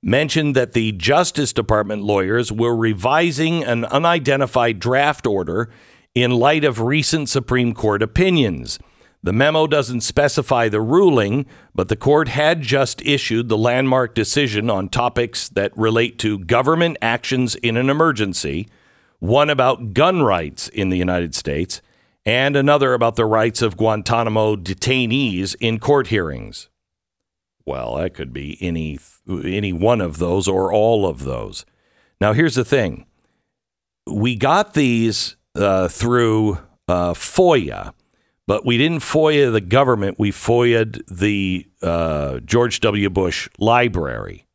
mentioned 0.01 0.55
that 0.55 0.73
the 0.73 0.91
Justice 0.91 1.51
Department 1.53 2.03
lawyers 2.03 2.51
were 2.51 2.75
revising 2.75 3.63
an 3.63 3.85
unidentified 3.85 4.79
draft 4.79 5.25
order 5.25 5.69
in 6.15 6.31
light 6.31 6.63
of 6.63 6.79
recent 6.79 7.27
Supreme 7.29 7.73
Court 7.73 8.01
opinions. 8.01 8.79
The 9.21 9.33
memo 9.33 9.67
doesn't 9.67 10.01
specify 10.01 10.69
the 10.69 10.81
ruling, 10.81 11.45
but 11.73 11.89
the 11.89 11.95
court 11.95 12.29
had 12.29 12.61
just 12.61 13.01
issued 13.01 13.49
the 13.49 13.57
landmark 13.57 14.15
decision 14.15 14.69
on 14.69 14.87
topics 14.87 15.49
that 15.49 15.75
relate 15.77 16.17
to 16.19 16.39
government 16.39 16.97
actions 17.01 17.55
in 17.55 17.75
an 17.75 17.89
emergency, 17.89 18.67
one 19.19 19.49
about 19.49 19.93
gun 19.93 20.21
rights 20.21 20.67
in 20.69 20.89
the 20.89 20.97
United 20.97 21.35
States, 21.35 21.81
and 22.23 22.55
another 22.55 22.93
about 22.93 23.15
the 23.15 23.25
rights 23.25 23.61
of 23.61 23.77
Guantanamo 23.77 24.55
detainees 24.55 25.55
in 25.59 25.79
court 25.79 26.07
hearings. 26.07 26.69
Well, 27.65 27.95
that 27.95 28.13
could 28.13 28.31
be 28.31 28.59
any 28.61 28.99
any 29.27 29.73
one 29.73 30.01
of 30.01 30.19
those 30.19 30.47
or 30.47 30.71
all 30.71 31.07
of 31.07 31.23
those. 31.23 31.65
Now, 32.21 32.33
here's 32.33 32.53
the 32.53 32.63
thing: 32.63 33.07
we 34.05 34.35
got 34.35 34.75
these 34.75 35.35
uh, 35.55 35.87
through 35.87 36.59
uh, 36.87 37.13
FOIA, 37.13 37.93
but 38.47 38.65
we 38.65 38.77
didn't 38.77 38.99
FOIA 38.99 39.51
the 39.51 39.61
government. 39.61 40.19
We 40.19 40.31
FOIA'd 40.31 41.03
the 41.07 41.67
uh, 41.81 42.39
George 42.39 42.79
W. 42.81 43.09
Bush 43.09 43.49
Library. 43.57 44.45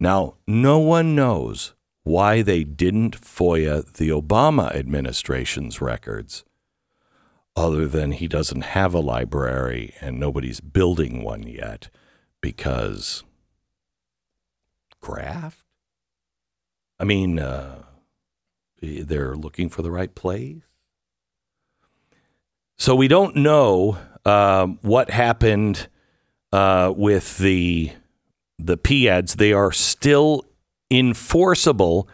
Now, 0.00 0.34
no 0.46 0.78
one 0.78 1.14
knows 1.14 1.74
why 2.02 2.42
they 2.42 2.64
didn't 2.64 3.20
FOIA 3.20 3.92
the 3.92 4.08
Obama 4.08 4.74
administration's 4.74 5.80
records, 5.80 6.44
other 7.54 7.86
than 7.86 8.12
he 8.12 8.26
doesn't 8.26 8.62
have 8.62 8.94
a 8.94 9.00
library 9.00 9.94
and 10.00 10.18
nobody's 10.18 10.60
building 10.60 11.22
one 11.22 11.44
yet 11.44 11.90
because 12.40 13.22
graft. 15.00 15.64
I 16.98 17.04
mean, 17.04 17.38
uh, 17.38 17.82
they're 18.82 19.36
looking 19.36 19.68
for 19.68 19.82
the 19.82 19.90
right 19.90 20.14
place. 20.14 20.62
So 22.76 22.94
we 22.94 23.08
don't 23.08 23.36
know 23.36 23.96
um, 24.24 24.78
what 24.82 25.10
happened 25.10 25.88
uh, 26.52 26.92
with 26.94 27.38
the 27.38 27.92
the 28.58 28.76
PADs. 28.76 29.36
They 29.36 29.52
are 29.52 29.72
still 29.72 30.44
enforceable 30.90 32.08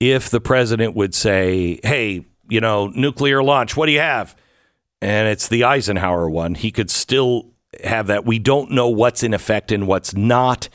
if 0.00 0.28
the 0.28 0.40
president 0.40 0.96
would 0.96 1.14
say, 1.14 1.78
"Hey, 1.84 2.26
you 2.48 2.60
know, 2.60 2.88
nuclear 2.88 3.42
launch. 3.42 3.76
What 3.76 3.86
do 3.86 3.92
you 3.92 4.00
have?" 4.00 4.34
And 5.00 5.28
it's 5.28 5.48
the 5.48 5.64
Eisenhower 5.64 6.28
one. 6.28 6.56
He 6.56 6.70
could 6.70 6.90
still 6.90 7.52
have 7.84 8.08
that. 8.08 8.26
We 8.26 8.38
don't 8.38 8.72
know 8.72 8.88
what's 8.88 9.22
in 9.22 9.32
effect 9.32 9.70
and 9.70 9.86
what's 9.86 10.14
not 10.14 10.68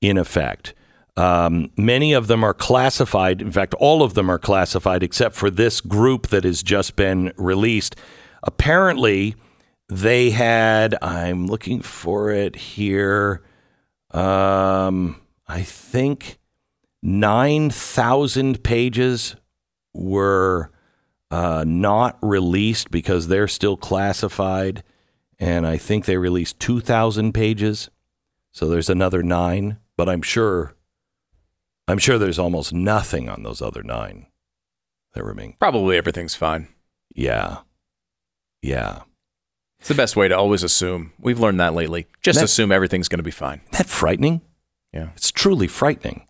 in 0.00 0.16
effect. 0.16 0.74
Um, 1.18 1.72
many 1.76 2.12
of 2.12 2.28
them 2.28 2.44
are 2.44 2.54
classified. 2.54 3.42
In 3.42 3.50
fact, 3.50 3.74
all 3.74 4.04
of 4.04 4.14
them 4.14 4.30
are 4.30 4.38
classified 4.38 5.02
except 5.02 5.34
for 5.34 5.50
this 5.50 5.80
group 5.80 6.28
that 6.28 6.44
has 6.44 6.62
just 6.62 6.94
been 6.94 7.32
released. 7.36 7.96
Apparently, 8.44 9.34
they 9.88 10.30
had, 10.30 10.94
I'm 11.02 11.48
looking 11.48 11.80
for 11.80 12.30
it 12.30 12.54
here, 12.54 13.42
um, 14.12 15.20
I 15.48 15.62
think 15.62 16.38
9,000 17.02 18.62
pages 18.62 19.34
were 19.92 20.70
uh, 21.32 21.64
not 21.66 22.16
released 22.22 22.92
because 22.92 23.26
they're 23.26 23.48
still 23.48 23.76
classified. 23.76 24.84
And 25.40 25.66
I 25.66 25.78
think 25.78 26.04
they 26.04 26.16
released 26.16 26.60
2,000 26.60 27.32
pages. 27.32 27.90
So 28.52 28.68
there's 28.68 28.88
another 28.88 29.24
nine, 29.24 29.78
but 29.96 30.08
I'm 30.08 30.22
sure 30.22 30.76
I'm 31.88 31.98
sure 31.98 32.18
there's 32.18 32.38
almost 32.38 32.72
nothing 32.72 33.28
on 33.28 33.42
those 33.42 33.62
other 33.62 33.82
nine 33.82 34.26
that 35.14 35.24
remain. 35.24 35.54
Probably 35.58 35.96
everything's 35.96 36.34
fine. 36.34 36.68
Yeah. 37.14 37.58
Yeah. 38.62 39.02
It's 39.80 39.88
the 39.88 39.94
best 39.94 40.16
way 40.16 40.28
to 40.28 40.36
always 40.36 40.62
assume. 40.62 41.12
We've 41.18 41.38
learned 41.40 41.60
that 41.60 41.74
lately. 41.74 42.06
Just 42.22 42.38
That- 42.40 42.44
assume 42.46 42.72
everything's 42.72 43.08
going 43.08 43.20
to 43.20 43.24
be 43.24 43.30
fine. 43.30 43.60
Isn't 43.72 43.78
that 43.78 43.86
frightening? 43.88 44.40
Yeah. 44.92 45.10
It's 45.16 45.30
truly 45.30 45.66
frightening. 45.68 46.26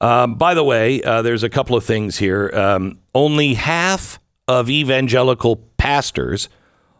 Um, 0.00 0.36
by 0.36 0.54
the 0.54 0.64
way, 0.64 1.02
uh, 1.02 1.20
there's 1.22 1.42
a 1.42 1.50
couple 1.50 1.76
of 1.76 1.84
things 1.84 2.18
here. 2.18 2.50
Um, 2.54 3.00
only 3.14 3.54
half 3.54 4.18
of 4.48 4.70
evangelical 4.70 5.56
pastors 5.76 6.48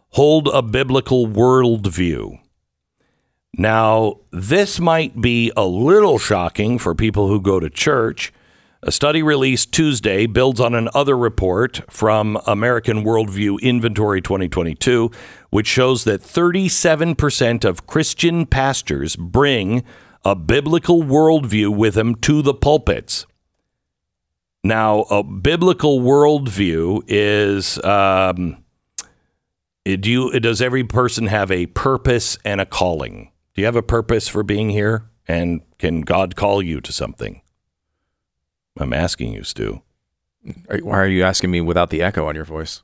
hold 0.09 0.49
a 0.49 0.61
biblical 0.61 1.25
worldview. 1.27 2.39
Now, 3.61 4.21
this 4.31 4.79
might 4.79 5.21
be 5.21 5.51
a 5.55 5.67
little 5.67 6.17
shocking 6.17 6.79
for 6.79 6.95
people 6.95 7.27
who 7.27 7.39
go 7.39 7.59
to 7.59 7.69
church. 7.69 8.33
A 8.81 8.91
study 8.91 9.21
released 9.21 9.71
Tuesday 9.71 10.25
builds 10.25 10.59
on 10.59 10.73
an 10.73 10.89
other 10.95 11.15
report 11.15 11.81
from 11.87 12.39
American 12.47 13.03
Worldview 13.03 13.61
Inventory 13.61 14.19
2022, 14.19 15.11
which 15.51 15.67
shows 15.67 16.05
that 16.05 16.23
37% 16.23 17.63
of 17.63 17.85
Christian 17.85 18.47
pastors 18.47 19.15
bring 19.15 19.83
a 20.25 20.33
biblical 20.33 21.03
worldview 21.03 21.69
with 21.69 21.93
them 21.93 22.15
to 22.15 22.41
the 22.41 22.55
pulpits. 22.55 23.27
Now, 24.63 25.01
a 25.11 25.21
biblical 25.21 25.99
worldview 25.99 27.03
is 27.07 27.77
um, 27.83 28.63
do 29.85 30.09
you, 30.09 30.39
does 30.39 30.63
every 30.63 30.83
person 30.83 31.27
have 31.27 31.51
a 31.51 31.67
purpose 31.67 32.39
and 32.43 32.59
a 32.59 32.65
calling? 32.65 33.30
Do 33.53 33.61
you 33.61 33.65
have 33.65 33.75
a 33.75 33.81
purpose 33.83 34.27
for 34.27 34.43
being 34.43 34.69
here? 34.69 35.09
And 35.27 35.61
can 35.77 36.01
God 36.01 36.35
call 36.35 36.61
you 36.61 36.81
to 36.81 36.91
something? 36.91 37.41
I'm 38.79 38.93
asking 38.93 39.33
you, 39.33 39.43
Stu, 39.43 39.81
Are- 40.69 40.77
Why 40.79 40.97
are 40.99 41.07
you 41.07 41.23
asking 41.23 41.51
me 41.51 41.61
without 41.61 41.89
the 41.89 42.01
echo 42.01 42.27
on 42.27 42.35
your 42.35 42.45
voice? 42.45 42.83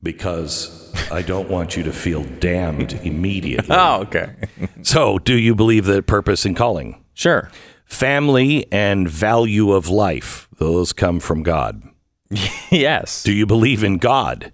because 0.00 0.92
I 1.10 1.22
don't 1.22 1.48
want 1.50 1.76
you 1.76 1.82
to 1.82 1.92
feel 1.92 2.22
damned 2.22 2.92
immediately. 3.02 3.74
Oh, 3.76 4.02
okay. 4.02 4.34
So, 4.82 5.18
do 5.18 5.36
you 5.36 5.56
believe 5.56 5.86
that 5.86 6.06
purpose 6.06 6.44
and 6.44 6.56
calling? 6.56 7.04
sure. 7.14 7.50
Family 7.84 8.70
and 8.70 9.08
value 9.08 9.72
of 9.72 9.88
life, 9.88 10.46
those 10.58 10.92
come 10.92 11.18
from 11.20 11.42
God. 11.42 11.82
yes. 12.70 13.22
Do 13.24 13.32
you 13.32 13.44
believe 13.46 13.82
in 13.82 13.96
God? 13.98 14.52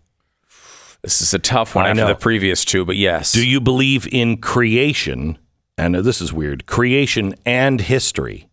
This 1.05 1.21
is 1.21 1.35
a 1.35 1.39
tough 1.39 1.75
one 1.75 1.85
I 1.85 1.91
after 1.91 2.01
know. 2.01 2.09
the 2.09 2.15
previous 2.15 2.65
two, 2.65 2.87
but 2.87 2.97
yes. 2.97 3.33
Do 3.33 3.47
you 3.47 3.61
believe 3.61 4.09
in 4.11 4.39
creation? 4.39 5.37
And 5.77 5.95
this 5.95 6.23
is 6.23 6.33
weird 6.33 6.65
creation 6.65 7.35
and 7.45 7.79
history. 7.81 8.49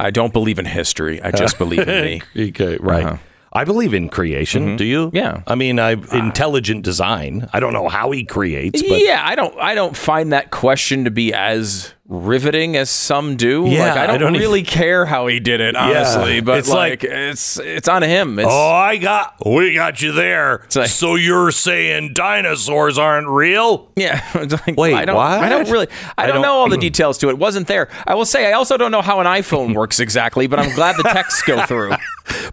I 0.00 0.10
don't 0.10 0.32
believe 0.32 0.58
in 0.58 0.64
history. 0.64 1.20
I 1.20 1.30
just 1.30 1.58
believe 1.58 1.86
in 1.86 2.04
me. 2.04 2.22
Okay, 2.48 2.78
right. 2.80 3.04
Uh-huh. 3.04 3.16
I 3.52 3.64
believe 3.64 3.94
in 3.94 4.08
creation. 4.08 4.76
Do 4.76 4.84
you? 4.84 5.10
Yeah. 5.12 5.42
I 5.46 5.54
mean, 5.54 5.78
I 5.78 5.92
intelligent 5.92 6.84
design. 6.84 7.48
I 7.52 7.60
don't 7.60 7.72
know 7.72 7.88
how 7.88 8.10
he 8.10 8.24
creates, 8.24 8.82
but 8.82 9.00
yeah, 9.00 9.22
I 9.24 9.36
don't 9.36 9.56
I 9.60 9.76
don't 9.76 9.96
find 9.96 10.32
that 10.32 10.50
question 10.50 11.04
to 11.04 11.10
be 11.12 11.32
as 11.32 11.93
riveting 12.06 12.76
as 12.76 12.90
some 12.90 13.36
do. 13.36 13.64
Yeah, 13.66 13.88
like, 13.88 13.96
I 13.96 14.02
I 14.04 14.06
don't, 14.18 14.32
don't 14.32 14.40
really 14.40 14.62
care 14.62 15.06
how 15.06 15.26
he 15.26 15.40
did 15.40 15.60
it, 15.62 15.74
honestly. 15.74 16.40
But 16.42 16.58
it's 16.58 16.68
like, 16.68 17.02
like- 17.02 17.04
it's 17.12 17.58
it's 17.58 17.88
on 17.88 18.02
him. 18.02 18.38
It's, 18.38 18.48
Oh, 18.50 18.72
I 18.72 18.98
got, 18.98 19.36
we 19.46 19.74
got 19.74 20.02
you 20.02 20.12
there. 20.12 20.66
like- 20.74 20.88
so 20.88 21.14
you're 21.14 21.50
saying 21.50 22.12
dinosaurs 22.14 22.98
aren't 22.98 23.28
real? 23.28 23.90
Yeah, 23.96 24.22
like, 24.66 24.76
Wait, 24.76 24.94
I 24.94 25.04
don't, 25.06 25.16
what? 25.16 25.24
I 25.26 25.48
don't 25.48 25.70
really, 25.70 25.88
I, 26.18 26.24
I 26.24 26.26
don't, 26.26 26.34
don't- 26.36 26.42
know 26.42 26.52
all 26.54 26.68
the 26.68 26.76
details 26.88 27.16
to 27.18 27.30
it. 27.30 27.38
Wasn't 27.38 27.66
there? 27.68 27.88
I 28.06 28.14
will 28.14 28.26
say, 28.26 28.48
I 28.48 28.52
also 28.52 28.76
don't 28.76 28.90
know 28.90 29.02
how 29.02 29.20
an 29.20 29.26
iPhone 29.26 29.74
works 29.76 29.98
exactly, 29.98 30.46
but 30.46 30.58
I'm 30.58 30.74
glad 30.74 30.96
the 30.96 31.04
texts 31.04 31.42
go 31.42 31.64
through. 31.66 31.92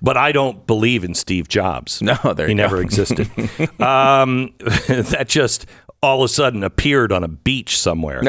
But 0.02 0.18
I 0.18 0.32
don't 0.34 0.66
believe 0.68 1.04
in 1.06 1.14
Steve 1.14 1.48
Jobs. 1.48 2.02
No, 2.02 2.16
there 2.36 2.48
he 2.48 2.52
you 2.54 2.58
go. 2.58 2.64
never 2.64 2.82
existed. 2.82 3.30
um, 3.80 4.54
that 4.60 5.26
just 5.30 5.66
all 6.04 6.24
of 6.24 6.26
a 6.26 6.34
sudden 6.34 6.64
appeared 6.64 7.12
on 7.14 7.24
a 7.24 7.28
beach 7.30 7.80
somewhere. 7.80 8.22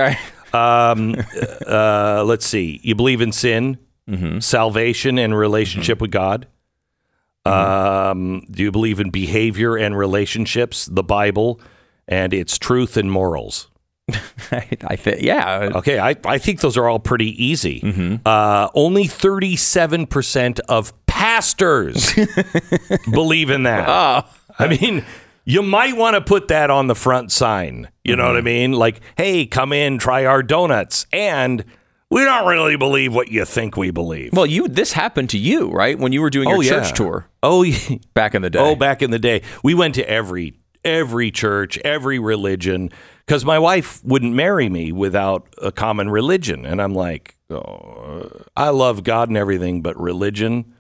Um, 0.53 1.15
uh, 1.67 2.25
let's 2.27 2.47
see. 2.47 2.81
You 2.83 2.95
believe 2.95 3.21
in 3.21 3.33
sin, 3.33 3.79
Mm-hmm. 4.11 4.41
salvation, 4.41 5.17
and 5.17 5.35
relationship 5.37 6.01
with 6.01 6.11
God. 6.11 6.49
Um, 7.45 8.45
do 8.51 8.63
you 8.63 8.73
believe 8.73 9.01
in 9.01 9.11
behavior 9.11 9.77
and 9.77 9.97
relationships, 9.97 10.87
the 10.87 11.03
Bible, 11.05 11.61
and 12.09 12.35
its 12.35 12.59
truth 12.59 12.97
and 12.97 13.11
morals? 13.11 13.69
I, 14.51 14.69
I 14.85 14.97
think, 14.97 15.23
yeah. 15.23 15.71
Okay, 15.77 15.99
I, 15.99 16.17
I 16.25 16.39
think 16.39 16.61
those 16.61 16.77
are 16.77 16.89
all 16.89 16.99
pretty 16.99 17.43
easy. 17.43 17.81
Mm-hmm. 17.81 18.17
Uh, 18.27 18.69
only 18.75 19.05
37% 19.05 20.61
of 20.69 20.93
pastors 21.07 22.13
believe 23.11 23.51
in 23.51 23.63
that. 23.65 23.89
Oh. 23.89 24.29
I 24.59 24.69
mean, 24.69 25.05
you 25.45 25.63
might 25.63 25.97
want 25.97 26.15
to 26.15 26.21
put 26.21 26.49
that 26.49 26.71
on 26.71 26.87
the 26.87 26.95
front 26.95 27.33
sign. 27.33 27.89
You 28.05 28.17
know 28.17 28.27
what 28.27 28.37
I 28.37 28.39
Mm-hmm. 28.41 28.45
mean? 28.45 28.73
Like, 28.73 29.01
hey, 29.17 29.47
come 29.47 29.73
in, 29.73 29.99
try 29.99 30.25
our 30.25 30.43
donuts. 30.43 31.07
And 31.13 31.65
we 32.11 32.25
don't 32.25 32.47
really 32.47 32.77
believe 32.77 33.15
what 33.15 33.29
you 33.29 33.45
think 33.45 33.77
we 33.77 33.91
believe. 33.91 34.33
Well, 34.35 34.47
you 34.47 34.69
this 34.69 34.93
happened 34.93 35.31
to 35.31 35.39
you, 35.39 35.71
right? 35.71 35.99
When 35.99 36.13
you 36.13 36.21
were 36.21 36.31
doing 36.31 36.49
your 36.49 36.59
oh, 36.59 36.63
church 36.63 36.89
yeah. 36.89 36.93
tour 36.95 37.27
Oh, 37.43 37.63
yeah. 37.63 37.97
back 38.15 38.35
in 38.35 38.43
the 38.43 38.51
day. 38.51 38.59
Oh, 38.59 38.75
back 38.77 39.03
in 39.03 39.11
the 39.11 39.19
day, 39.19 39.43
we 39.63 39.75
went 39.75 39.95
to 39.97 40.09
every 40.09 40.55
every 40.85 41.31
church, 41.31 41.79
every 41.79 42.19
religion, 42.19 42.91
because 43.25 43.45
my 43.45 43.59
wife 43.59 44.05
wouldn't 44.05 44.35
marry 44.35 44.69
me 44.69 44.91
without 44.91 45.47
a 45.63 45.71
common 45.71 46.11
religion, 46.11 46.67
and 46.67 46.83
I'm 46.83 46.93
like, 46.93 47.37
oh, 47.51 48.29
I 48.57 48.71
love 48.71 49.05
God 49.05 49.29
and 49.29 49.39
everything, 49.39 49.81
but 49.81 49.97
religion, 49.99 50.75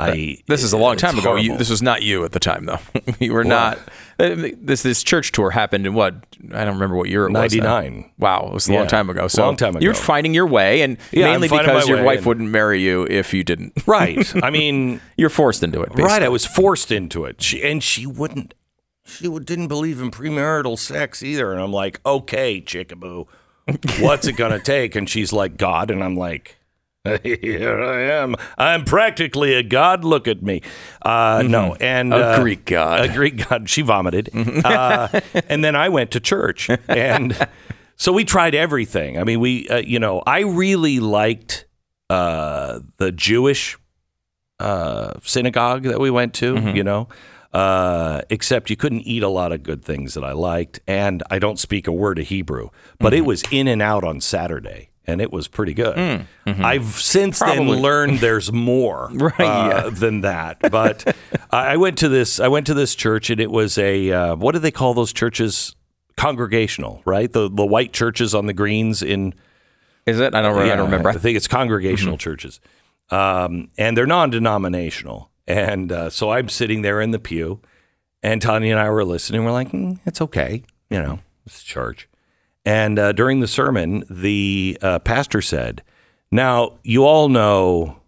I. 0.00 0.38
This 0.46 0.62
is 0.62 0.72
a 0.72 0.78
long 0.78 0.96
time 0.96 1.18
ago. 1.18 1.36
You, 1.36 1.56
this 1.58 1.70
was 1.70 1.82
not 1.82 2.02
you 2.02 2.24
at 2.24 2.32
the 2.32 2.40
time, 2.40 2.64
though. 2.66 2.78
you 3.20 3.32
were 3.32 3.44
not. 3.44 3.78
uh, 4.18 4.34
This 4.60 4.82
this 4.82 5.02
church 5.02 5.32
tour 5.32 5.50
happened 5.50 5.86
in 5.86 5.94
what? 5.94 6.14
I 6.52 6.64
don't 6.64 6.74
remember 6.74 6.96
what 6.96 7.08
year 7.08 7.24
it 7.26 7.32
was. 7.32 7.54
99. 7.54 8.10
Wow, 8.18 8.46
it 8.48 8.54
was 8.54 8.68
a 8.68 8.72
long 8.72 8.86
time 8.86 9.10
ago. 9.10 9.28
So 9.28 9.44
long 9.44 9.56
time 9.56 9.76
You're 9.80 9.94
finding 9.94 10.32
your 10.34 10.46
way, 10.46 10.82
and 10.82 10.96
Yeah, 11.12 11.26
mainly 11.32 11.48
because 11.48 11.88
your 11.88 12.02
wife 12.02 12.18
and- 12.18 12.26
wouldn't 12.26 12.48
marry 12.50 12.80
you 12.80 13.06
if 13.10 13.34
you 13.34 13.44
didn't. 13.44 13.72
right. 13.86 14.32
I 14.42 14.50
mean, 14.50 15.00
You're 15.16 15.30
forced 15.30 15.62
into 15.62 15.80
it. 15.82 15.90
Basically. 15.90 16.04
right. 16.04 16.22
I 16.22 16.28
was 16.28 16.46
forced 16.46 16.90
into 16.90 17.24
it, 17.24 17.42
she, 17.42 17.62
and 17.62 17.82
she 17.82 18.06
wouldn't. 18.06 18.54
She 19.04 19.28
didn't 19.28 19.68
believe 19.68 20.00
in 20.00 20.10
premarital 20.10 20.78
sex 20.78 21.22
either, 21.22 21.52
and 21.52 21.60
I'm 21.60 21.72
like, 21.72 22.00
okay, 22.06 22.60
chickaboo, 22.60 23.26
what's 23.98 24.26
it 24.28 24.36
gonna 24.36 24.60
take? 24.60 24.94
And 24.94 25.10
she's 25.10 25.32
like, 25.32 25.56
God, 25.56 25.90
and 25.90 26.02
I'm 26.04 26.16
like. 26.16 26.56
Here 27.22 27.80
I 27.82 28.02
am. 28.22 28.36
I'm 28.58 28.84
practically 28.84 29.54
a 29.54 29.62
god. 29.62 30.04
Look 30.04 30.28
at 30.28 30.42
me. 30.42 30.60
Uh, 31.00 31.42
No, 31.46 31.74
and 31.80 32.12
Mm-hmm. 32.12 32.22
A 32.22 32.26
uh, 32.26 32.40
Greek 32.42 32.64
god. 32.66 33.00
A 33.00 33.12
Greek 33.12 33.48
god. 33.48 33.70
She 33.70 33.80
vomited, 33.82 34.28
uh, 34.34 35.08
and 35.48 35.64
then 35.64 35.74
I 35.76 35.88
went 35.88 36.10
to 36.10 36.20
church, 36.20 36.68
and 36.88 37.36
so 37.96 38.12
we 38.12 38.24
tried 38.24 38.54
everything. 38.54 39.18
I 39.18 39.24
mean, 39.24 39.40
we, 39.40 39.66
uh, 39.68 39.78
you 39.78 39.98
know, 39.98 40.22
I 40.26 40.40
really 40.40 41.00
liked 41.00 41.64
uh, 42.10 42.80
the 42.98 43.12
Jewish 43.12 43.78
uh, 44.58 45.14
synagogue 45.22 45.84
that 45.84 46.00
we 46.00 46.10
went 46.10 46.34
to. 46.34 46.54
Mm-hmm. 46.54 46.76
You 46.76 46.84
know, 46.84 47.08
uh, 47.54 48.20
except 48.28 48.68
you 48.68 48.76
couldn't 48.76 49.02
eat 49.02 49.22
a 49.22 49.28
lot 49.28 49.52
of 49.52 49.62
good 49.62 49.82
things 49.82 50.12
that 50.14 50.24
I 50.24 50.32
liked, 50.32 50.80
and 50.86 51.22
I 51.30 51.38
don't 51.38 51.58
speak 51.58 51.86
a 51.86 51.92
word 51.92 52.18
of 52.18 52.26
Hebrew, 52.28 52.68
but 52.98 53.14
Mm-hmm. 53.14 53.22
it 53.22 53.26
was 53.26 53.42
in 53.50 53.68
and 53.68 53.80
out 53.80 54.04
on 54.04 54.20
Saturday. 54.20 54.89
And 55.06 55.20
it 55.20 55.32
was 55.32 55.48
pretty 55.48 55.74
good. 55.74 55.96
Mm-hmm. 55.96 56.64
I've 56.64 56.84
since 56.84 57.38
Probably. 57.38 57.66
then 57.74 57.82
learned 57.82 58.18
there's 58.18 58.52
more 58.52 59.08
Right, 59.14 59.40
uh, 59.40 59.68
yeah. 59.84 59.90
than 59.90 60.20
that. 60.20 60.58
But 60.70 61.16
I 61.50 61.76
went 61.78 61.98
to 61.98 62.08
this. 62.08 62.38
I 62.38 62.48
went 62.48 62.66
to 62.66 62.74
this 62.74 62.94
church, 62.94 63.30
and 63.30 63.40
it 63.40 63.50
was 63.50 63.76
a 63.78 64.10
uh, 64.12 64.36
what 64.36 64.52
do 64.52 64.58
they 64.58 64.70
call 64.70 64.94
those 64.94 65.12
churches? 65.12 65.74
Congregational, 66.16 67.00
right? 67.06 67.32
The 67.32 67.48
the 67.50 67.64
white 67.64 67.92
churches 67.94 68.34
on 68.34 68.44
the 68.46 68.52
greens 68.52 69.02
in 69.02 69.32
Is 70.04 70.20
it? 70.20 70.34
I 70.34 70.42
don't. 70.42 70.56
I 70.58 70.66
don't 70.76 70.84
remember. 70.90 71.08
I 71.08 71.14
think 71.14 71.36
it's 71.36 71.48
congregational 71.48 72.18
churches, 72.18 72.60
um, 73.10 73.70
and 73.78 73.96
they're 73.96 74.06
non-denominational. 74.06 75.30
And 75.46 75.90
uh, 75.90 76.10
so 76.10 76.30
I'm 76.30 76.50
sitting 76.50 76.82
there 76.82 77.00
in 77.00 77.10
the 77.12 77.18
pew, 77.18 77.62
and 78.22 78.42
Tania 78.42 78.72
and 78.72 78.80
I 78.80 78.90
were 78.90 79.04
listening. 79.04 79.44
We're 79.44 79.52
like, 79.52 79.72
mm, 79.72 79.98
it's 80.04 80.20
okay, 80.20 80.62
you 80.90 81.00
know, 81.00 81.20
it's 81.46 81.62
church. 81.62 82.06
And 82.64 82.98
uh, 82.98 83.12
during 83.12 83.40
the 83.40 83.48
sermon, 83.48 84.04
the 84.10 84.78
uh, 84.82 84.98
pastor 85.00 85.40
said, 85.40 85.82
"Now 86.30 86.78
you 86.82 87.04
all 87.04 87.28
know 87.28 88.00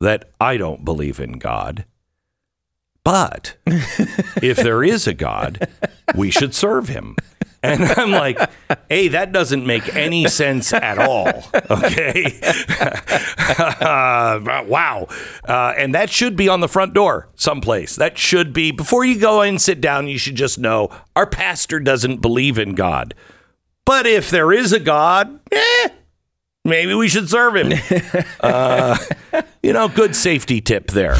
that 0.00 0.30
I 0.40 0.56
don't 0.56 0.84
believe 0.84 1.20
in 1.20 1.32
God." 1.38 1.84
But 3.04 3.56
if 3.66 4.56
there 4.56 4.82
is 4.82 5.06
a 5.06 5.12
God, 5.12 5.68
we 6.14 6.30
should 6.30 6.54
serve 6.54 6.88
him. 6.88 7.16
And 7.64 7.82
I'm 7.96 8.10
like, 8.10 8.38
hey, 8.88 9.08
that 9.08 9.32
doesn't 9.32 9.66
make 9.66 9.94
any 9.96 10.28
sense 10.28 10.72
at 10.72 10.98
all. 10.98 11.44
Okay. 11.70 12.40
Uh, 13.46 14.64
wow. 14.66 15.06
Uh, 15.46 15.74
and 15.76 15.94
that 15.94 16.10
should 16.10 16.34
be 16.34 16.48
on 16.48 16.60
the 16.60 16.68
front 16.68 16.94
door 16.94 17.28
someplace. 17.34 17.96
That 17.96 18.16
should 18.16 18.52
be, 18.52 18.70
before 18.70 19.04
you 19.04 19.18
go 19.18 19.42
and 19.42 19.60
sit 19.60 19.80
down, 19.80 20.08
you 20.08 20.18
should 20.18 20.34
just 20.34 20.58
know 20.58 20.88
our 21.14 21.26
pastor 21.26 21.78
doesn't 21.78 22.20
believe 22.20 22.58
in 22.58 22.74
God. 22.74 23.14
But 23.84 24.06
if 24.06 24.30
there 24.30 24.52
is 24.52 24.72
a 24.72 24.80
God, 24.80 25.40
eh, 25.52 25.88
maybe 26.64 26.94
we 26.94 27.08
should 27.08 27.28
serve 27.28 27.56
him. 27.56 27.72
Uh, 28.40 28.98
you 29.62 29.72
know, 29.72 29.88
good 29.88 30.14
safety 30.14 30.60
tip 30.60 30.88
there. 30.88 31.14